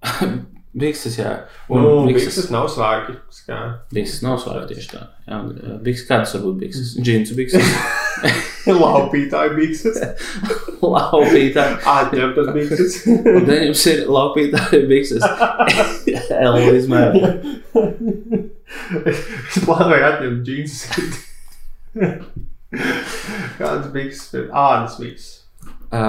[0.74, 1.32] Bikses, jā.
[1.70, 3.14] Un nu, bikses bikses, nav svārki.
[3.30, 3.58] Skā.
[3.94, 5.02] bikses nav svārki tieši tā.
[5.28, 6.94] Jā, eh, bikses, kādas var būt bikses?
[7.06, 7.76] Džinsu bikses.
[8.66, 10.00] Laupītāji bikses.
[10.82, 11.78] Laupītāji.
[11.94, 12.98] Atņemtas bikses.
[13.06, 15.28] Un tad jums ir laupītāji bikses.
[16.40, 17.36] L izmēra.
[19.14, 20.90] es plānoju atņemt džinsus.
[23.62, 24.50] Kādas bikses?
[24.50, 25.43] Ādas bikses.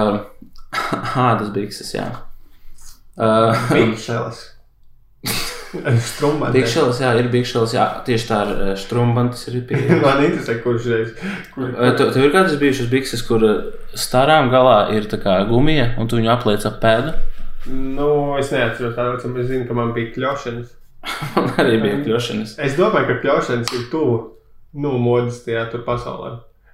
[0.75, 2.09] Uh, Ādas bikses, jā.
[3.15, 4.39] Uh, Bikšeles.
[6.53, 10.01] Bikšelis, jā, ir bikšelis, jā, tieši tā ir strumbantis ir pieejams.
[10.05, 11.13] Man interesē, kurš reiz.
[11.53, 11.71] Kur...
[11.75, 13.61] Vai Tev, tev ir kādas bijušas bikses, kur eh,
[13.99, 17.13] starām galā ir tā kā gumija, un tu viņu apliec ap pēdu?
[17.71, 18.09] Nu,
[18.39, 20.73] es neatceros tādu, bet es zinu, ka man bija kļūšanas.
[21.35, 22.55] Man arī bija kļūšanas.
[22.65, 24.15] Es domāju, ka kļūšanas ir tuvu
[24.81, 26.31] nu, modes tajā tur pasaulē.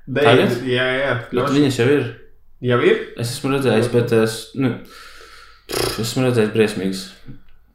[0.08, 0.54] Tagad?
[0.68, 1.58] Jā, jā, Bet kļūšanas.
[1.58, 2.06] viņas jau ir.
[2.62, 3.00] Jau ir?
[3.18, 7.00] Es esmu redzējis, bet es, nu, pff, esmu redzējis briesmīgas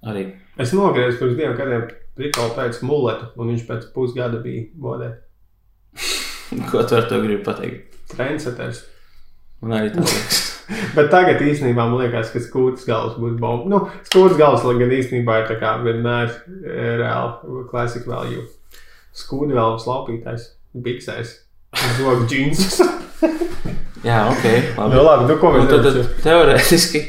[0.07, 0.28] arī.
[0.62, 5.09] Es nogriezu pirms diviem gadiem Rikolu pēc muletu, un viņš pēc pusgada bija modē.
[6.70, 7.97] Ko tu ar to gribi pateikt?
[8.12, 8.84] Trendsetters.
[9.61, 10.39] Man arī tā liekas.
[10.97, 13.66] Bet tagad īstenībā man liekas, ka skūpstās galvas būs bomba.
[13.72, 18.47] Nu, skūpstās galvas, lai gan īstenībā ir tā kā vienmēr e, reāli klasika value.
[19.11, 20.49] Skūpstās galvas laupītājs,
[20.87, 21.34] biksēs,
[21.98, 22.80] zogu džinsus.
[24.06, 24.44] Jā, ok.
[24.76, 24.90] Labi.
[24.94, 27.00] nu, labi, nu, ko mēs tad, tad teorētiski.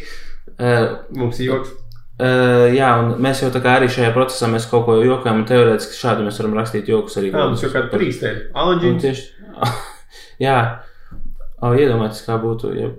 [0.57, 1.73] Uh, Mums ir joks.
[2.17, 5.49] uh, jā, un mēs jau tā kā arī šajā procesā mēs kaut ko jokojam, un
[5.49, 7.29] teorētiski šādi mēs varam rakstīt jokus arī.
[7.29, 8.31] Jā, mums jau kāda trīs te.
[8.49, 9.03] Un Alaģins.
[9.03, 9.27] tieši,
[10.47, 10.55] jā,
[11.61, 12.73] oh, iedomājieties, kā būtu.
[12.79, 12.89] Ja...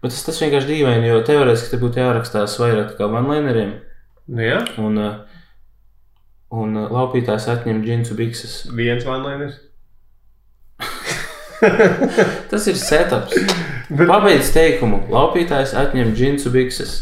[0.00, 3.78] Bet tas, tas vienkārši dīvaini, jo teorētiski te būtu jārakstās vairāk kā vanlineriem,
[4.30, 5.40] Nu, jā, un, uh,
[6.54, 8.60] un laupītājs atņem džinsu bikses.
[8.76, 9.56] viens vanlainis.
[12.50, 13.36] Tas ir setups.
[13.90, 15.02] Pabeidz teikumu.
[15.12, 16.96] Laupītājs atņem džinsu bikses.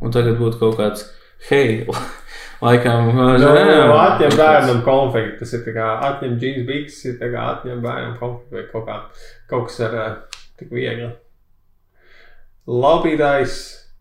[0.00, 1.04] Un tagad būtu kaut kāds,
[1.48, 1.84] hei,
[2.64, 5.38] laikam, Nu, jā, atņem kaut bērnam konfekti.
[5.42, 9.00] Tas ir kā atņem džins bikses, ir kā atņem bērnam konfekti vai kaut, kā,
[9.52, 11.10] kaut kas ar uh, tik viegli.
[12.70, 13.60] Laupītājs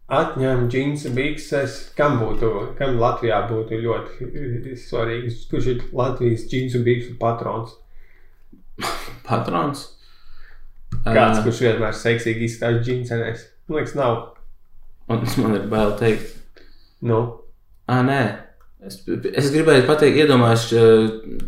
[0.09, 1.77] atņem džinsu bikses.
[1.97, 5.45] Kam būtu, kam Latvijā būtu ļoti eh, svarīgs?
[5.51, 7.77] Kurš ir Latvijas džinsu biksu patrons?
[9.27, 9.87] Patrons.
[11.05, 13.45] Kāds, Ā, kurš vienmēr seksīgi izskatās džinsenēs?
[13.69, 14.19] Man liekas, nav.
[15.09, 16.35] Un man ir bail teikt.
[17.01, 17.21] Nu,
[17.89, 18.21] Ah, nē.
[18.85, 19.01] Es,
[19.35, 20.69] es gribēju pateikt, iedomājos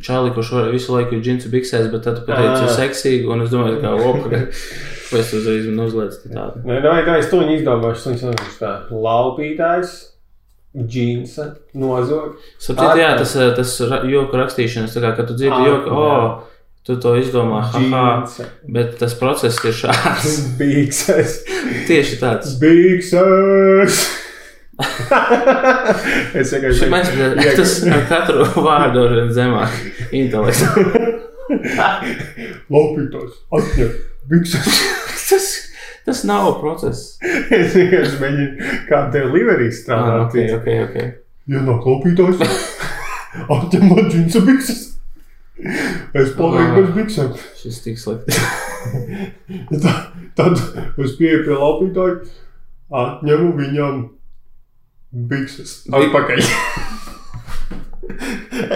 [0.03, 2.39] Čāli, kurš visu laiku ir džinsu biksēs, bet tad Ā.
[2.65, 6.63] ir seksīgi, un es domāju, kā opa, vai es uzreiz man uzlieku tādu.
[6.67, 8.15] Nē, nē, tā es to izdomāšu.
[8.17, 9.93] Es domāju, tā laupītājs,
[10.75, 11.47] džinsa,
[11.79, 12.35] nozog.
[12.59, 13.77] Sapratu, jā, tas, tas
[14.11, 16.27] joku rakstīšanas, tā kā, kad tu dzirdi joku, o, jā.
[16.87, 18.05] Tu to izdomā, haha,
[18.73, 20.39] bet tas process ir šāds.
[20.59, 21.39] bikses,
[21.87, 22.55] Tieši tāds.
[22.61, 23.99] bikses.
[24.81, 27.11] es vienkārši Mēs
[27.59, 29.75] tas ar katru vārdu ir zemāk
[30.15, 30.63] intelekts.
[32.71, 33.91] laupītājs, atņem
[34.31, 34.79] bikses.
[35.29, 35.49] tas,
[36.07, 37.17] tas nav process.
[37.21, 40.23] es vienkārši mēģinu kā delivery Ah, strādāt.
[40.25, 40.95] ok, ok, ok.
[41.51, 42.41] Ienāk laupītājs,
[43.51, 44.81] atņem man džinsa bikses.
[46.17, 47.33] Es palieku bez biksēm.
[47.59, 48.33] Šis tik slikti.
[49.83, 49.93] Tā,
[50.37, 50.57] tad
[51.01, 52.15] es pieeju pie laupītāja,
[53.01, 53.99] atņemu viņam
[55.31, 55.71] bikses.
[55.93, 56.41] Atpakaļ.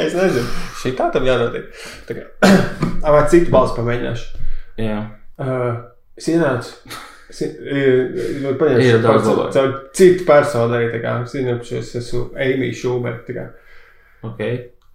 [0.05, 0.45] es nezinu,
[0.81, 1.65] šī tā tam jānotiek.
[2.07, 2.53] Tā kā,
[3.15, 4.45] vai citu balstu pamēģināšu.
[4.81, 4.99] Jā,
[5.35, 5.81] Uh,
[6.15, 6.69] es ienācu.
[7.27, 9.15] Es ļoti paņēmu
[9.51, 9.63] šo
[9.97, 10.85] citu personu arī.
[10.93, 13.19] tā kā, Es ka es esmu Eimija Šūmera.
[13.27, 13.43] tā kā.
[14.23, 14.39] ok.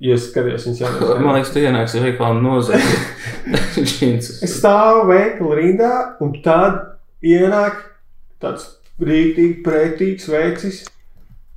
[0.00, 1.10] Jo es skatījos viņas jaunās.
[1.24, 2.00] Man liekas, tu ienāksi
[2.40, 3.40] nozagt
[3.90, 4.42] džinsus.
[4.46, 5.92] Es stāvu veikalu rindā,
[6.24, 6.80] un tad
[7.20, 7.82] ienāk
[8.40, 8.70] tāds
[9.00, 10.86] rīktīgi pretīgs vecis.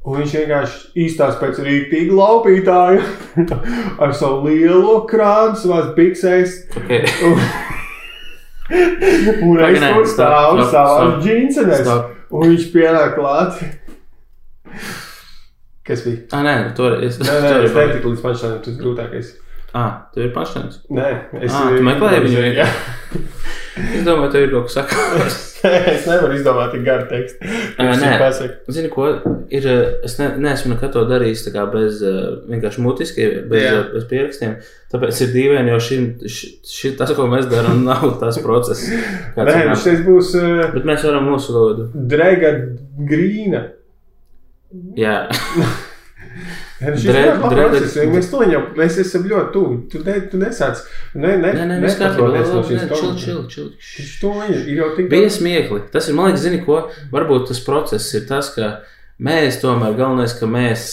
[0.04, 3.06] Un viņš vienkārši izstāsta pēc rīktīga laupītāja
[4.04, 6.58] ar savu lielo krānu, savās biksēs.
[6.76, 6.92] Ok,
[8.74, 11.24] Un es Pagaidām, tur stāvu stop, savā stop.
[11.24, 11.90] džinsenēs.
[12.34, 13.60] Un viņš pienāk klāt.
[15.88, 16.22] Kas bija?
[16.32, 19.34] ah, nē, tur es Nē, nē, tur es netiku līdz pašam, tas grūtākais.
[19.74, 20.76] Ah, tu ir pašnāc.
[20.94, 21.08] Nē,
[21.42, 22.68] es Ah, tu meklēji viņu Jā.
[23.74, 25.38] Es domāju, tev ir kaut kas sakāms.
[25.96, 27.48] es nevaru izdomāt tik garu tekstu.
[27.82, 28.12] Ā, nē.
[28.22, 28.60] pasaka.
[28.76, 29.08] Zini, ko
[29.50, 29.66] ir.
[29.66, 32.20] eh, Es ne, neesmu nekad to darījis tā kā bez eh,
[32.52, 33.74] vienkārši mutiski, bez, Jā.
[33.80, 34.54] eh, bez pierakstiem.
[34.94, 36.00] Tāpēc ir dīvaini, jo šī,
[36.70, 38.86] šī, tas, ko mēs darām, nav tas process.
[39.34, 39.74] kāds Nē, ir.
[39.88, 41.90] šis būs uh, Bet mēs varam mūsu valodu.
[42.14, 42.54] Drega
[43.10, 43.66] Grīna.
[44.98, 45.18] Jā,
[46.84, 49.76] Šis Dre- ir process, Mēs to jau, mēs esam ļoti tuvu.
[49.92, 50.80] Tu, ne, tu nesāc,
[51.14, 52.32] ne, ne, nē, nē, viss kārtībā.
[52.34, 52.88] nepatronies no šīs.
[52.90, 55.82] Taču to ir, ir jau tik Bija smiekli.
[55.94, 56.80] Tas ir, man liekas, zini, ko
[57.14, 58.72] varbūt tas process ir tas, ka
[59.24, 60.88] mēs tomēr galvenais, ka mēs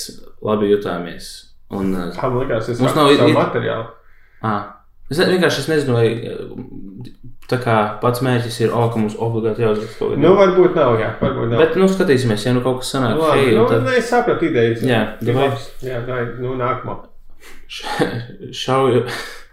[0.44, 1.30] labi jutāmies.
[1.72, 3.88] Un, Kā man liekas, savu it- materiālu.
[4.42, 4.62] ah,
[5.10, 6.08] es ne- vienkārši es nezinu, vai
[7.50, 10.40] tā kā pats mērķis ir, oh, ka mums obligāti jāuzraksta kaut Nu, kas.
[10.44, 11.62] varbūt nav, jā, varbūt nav.
[11.64, 13.16] Bet, nu, skatīsimies, ja nu kaut kas sanāk.
[13.18, 14.84] Nu, labi, hei, nu, tad nē, sapratu idejas.
[14.86, 15.66] Jā, labs.
[15.84, 16.96] Jā, tā ir, nu, nākamā.
[18.62, 19.04] šauju,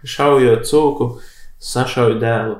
[0.06, 1.10] šaujot cūku,
[1.72, 2.56] sašauju dēlu.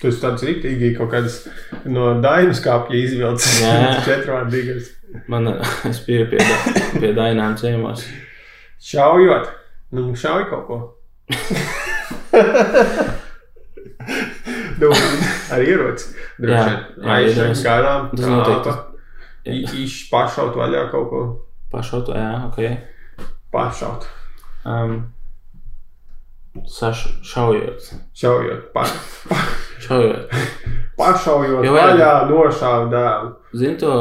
[0.00, 1.42] Tu esi tāds rīktīgi kaut kādas
[1.84, 3.58] no dainas kāpja izvilcis.
[3.60, 3.74] Jā.
[4.08, 4.94] Četrvārdīgas.
[5.28, 5.50] Man,
[5.90, 6.40] es biju pie,
[6.96, 8.06] pie dainām ciemos.
[8.80, 9.50] Šaujot.
[9.92, 10.80] Nu, šauj kaut ko.
[15.54, 16.14] ar ieroci.
[16.40, 17.62] Iedomājos.
[17.66, 18.10] kādām.
[18.16, 18.76] Tas noteikti.
[20.10, 21.20] Pašaut vaļā kaut ko.
[21.72, 22.58] Pašautu, jā, ok.
[23.54, 24.06] Pašaut.
[24.66, 25.12] Um,
[26.66, 27.80] saš, šaujot.
[28.14, 28.72] Šaujot.
[28.74, 28.84] Pa,
[29.80, 30.32] Šaujot.
[30.98, 33.30] pašaujot Jo vaļā nošāvu dēlu.
[33.56, 33.92] Zini to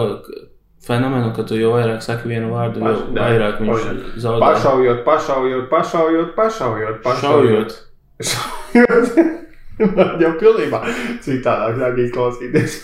[0.86, 4.42] fenomenu, ka tu jo vairāk saki vienu vārdu, Paš- jā, vairāk viņš zaudē.
[4.44, 7.04] Pašaujot, pašaujot, pašaujot, pašaujot.
[7.04, 7.78] pašaujot.
[8.20, 9.46] Šaujot.
[9.80, 10.82] Man jau pilnībā
[11.24, 12.74] citādāk sāk izklausīties.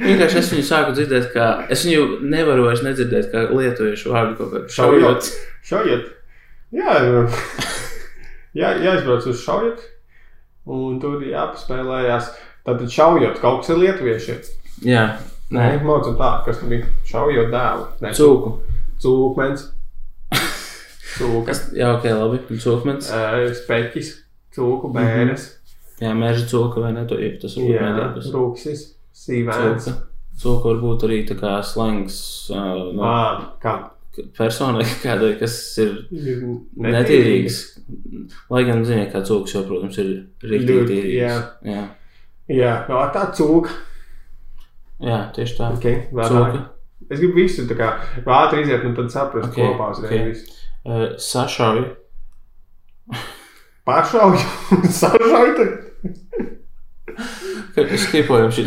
[0.00, 4.54] Vienkārši es viņu sāku dzirdēt, kā es viņu nevaru vairs nedzirdēt, kā lietuviešu vārdu kaut
[4.54, 5.30] kādā Šaujot.
[5.70, 6.04] Šaujot.
[6.74, 6.94] Jā,
[8.56, 9.82] jā, jāizbrauc uz šaujot.
[10.70, 12.30] Un tur jāpaspēlējās.
[12.66, 14.40] Tad šaujot kaut kas ir lietuvieši.
[14.86, 15.04] Jā,
[15.50, 16.86] Nē, mācot tā, kas tur bija.
[17.10, 17.86] Šaujot dēlu.
[18.04, 18.52] Nē, cūku.
[19.02, 19.64] cūkmens.
[21.16, 21.46] Cūkas.
[21.48, 22.38] Kas, jā, ok, labi.
[22.62, 23.08] Cūkmens.
[23.10, 24.12] ē, Speķis.
[24.56, 25.46] Cūku bērnes.
[26.00, 28.30] Jā, meža cūka vai ne, to ir tas medības.
[28.34, 28.84] rūksis.
[29.20, 29.90] Sīvēns.
[30.40, 30.70] Cūka.
[30.70, 32.16] Var būt arī tā kā slangs
[32.54, 33.16] uh, no Ā,
[33.62, 33.74] kā?
[34.36, 35.92] personai kādai, kas ir
[36.80, 37.58] Netīrīgs.
[38.50, 40.10] Lai gan, ziniet, kā cūks jau, protams, ir
[40.42, 41.20] rīktīgi tīrīgs.
[41.20, 41.36] jā.
[41.68, 41.86] jā.
[42.50, 43.70] Jā, no, tā cūka.
[45.00, 45.68] Jā, tieši tā.
[45.78, 46.64] Okay, Cūka.
[47.10, 47.92] Es gribu visu tā kā
[48.26, 50.10] ātri iziet, un tad saprast, Ok, okay, kopā uzreiz.
[50.10, 50.26] ok.
[50.32, 50.58] visu.
[50.80, 51.80] Uh, sašauj.
[53.90, 54.38] Pašauju,
[55.00, 55.68] sašauju,
[57.74, 58.64] Kad skipojam šī.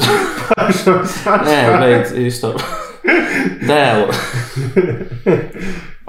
[0.51, 1.05] pašauju,
[1.47, 2.51] Nē, beidz īsto.
[3.63, 4.09] Dēlu.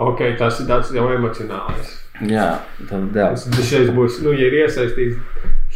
[0.03, 1.93] Ok, tas ir tāds jau emocionāls.
[2.27, 2.49] Jā,
[2.91, 3.47] tad dēls.
[3.55, 5.17] Tas šeit būs, nu, ja ir iesaistīts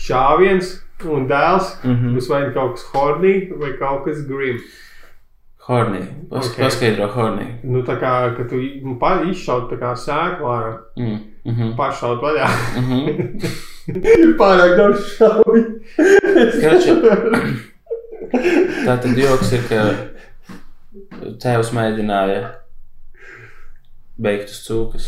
[0.08, 0.74] šāviens
[1.06, 2.14] un dēls, Mhm.
[2.16, 4.58] būs vai kaut kas hornī, vai kaut kas grim.
[5.68, 6.02] Hornī.
[6.30, 6.52] Pas, Ok.
[6.54, 6.64] okay.
[6.64, 7.46] Paskaidro hornī.
[7.62, 8.98] Nu, tā kā, ka tu nu,
[9.30, 10.78] izšaut tā kā sēklu ārā,
[11.44, 11.52] Mm.
[11.52, 11.72] Mhm.
[11.78, 12.48] pašaut vaļā.
[12.80, 12.98] Mhm.
[14.18, 15.00] Ir pārāk daudz.
[16.60, 16.94] Kaču.
[18.84, 19.84] Tā tad joks ir, ka
[21.40, 22.42] tēvs mēģināja
[24.20, 25.06] beigt uz cūkas.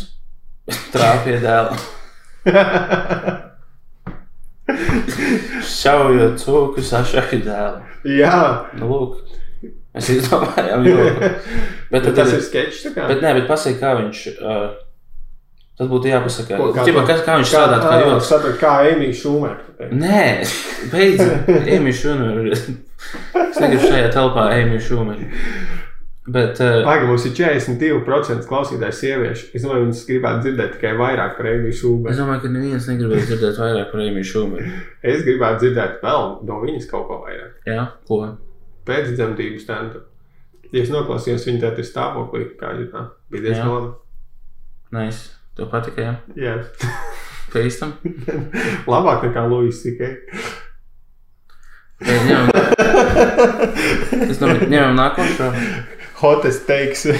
[0.93, 1.75] Trāpīja dēlu.
[5.67, 7.81] Šaujot cūku, sašauja dēlu.
[8.17, 8.37] Jā,
[8.79, 9.17] Nu, lūk.
[9.91, 11.19] Mēs izdomājām joku.
[11.91, 12.85] Bet, bet tad tas ir- ir sketčs.
[12.95, 14.21] Bet nē, bet pasaka, kā viņš.
[14.39, 14.69] Uh,
[15.81, 16.61] tas būtu jāpasaka.
[16.61, 18.29] Ko, kā Ķipa, kas, kā viņš strādā kā ā, joks.
[18.29, 19.89] sapratu, kā Emīļa Šumēra.
[19.97, 20.23] Nē,
[20.93, 22.55] beidzot, Emīļa Šumēra.
[22.55, 25.29] Es negribu šajā telpā Emīļa Šumēra.
[26.31, 29.47] Bet, uh, Pagaidām, mums ir 42% klausītāju sieviešu.
[29.57, 32.13] Es domāju, viņas gribētu dzirdēt tikai vairāk par Emīļu es Šumēru.
[32.21, 34.75] domāju, ka neviens negribēja dzirdēt vairāk par Emīļu Šumēru.
[35.11, 37.57] Es gribētu dzirdēt vēl no viņas kaut ko vairāk.
[37.67, 38.21] Jā, ko?
[38.87, 40.05] Pēcdzemdību standu.
[40.71, 43.01] Ja es noklausījos, viņa tādā stāvoklī, kā viņa tā
[43.33, 43.91] bija diezgan labi.
[44.95, 45.40] Nice.
[45.57, 46.13] Tev patika, jā?
[46.39, 46.53] Jā,
[47.51, 47.91] Pēstam.
[48.91, 50.13] labāk nekā Luis tikai.
[52.01, 52.47] Tad ņemam,
[54.31, 55.51] es domāju, ņemam nākošo.
[56.21, 57.07] Hottest teiks.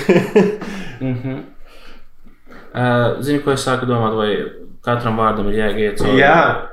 [1.01, 1.39] Mhm.
[2.77, 4.27] Uh, Zini, ko es sāku domāt, vai
[4.85, 6.19] katram vārdam ir jāiet cauri?
[6.21, 6.67] Jā,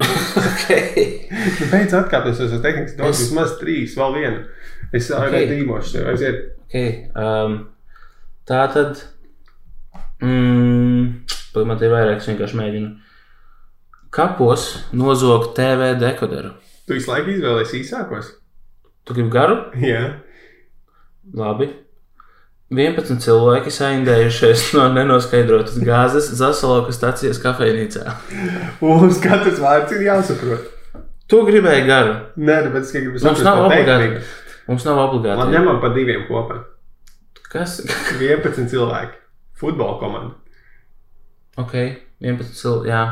[0.00, 1.28] Okay.
[1.70, 2.94] beidz atkāpties no tehnikas.
[2.96, 4.40] Daudz Es- vismaz trīs, vēl viena.
[4.96, 5.26] Es Ok.
[5.28, 6.08] arī dīmošu tev.
[6.14, 6.40] Aiziet.
[6.64, 6.88] Okay.
[7.14, 7.58] Um,
[8.48, 9.04] tā tad.
[10.22, 11.24] Mm,
[11.66, 12.90] man te ir vairāk, es vienkārši mēģinu.
[14.14, 16.54] Kapos nozogt TV dekoderu.
[16.86, 18.28] Tu visu laiku izvēlējies īsākos?
[19.04, 19.56] Tu gribi garu?
[19.82, 20.04] Jā.
[21.34, 21.70] Labi.
[22.74, 28.14] 11 cilvēki saindējušies no nenoskaidrotas gāzes Zasalauka stācijas kafejnīcā.
[28.80, 30.70] Mums katrs vārds ir jāsaprot.
[31.30, 32.14] Tu gribēji garu.
[32.36, 34.24] Nē, nu, bet es gribu saprast nav par obligāti.
[34.68, 35.50] Mums nav obligāti.
[35.52, 36.62] ņemam pa diviem kopā.
[37.52, 37.78] Kas?
[38.20, 39.20] 11 cilvēki.
[39.60, 40.34] Futbola komanda.
[41.56, 41.74] Ok,
[42.20, 42.88] 11 cilvēki.
[42.90, 43.04] Jā.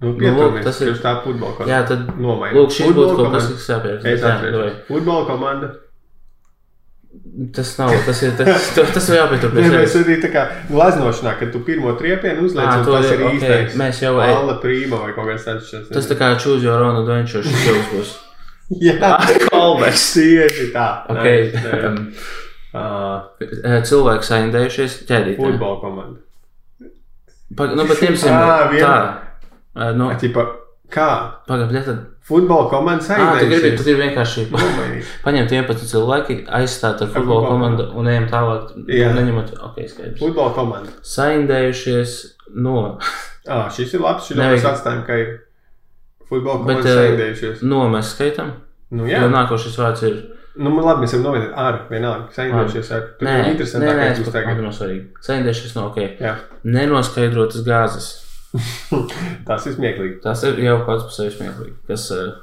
[0.00, 1.72] Nu, Nu, lūk, tas ir- ir tā futbola komanda.
[1.74, 2.06] jā, tad.
[2.18, 2.56] Nomaini.
[2.56, 4.08] Lūk, šis būtu kaut kas, kas jāpieraksta.
[4.14, 4.72] Es atceros.
[4.88, 5.72] Futbola komanda.
[7.52, 10.44] Tas nav, tas ir, tas, tas, tas jau jāpietur pie Nē, mēs arī tā kā
[10.70, 13.74] glaznošanā, kad tu pirmo triepienu uzliec, Ā, un to tas ir ok, īstais.
[13.80, 15.72] mēs jau ej- Alla prīma vai kaut kas tāds.
[15.90, 18.12] Tas tā kā choose your own adventure šis jau būs.
[18.78, 19.16] Jā,
[19.50, 20.04] Callbacks.
[20.14, 20.86] tieši tā.
[21.10, 21.26] Ok.
[21.26, 22.14] Nē, nē.
[22.74, 22.82] Ā,
[23.88, 25.36] Cilvēki saindējušies ķēdīt.
[25.40, 26.20] Futbola komanda.
[27.56, 28.94] Pag, nu, bet ņemsim Ā, vien- tā.
[29.74, 30.44] Ā, Nu, Ķipa,
[30.90, 31.08] kā?
[31.48, 32.06] pagaid, tad.
[32.30, 33.84] Futbola komanda Ā, tu gribi, tu saindējušies.
[33.84, 34.44] gribi vienkārši
[35.24, 38.70] paņemt 11 cilvēki, aizstāt ar futbola komandu un ejam tālāk.
[38.86, 39.10] Jā.
[39.18, 40.18] Neņemot, ok, skaidrs.
[40.20, 40.92] Futbola komanda.
[41.02, 42.14] Saindējušies
[42.54, 42.98] no,
[43.48, 44.28] Ā, šis ir labs.
[44.28, 44.60] Šis Nevajag.
[44.60, 45.40] mēs atstājam, ka ir
[46.28, 47.62] futbola komanda saindējušies.
[47.62, 48.52] no mēs skaitam.
[48.92, 49.18] Nu, Jā.
[49.18, 49.22] jā.
[49.26, 50.20] Jo nākošais vārds ir.
[50.60, 53.06] Nu, labi, mēs varam novienot ar, vienalga, saindējušies ar.
[53.16, 54.60] Tur Nē, nē, nē, tas būs tagad.
[54.60, 55.06] nav svarīgi.
[55.24, 56.00] Saindējušies no, ok.
[56.20, 56.34] Jā,
[56.68, 58.10] Nenoskaidrotas gāzes.
[59.48, 60.18] tas ir smieklīgi.
[60.24, 61.76] Tas ir jau pats par sevi smieklīgi.
[61.88, 62.34] Kas, uh,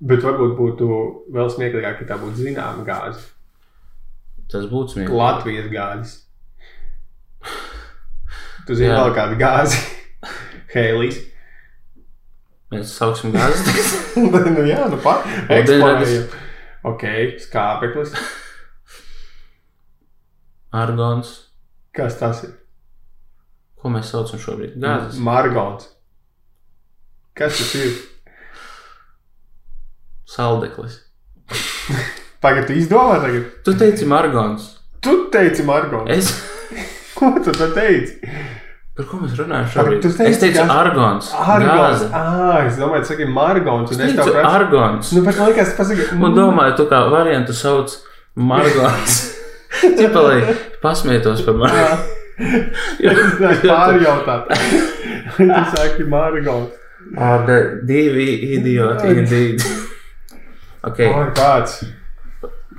[0.00, 0.86] Bet varbūt būtu
[1.34, 3.20] vēl smieklīgāk, ja tā būtu zināma gāze.
[4.50, 5.18] tas būtu smieklīgi.
[5.20, 6.14] Latvijas gāzes.
[8.66, 8.96] Tu zini, Jā.
[9.04, 9.78] vēl kāda gāze.
[10.74, 11.20] Hēlīs.
[12.70, 13.94] Mēs sauksim gāzes.
[14.56, 15.26] nu jā, nu pat.
[15.50, 16.16] Ūdeņradis.
[16.86, 17.04] Ok,
[17.44, 18.14] skāpeklis.
[20.72, 21.32] Argons.
[21.96, 22.54] Kas tas ir?
[23.80, 24.78] Ko mēs saucam šobrīd?
[24.80, 25.18] Gāzes.
[25.24, 25.88] Margons.
[27.36, 27.94] Kas tas ir?
[30.30, 31.00] Saldeklis.
[32.40, 33.50] Tu izdomā tagad.
[33.66, 34.70] Tu teici margons.
[35.04, 36.08] Tu teici Margons.
[36.08, 36.30] Es.
[37.16, 38.16] Ko tu te teici?
[39.00, 40.00] Par ko mēs runājam šobrīd?
[40.04, 40.74] tu teici es teicu gāze.
[40.76, 41.28] argons.
[41.40, 42.02] Argons.
[42.12, 43.92] Ah, es domāju, tu saki Margons.
[43.94, 44.42] Es teicu prasu.
[44.50, 45.12] argons.
[45.16, 46.18] Nu, bet man liekas, tas pasaka.
[46.20, 47.94] Un domāju, tu kā variantu sauc
[48.36, 49.20] margons.
[50.26, 50.40] Lai
[50.82, 51.84] pasmietos par mani.
[52.40, 53.32] Es
[53.64, 54.52] pārjautāt.
[55.36, 56.76] Tu saki Margons.
[57.16, 57.48] Ar
[57.88, 59.64] divi idioti indeed.
[60.84, 61.00] Ok.
[61.04, 61.80] Ai, kāds.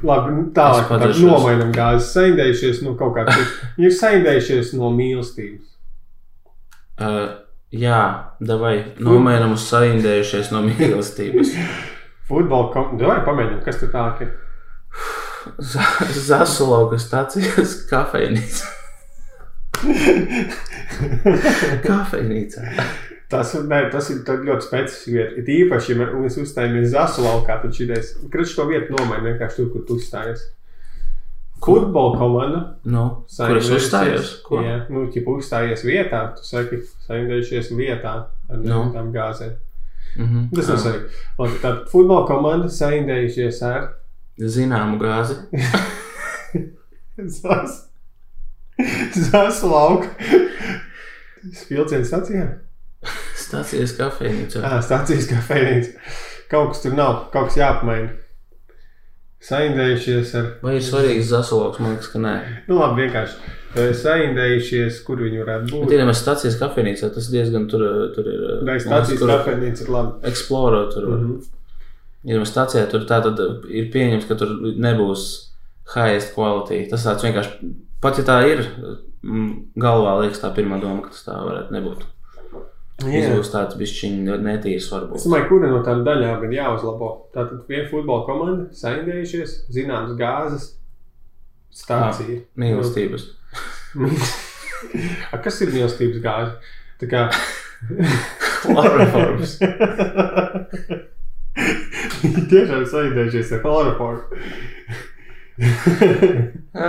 [0.01, 1.21] Labi, nu, tālāk padošos.
[1.21, 2.07] nomainam gāzi.
[2.09, 3.27] Saindējušies, nu, kaut kā.
[3.77, 5.70] Ir saindējušies no mīlestības.
[7.01, 7.21] Uh,
[7.73, 8.01] jā,
[8.43, 8.75] davai.
[9.01, 11.55] Nomainam uz saindējušies no mīlestības.
[12.29, 13.17] Futbola komanda.
[13.25, 14.35] Pamēģinām, kas tur tā ir?
[16.29, 18.77] Zasulauka stācijas kafejnīca.
[21.87, 22.67] Kafejnīcā.
[23.31, 25.35] Tas, nē, tas ir ļoti specifisks vieta.
[25.39, 28.03] It īpaši, ja mēs uzstājamies Zasu laukā, tad šī ideja,
[28.33, 30.43] kad šo vietu nomaina vienkārši tur, kur tu uzstājies.
[31.61, 32.61] Futbola komanda.
[32.89, 33.03] Nu,
[33.37, 34.31] kur es uzstājos?
[34.45, 34.61] Ko?
[34.65, 38.13] Jā, nu, ja uzstājies vietā, tu saki, saindējušies vietā
[38.49, 38.87] ar Nu.
[38.95, 39.53] tām gāzēm.
[40.17, 40.47] Mhm.
[40.55, 41.59] Tas nav svarīgi.
[41.61, 43.89] Tad futbola komanda saindējušies ar
[44.41, 45.35] Zināmu gāzi.
[47.41, 47.87] Zas.
[49.29, 50.07] Zasu lauku.
[51.53, 52.47] Spilcienu stacijā?
[53.37, 54.61] Stācijas kafejnīcā.
[54.63, 55.95] Jā, stācijas kafejnīca.
[56.51, 58.11] Kaut kas tur nav, kaut kas jāpamaina.
[59.41, 60.49] Saindējušies ar.
[60.61, 61.79] Vai ir svarīgs zasulauks?
[61.81, 62.33] Man liekas, ka nē.
[62.67, 63.37] Nu, labi, vienkārši.
[63.75, 65.95] eh, Saindējušies, kur viņi varētu Bet, būt.
[65.97, 67.85] ja mēs stācijas kafejnīcā, tas diezgan tur,
[68.15, 68.43] tur ir.
[68.67, 70.27] Vai man stācijas kafejnīca ir labi?
[70.31, 71.07] Explore tur.
[71.07, 71.23] Mm.
[71.23, 71.47] -hmm.
[72.23, 73.39] Ja mēs stācijā tur tā tad
[73.69, 74.47] ir pieņemts, ka tur
[74.77, 75.23] nebūs
[75.95, 76.87] highest quality.
[76.89, 78.61] Tas tāds vienkārši, pat ja tā ir,
[79.23, 82.05] mm, galvā liekas tā pirmā doma, ka tas tā varētu nebūt.
[83.01, 85.23] Izbūs tāds bišķiņ netīrs Es varbūt.
[85.25, 87.07] domāju, kura no tām daļām ir jāuzlabo.
[87.33, 90.67] Tātad viena futbola komanda, saindējušies, zināmas gāzes,
[91.73, 92.43] stācija.
[92.61, 93.25] Mīlestības.
[95.33, 96.53] A, kas ir mīlestības gāze?
[97.01, 97.23] Tā kā
[98.61, 99.55] Chloroforms.
[102.21, 104.23] Viņi tiešām saindējušies ar chloroformu.
[106.77, 106.85] Ā,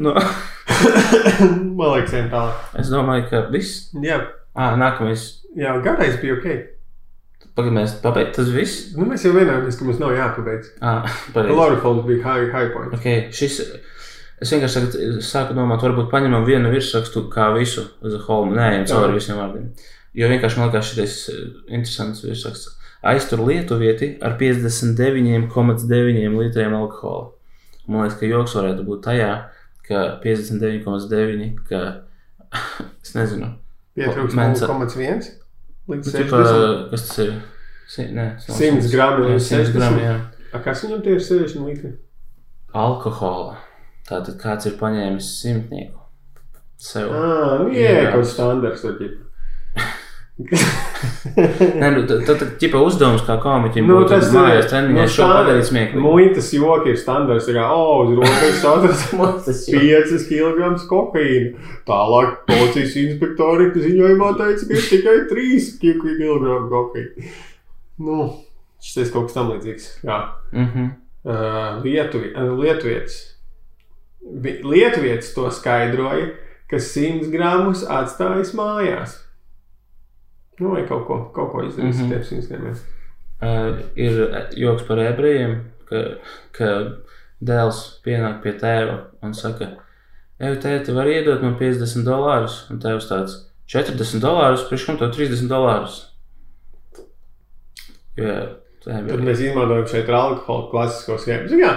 [0.00, 2.60] Nu, Man liekas, tālāk.
[2.80, 3.90] Es domāju, ka viss.
[4.00, 4.20] Jā,
[4.54, 5.28] Ah, nākamais.
[5.56, 6.48] jā garais bija ok.
[7.56, 8.34] Pagaidām, mēs pabeigsim.
[8.36, 8.82] Tas viss.
[8.96, 10.72] Nu, mēs jau vienojāmies, ka mums nav jāpabeidz.
[10.80, 11.56] Ah, pareizi.
[11.58, 12.94] Lorifons bija high, high point.
[12.98, 13.60] Okay, šis,
[14.40, 18.54] es vienkārši tagad sāku domāt, varbūt paņemam vienu virsrakstu kā visu uz holmu.
[18.58, 19.70] Nē, jau cauri visiem vārdiem.
[20.18, 21.40] Jo vienkārši man liekas šis eh,
[21.70, 22.76] interesants virsraksts.
[23.10, 27.30] Aiztur lietuvieti ar 59,9 litriem alkohola.
[27.88, 29.30] Man liekas, ka joks varētu būt tajā,
[29.88, 31.82] ka 59,9, ka
[33.02, 33.54] es nezinu.
[34.00, 34.66] Pietrūkst Mensa.
[34.66, 35.30] 0,1
[35.90, 36.90] līdz Nu, tipa, 60.
[36.92, 37.32] kas tas ir?
[37.90, 40.06] Si, nē, tas nav 100 gramu Jā, līdz 100 gramu, 60.
[40.06, 40.18] jā.
[40.52, 41.90] A, kas viņam tie ir 60 litri?
[42.74, 43.56] Alkohola.
[44.08, 45.98] Tātad kāds ir paņēmis simtnieku
[46.80, 47.10] sev.
[47.12, 48.82] Ah, nu, jā, kaut standarts.
[48.86, 49.18] ģip.
[50.50, 55.12] Nē, nu, tad, tad, ķipa uzdevums kā komiķim Nu, būtu tas mājās ir- treniņā nu,
[55.14, 56.02] šo padarīt smieklīgi.
[56.04, 57.46] Muitas joki ir standarts.
[57.48, 59.14] Tā kā, o, uz rokas atrast
[59.46, 61.54] Tas jau- 5 kg kokaīna.
[61.88, 67.30] Tālāk policijas inspektori ziņojumā teica, ka ir tikai 3 kg kokaīna.
[68.00, 68.30] Nu,
[68.82, 69.90] šis ir kaut kas tam līdzīgs.
[70.04, 70.20] Jā.
[70.52, 70.90] Mhm.
[71.22, 73.18] Uh, Lietuvi, uh, Lietuvietis.
[74.40, 76.30] Vi- Lietuvietis to skaidroja,
[76.70, 79.18] ka 100 gramus atstājas mājās.
[80.60, 82.12] Nu, vai kaut ko, kaut ko izdarīs Mhm.
[82.12, 82.76] ar tiem 100 gramiem.
[83.40, 84.18] Uh, ir
[84.60, 85.54] joks par ebrejiem,
[85.88, 86.02] ka,
[86.52, 86.66] ka
[87.42, 89.70] dēls pienāk pie tēva un saka,
[90.40, 92.62] Ej, tēti, var iedot man 50 dolārus?
[92.70, 93.32] Un tēvs tāds-
[93.68, 96.06] 40 dolārus, priekš kam tev 30 dolārus?
[98.16, 98.46] Tā
[98.84, 101.48] Tad mēs izmantojam šeit ar alkoholu klasisko schēmu.
[101.52, 101.74] Zini, Jā,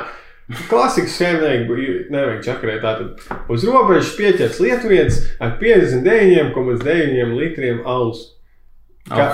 [0.69, 1.67] klasikas nevajag,
[2.11, 2.81] nevajag čakarēt.
[2.83, 8.29] Tātad uz robežas pieķers lietuvietis ar 59,9 litriem alus.
[9.09, 9.27] Kā-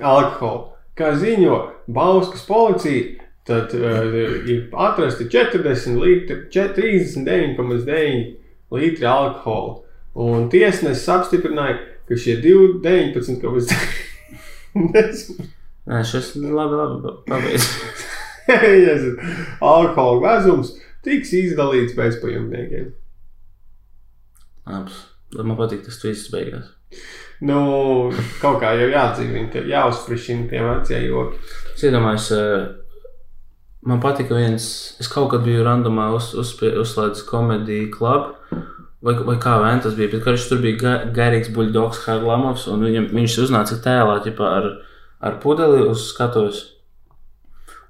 [0.00, 0.64] Alkohola.
[0.94, 1.56] Kā ziņo
[1.90, 4.04] Bauskas policija, tad uh,
[4.48, 8.36] ir atrasti 40 litri, 39,9
[8.74, 9.80] litri alkohola.
[10.14, 13.74] Un tiesnesis apstiprināja, ka šie 19,9
[15.84, 17.66] Nē, šis labi, labi, pabeidz.
[19.74, 20.72] alkohola vezums
[21.04, 22.92] tiks izdalīts bezpajumtniekiem.
[24.70, 25.02] Labs.
[25.34, 26.70] Man patīk tas twists beigās.
[27.40, 31.40] Nu, kaut kā jau jādzīvina, ka jāuzfrišina tie vecie joki.
[31.74, 32.68] Es iedomājos, eh,
[33.82, 38.34] man patika viens, es kaut kad biju randomā uz, uzspie- uzslēdzis komēdiju klubu,
[39.02, 42.80] vai, vai kā vien tas bija, bet karš tur bija ga, garīgs buļdogs Harlamovs, un
[42.80, 44.70] viņam, viņš uznāca tēlā ķipā, ar,
[45.20, 46.70] ar pudeli uz skatuves.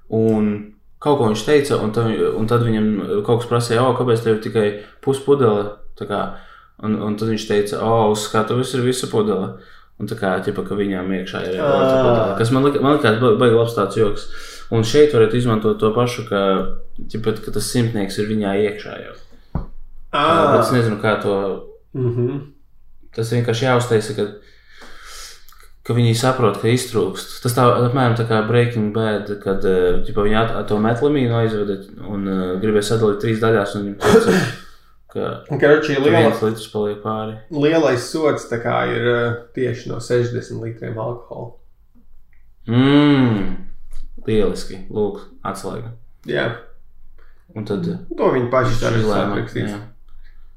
[0.09, 4.23] Un kaut ko viņš teica, un tad, un tad viņam kaut kas prasīja, o, kāpēc
[4.23, 4.67] tev ir tikai
[5.05, 5.77] puspudele?
[5.95, 6.21] Tā kā,
[6.83, 9.53] Un, un tad viņš teica, o, uz skatuves ir visa pudele.
[9.95, 11.67] Un tā kā, ķipa, ka viņām iekšā ir Ā.
[11.71, 12.33] otra pudele.
[12.39, 14.25] Kas man, lika, man liekas, ba- baigi labs tāds joks.
[14.75, 16.41] Un šeit varētu izmantot to pašu, ka,
[17.13, 19.15] ķipa, ka tas simtnieks ir viņā iekšā jau.
[20.11, 20.51] Ah.
[20.51, 21.37] Bet es nezinu, kā to.
[21.93, 22.41] mm -hmm.
[23.15, 24.25] Tas vienkārši jāuztaisa, ka,
[25.83, 27.41] ka viņi saprot, ka iztrūkst.
[27.43, 31.77] Tas tā apmēram tā kā Breaking Bad, kad eh, ķipa, viņi at, to metlamīnu aizveda
[32.07, 33.75] un uh, gribēja sadalīt trīs daļās.
[33.75, 33.95] Un
[35.15, 37.37] Karoči, liela, litrs paliek pāri.
[37.51, 38.47] lielais sots
[38.91, 41.53] ir uh, tieši no 60 litriem alkohola.
[42.67, 43.49] Mmm,
[44.27, 44.83] lieliski.
[44.91, 45.93] Lūk, atslēga.
[46.25, 46.47] Jā,
[47.55, 49.05] Un tad to viņi paši tā ir
[49.63, 49.81] jā.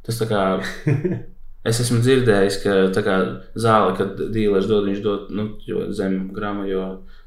[0.07, 0.45] Tas tā kā.
[1.69, 3.15] Es esmu dzirdējis, ka tā kā
[3.59, 5.49] zāle, kad dīlers dod, viņš dod nu,
[5.93, 6.85] zem grama, jo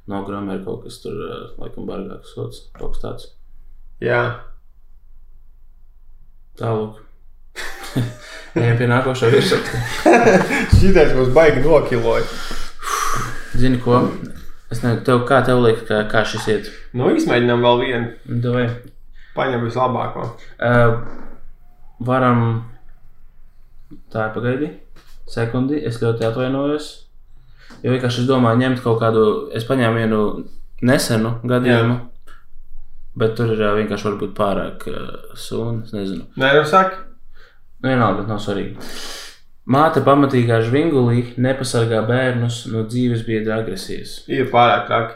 [0.10, 3.28] no grama ir kaut kas tur, eh, laikam, bargāks sots, kaut kas tāds.
[4.02, 4.22] Jā,
[6.62, 7.00] Tālāk.
[8.62, 9.82] Ejam pie nākošā virsotne.
[10.80, 12.26] šitais mums baigi nokiloja.
[13.56, 14.02] Zini ko?
[14.72, 16.72] Es nezinu, tev, kā tev liekas, kā, kā šis iet?
[16.96, 18.40] Nu, izmēģinām vēl vienu.
[18.44, 18.66] Davai.
[19.36, 20.30] Paņem vislabāko.
[20.60, 21.02] Uh,
[22.08, 22.46] varam.
[24.12, 24.72] Tā ir pagaidi.
[25.32, 25.80] Sekundi.
[25.88, 26.90] Es ļoti atvainojos.
[27.84, 29.28] Jo vienkārši es domāju, ņemt kaut kādu.
[29.56, 30.24] Es paņēmu vienu
[30.88, 32.00] nesenu gadījumu.
[33.20, 35.84] Bet tur ir ā, vienkārši varbūt pārāk uh, sūna.
[35.84, 36.28] Es nezinu.
[36.40, 37.11] Nē, nu saki.
[37.82, 38.92] Vienalga, bet nav svarīgi.
[39.72, 44.22] Māte pamatīgā žvingulī nepasargā bērnus no dzīves biedra agresijas.
[44.32, 45.14] Ir pārāk traki.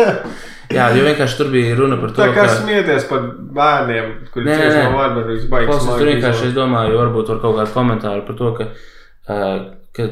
[0.70, 3.24] Jā, jo vienkārši tur bija runa par to, kā smieties par
[3.56, 4.82] bērniem, kuriem nē.
[4.86, 5.86] no vārbarības baigas.
[5.88, 8.68] Tur vienkārši es domāju, varbūt var kaut kādu komentāru par to, ka,
[9.34, 9.56] uh,
[9.96, 10.06] ka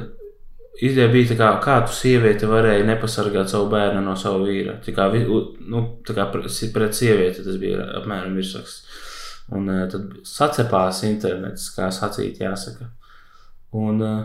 [0.82, 4.80] ideja bija tā, kā, kā tu sieviete varēja nepasargāt savu bērnu no sava vīra.
[4.82, 9.06] Tā kā, nu, tā kā pret pret sievieti tas bija apmēram virsraksts.
[9.56, 12.90] Un uh, tad sacepās internets, kā sacīt, jāsaka.
[13.78, 14.24] Un, uh,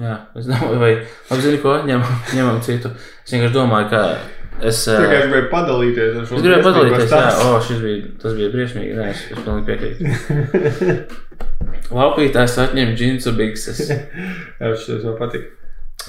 [0.00, 0.92] jā, es domāju, vai
[1.32, 2.92] apzini, ko ņemam, ņemam citu.
[3.24, 4.04] Es vienkārši domāju, ka
[4.60, 8.34] Es, uh, es gribēju padalīties ar šo es gribēju padalīties, jā, o, šis bija, tas
[8.36, 8.96] bija briesmīgi.
[8.98, 11.20] Nē, es, es pilnīgi piekrītu.
[11.96, 13.80] Laupītājs atņem džinsu bikses.
[14.60, 15.48] Jā, šis man patīk.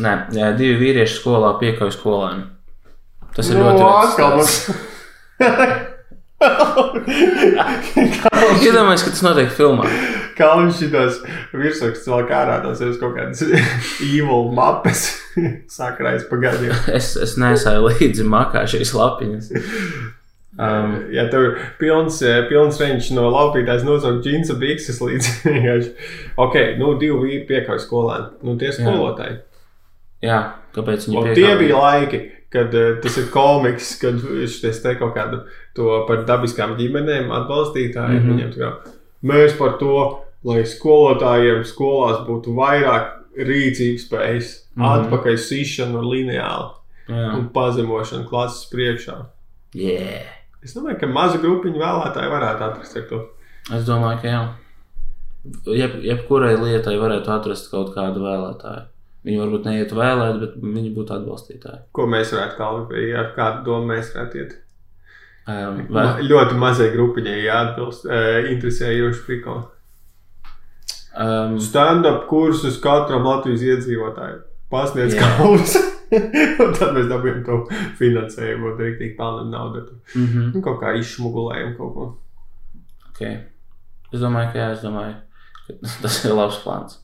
[0.03, 2.45] Nē, jā, divi vīrieši skolā piekauj skolēnu.
[3.35, 4.59] Tas ir Nu, ļoti stāsts.
[8.61, 9.85] Iedomājieties, ka tas notiek filmā.
[10.37, 11.19] Kā viņš šitos
[11.53, 13.41] virsrakstus vēl kārā, tas ir kaut kādas
[14.13, 15.01] evil mapes.
[15.77, 16.73] Sakrājas pa gadiem.
[16.91, 19.51] Es, es nesāju līdzi makā šīs lapiņas.
[20.61, 25.29] Um, Ja tev ir pilns, eh, pilns reņģis no laupītājs nosaukt džinsa bikses līdz.
[26.43, 28.27] Ok, nu divi vīri piekāpj skolēni.
[28.45, 29.39] Nu tie skolotāji.
[30.21, 30.41] jā,
[30.75, 32.19] kāpēc viņi Un tie bija laiki,
[32.51, 35.39] kad uh, tas ir komiks, kad viņš te kaut kādu
[35.75, 38.19] to par dabiskām ģimenēm atbalstītāju.
[38.19, 38.39] Mm Mhm.
[38.39, 38.53] -hmm.
[38.57, 38.91] kā,
[39.23, 44.83] mēs par to, lai skolotājiem skolās būtu vairāk rīcības spējas, mm.
[44.83, 45.05] -hmm.
[45.05, 46.69] atpakaļ sišana lineāli
[47.09, 49.25] Jā, un pazemošana klases priekšā.
[49.73, 50.21] yeah.
[50.63, 53.19] Es domāju, ka maza grupiņa vēlētāji varētu atrast to.
[53.73, 54.41] Es domāju, ka jā.
[55.65, 58.83] Jeb, jebkurai lietai varētu atrast kaut kādu vēlētāju.
[59.25, 61.79] Viņi varbūt neietu vēlēt, bet viņi būtu atbalstītāji.
[61.91, 64.53] Ko mēs varētu kalpot, ar kādu domu mēs varētu iet.
[65.49, 69.63] Um, Ma, vai, ļoti mazai grupiņai jāatbilst, uh, interesējoši prikoli.
[71.17, 74.43] um, Stand-up kursus katram Latvijas iedzīvotājam.
[74.71, 75.73] Pasniedz kalnus.
[76.61, 77.57] Un tad mēs dabūjām to
[77.99, 79.85] finansējumu, un rīktīgi pelnām naudu.
[80.15, 82.07] mm -hmm, Nu, kaut kā izšmugulējam kaut ko.
[83.09, 83.37] okay.
[84.13, 85.15] Es domāju, ka jā, es domāju,
[85.67, 86.97] ka tas ir labs plāns.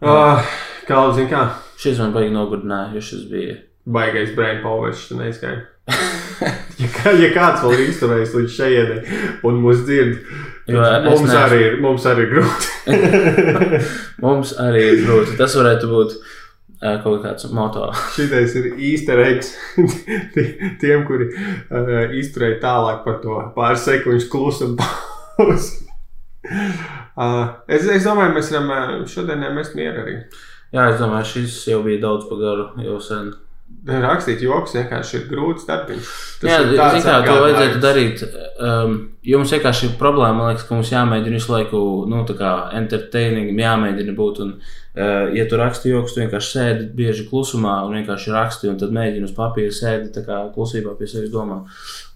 [0.00, 0.40] Uh,
[0.88, 1.44] kā jau zinu, kā
[1.80, 3.54] Šis man baigi nogurdināja, jo šis bija.
[3.86, 5.66] baigais brain power, šis neizskaidrs.
[6.82, 9.18] ja, kā, ja kāds vēl ir izturējis līdz šejienei
[9.48, 10.16] un mūs dzird,
[10.68, 12.72] tad mums, neesmu- arī mums arī ir grūti.
[14.24, 15.36] Mums arī ir grūti.
[15.40, 16.14] Tas varētu būt
[17.04, 17.86] kaut kāds moto.
[18.14, 19.54] Šitais ir īsta reiks
[20.80, 24.76] tiem, kuri uh, izturēja tālāk par to pāris sekundžu klusumu
[25.36, 25.84] pauzi.
[27.14, 30.18] Uh, es, es domāju, mēs varam uh, šodien mest mieru arī.
[30.74, 33.32] Jā, es domāju, šis jau bija daudz par garu, jau sen.
[33.84, 36.06] Rakstīt joks vienkārši ir grūts darbs.
[36.40, 38.22] Jā, zin kā, to vajadzētu darīt.
[38.56, 38.94] Um,
[39.28, 43.52] jums vienkārši ir problēma, man liekas, ka mums jāmēģina visu laiku, nu, tā kā entertaining,
[43.60, 44.40] jāmēģina būt.
[44.40, 48.80] Un, uh, ja tu raksti joks, tu vienkārši sēdi bieži klusumā un vienkārši raksti, un
[48.80, 51.60] tad mēģini uz papīra sēdi tā kā klusībā pie sevis domā.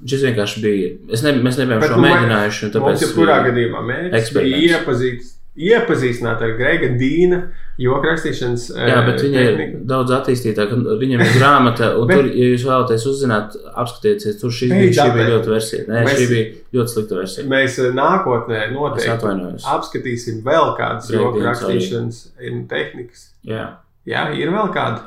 [0.01, 3.05] Un šis vienkārši bija, es ne, mēs nebijām Bet šo nu, mēģinājuši, Tāpēc, tāpēc.
[3.05, 3.85] ja kurā gadījumā
[4.17, 4.33] eksperiments.
[4.41, 7.39] bija iepazīt, iepazīstināt ar Grega Dīna
[7.79, 9.81] joku rakstīšanas Jā, bet viņa ir tehniku.
[9.91, 10.79] daudz attīstītāka.
[11.01, 15.09] Viņam ir grāmata, un Bet- tur, ja jūs vēlaties uzzināt, apskatieties, tur šī, bija, šī
[15.15, 15.85] bija ļoti versija.
[15.89, 16.47] Nē, Mēs- šī bija
[16.79, 17.47] ļoti slikta versija.
[17.53, 22.21] Mēs eh, nākotnē noteikti apskatīsim vēl kādas joku rakstīšanas
[22.51, 23.29] un tehnikas.
[23.47, 23.69] Jā,
[24.07, 25.01] Jā, ir vēl kāda.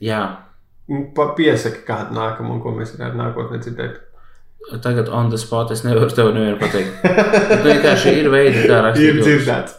[0.00, 0.22] jā.
[1.36, 4.00] Piesaka kādu nākamo, ko mēs varētu nākotnē dzirdēt.
[4.82, 7.02] Tagad on the spot es nevaru tev nevienu pateikt.
[7.02, 9.08] Bet vienkārši ir veidi, kā rakstīt.
[9.10, 9.74] Ir dzirdēts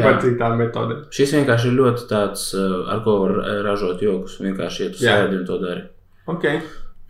[0.00, 1.02] par citām metodēm.
[1.12, 4.38] Šis vienkārši ir ļoti tāds, uh, ar ko var uh, ražot joks.
[4.40, 5.18] Vienkārši uz Jā.
[5.24, 5.84] sēdi un to dari.
[6.32, 6.46] Ok,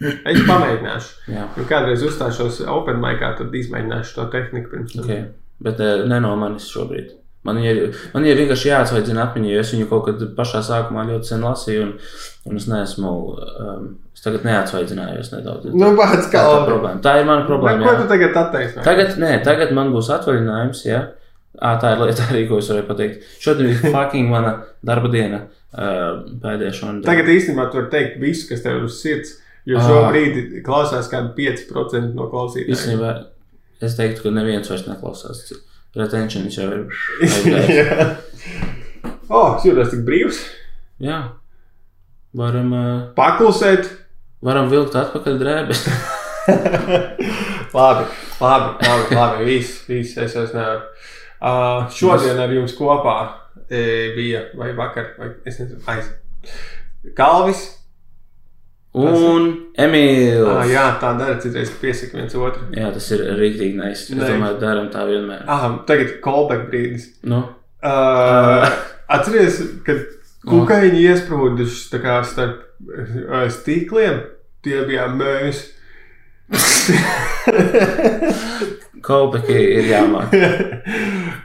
[0.03, 1.11] es pamēģināšu.
[1.37, 5.05] Jā, Ja kādreiz uzstāšos Open Micā, tad izmēģināšu to tehniku pirms tam.
[5.07, 5.35] ok.
[5.63, 7.19] Bet uh, ne no manis šobrīd.
[7.47, 11.27] Man ir, man ir vienkārši jāatsvaidzina atmiņā, jo es viņu kaut kad pašā sākumā ļoti
[11.33, 11.95] sen lasīju, un,
[12.51, 13.11] un es neesmu,
[13.43, 13.89] um,
[14.23, 15.73] es tagad neatsvaidzinājos nedaudz.
[15.75, 17.01] Nu, tā, kā tā, problēma.
[17.03, 17.83] tā ir mana problēma.
[17.83, 18.85] Ko tu tagad attaisno?
[18.87, 20.85] Tagad, nē, tagad man būs atvaļinājums.
[20.87, 21.01] Ja?
[21.59, 23.27] À, tā ir lieta, arī, ko es varēju pateikt.
[23.43, 24.55] Šodien ir fucking mana
[24.87, 25.43] darba diena.
[25.73, 27.01] Uh, pēdējā šodien.
[27.07, 29.39] Tagad īstenībā tu vari teikt visu, kas tev ir uz sirds.
[29.67, 32.75] Jo šobrīd klausās kādi 5% no klausītājiem.
[32.75, 33.13] Īstenībā
[33.83, 35.45] es teiktu, ka neviens vairs neklausās.
[35.99, 36.87] Retentions jau ir.
[37.73, 38.09] Jā.
[39.33, 40.43] O, es jūtos tik brīvs.
[41.03, 41.19] Jā.
[42.37, 43.91] Varam, uh, Paklusēt.
[44.45, 45.85] Varam vilkt atpakaļ drēbes.
[47.77, 48.07] labi,
[48.41, 49.47] labi, labi, labi.
[49.47, 50.83] Viss, viss, es vairs nevaru.
[51.43, 53.17] Uh, šodien ar jums kopā
[53.67, 53.81] e,
[54.15, 56.11] bija, vai vakar, vai es nezinu, aiz.
[57.19, 57.65] Kalvis.
[58.93, 59.49] Un
[59.81, 60.45] Emīls.
[60.53, 62.69] Ah, jā, tā dara, citreiz piesaka viens otru.
[62.77, 64.13] jā, tas ir rīktīgi nice.
[64.13, 64.29] Nice.
[64.29, 65.43] domāju, darām tā vienmēr.
[65.51, 67.09] Ah, tagad callback brīdis.
[67.25, 67.47] Nu,
[67.83, 68.63] Uh,
[69.11, 69.97] atceries, kad
[70.49, 72.59] kukaiņi iesprūduši kā starp
[73.55, 74.23] stīkliem,
[74.65, 75.67] tie bijām mēs.
[79.03, 80.33] kolpeki ir jāmāk.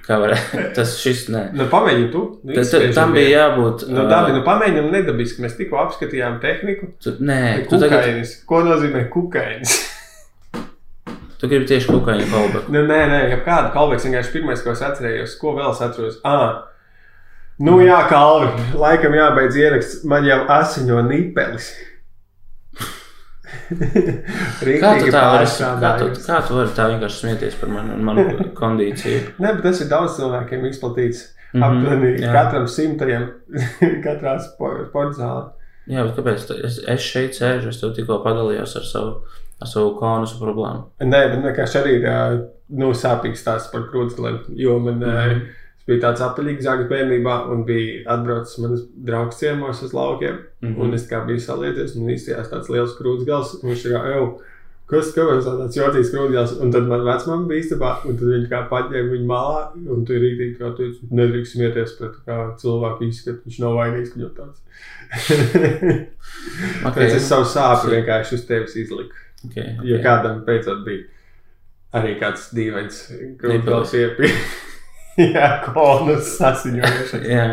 [0.06, 0.34] Kā var,
[0.76, 1.44] tas šis, nē.
[1.58, 2.22] nu, pamēģini tu.
[2.46, 3.88] Ta- ta- izspieži Tam bija jābūt.
[3.92, 5.44] Nu, Dabi, nu pamēģinām nedabiski.
[5.44, 6.92] Mēs tikko apskatījām tehniku.
[7.04, 8.36] tu, nē, tu tagad Kukainis.
[8.48, 9.76] Ko nozīmē kukainis?
[11.38, 12.74] tu gribi tieši kukaiņu kolbeku.
[12.74, 15.36] nu, nē, nē, kāda kalveks vienkārši pirmais, ko es atcerējos.
[15.42, 16.22] Ko vēl es atceros?
[16.26, 16.64] Ah.
[17.60, 18.52] Nu jā, kalvi.
[18.78, 20.04] Laikam jābeidz ieraksts.
[20.06, 21.72] Man jau asiņo nipelis.
[24.82, 25.48] Kā tu tā vari,
[25.82, 28.24] kā tu, kā tu vari tā vienkārši smieties par mani un manu
[28.60, 29.34] kondīciju?
[29.44, 31.26] Nē, bet tas ir daudz cilvēkiem izplatīts.
[31.54, 32.32] Mhm, Aptuveni jā.
[32.36, 33.28] katram simtajam,
[34.06, 35.44] katrā spo- sporta zālē.
[35.88, 37.72] Jā, bet kāpēc es, es šeit sēžu?
[37.72, 39.14] Es tev tikko padalījos ar savu,
[39.64, 40.90] ar savu konusu problēmu.
[41.08, 42.42] Nē, bet vienkārši arī ir
[42.76, 44.42] nu, sāpīgs stāsts par krūtsgaliem.
[44.60, 45.08] Jo man mm.
[45.08, 45.46] -hmm.
[45.88, 50.42] Bija tāds apaļīgs zāģis bērnībā, un bija atbraucis manas draugs ciemos uz laukiem.
[50.62, 50.68] Mm.
[50.68, 50.82] -hmm.
[50.84, 53.58] Un es kā biju salieties, un izstījās tāds liels krūtsgals.
[53.64, 54.28] Viņš ir kā, ej,
[54.92, 56.58] kas kāpēc tāds jūtīgs krūtsgals?
[56.62, 59.64] Un tad man vecmāma bija istabā, un tad viņi kā paņēma viņu malā,
[59.96, 62.14] un tur rītīgi kā teica, nedrīkst smieties pret
[62.62, 63.42] cilvēku izskatu.
[63.46, 64.60] Viņš nav vainīgs, ka viņš tāds.
[66.78, 66.84] Okay.
[66.84, 69.16] Tāpēc es savu sāpju vienkārši uz tevis izliku.
[69.48, 70.04] Okay, Jo okay.
[70.04, 71.06] kādam beidzot bija
[71.98, 73.04] arī kāds dīvains
[73.40, 74.67] grūts iepirkt.
[75.36, 77.24] Jā, konus sasiņojuši.
[77.36, 77.48] Jā,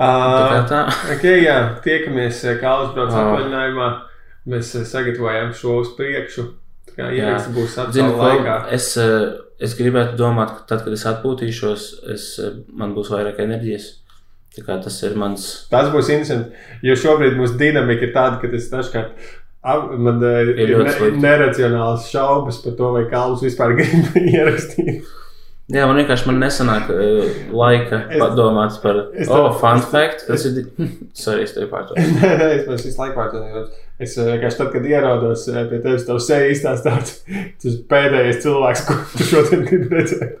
[0.00, 0.78] tā Uh, tā.
[1.12, 3.18] ok, jā, tiekamies eh, Kālas brauc Ah.
[3.20, 3.88] atvaļinājumā.
[4.48, 6.44] Mēs eh, sagatavojam šo uz priekšu.
[6.94, 7.10] Tā Jā.
[7.18, 7.74] ieraksts būs
[8.16, 8.54] laikā.
[8.72, 9.26] es, eh,
[9.60, 11.84] es gribētu domāt, ka tad, kad es atpūtīšos,
[12.14, 12.24] es,
[12.72, 13.90] man būs vairāk enerģijas.
[14.56, 15.44] Tā tas ir mans.
[15.70, 19.28] Tas būs interesanti, jo šobrīd mūsu dinamika ir tāda, ka tas dažkārt
[20.00, 25.04] man Ir ir ne, neracionāls šaubas par to, vai Kāls vispār grib ierakstīt.
[25.70, 28.96] Jā, man vienkārši man nesanāk uh, laika Es- padomāt par.
[29.14, 30.24] es oh, tev- fun es- fact!
[30.26, 30.64] Tas ir.
[31.24, 32.02] Sorry, es tevi pārtraucu.
[32.16, 33.62] Nē, nē, es pēc visu laiku pārtraucu.
[34.00, 37.20] Es eh, vienkārši tad, kad ierados eh, pie tevis, tev seja izstāstīts,
[37.62, 40.38] tas pēdējais cilvēks, ko tu šodien gribi redzēt.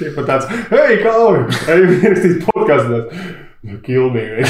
[0.00, 3.00] Tie pat tāds, hei, Kalvi, ej, ierakstīt podkāstu.
[3.66, 4.46] Nu, kilmīgi.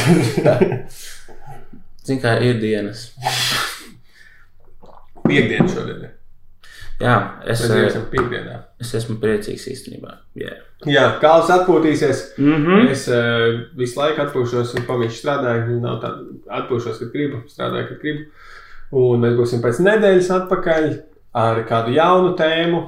[2.06, 3.06] Zini, kā ir dienas.
[5.26, 6.04] Piekdiena šodien.
[7.00, 7.90] Jā, es, eh,
[8.80, 10.14] es esmu priecīgs īstenībā.
[10.38, 10.62] Yeah.
[10.88, 12.22] Jā, Kāls atpūtīsies.
[12.38, 12.90] Mm -hmm.
[12.90, 15.66] Es uh, visu laiku atpūšos, un pamīšu strādāju.
[15.68, 16.12] Nu, Nav tā,
[16.60, 18.24] atpūšos, kad gribu, strādāju, kad gribu.
[18.92, 20.90] Un mēs būsim pēc nedēļas atpakaļ
[21.34, 22.82] ar kādu jaunu tēmu.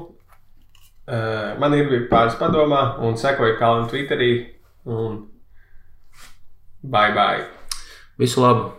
[1.08, 4.46] Uh, man ir pāris padomā, un sekoju Kalnu Twitterī.
[4.84, 5.26] Un
[6.82, 7.44] bye bye!
[8.18, 8.72] Visu labu!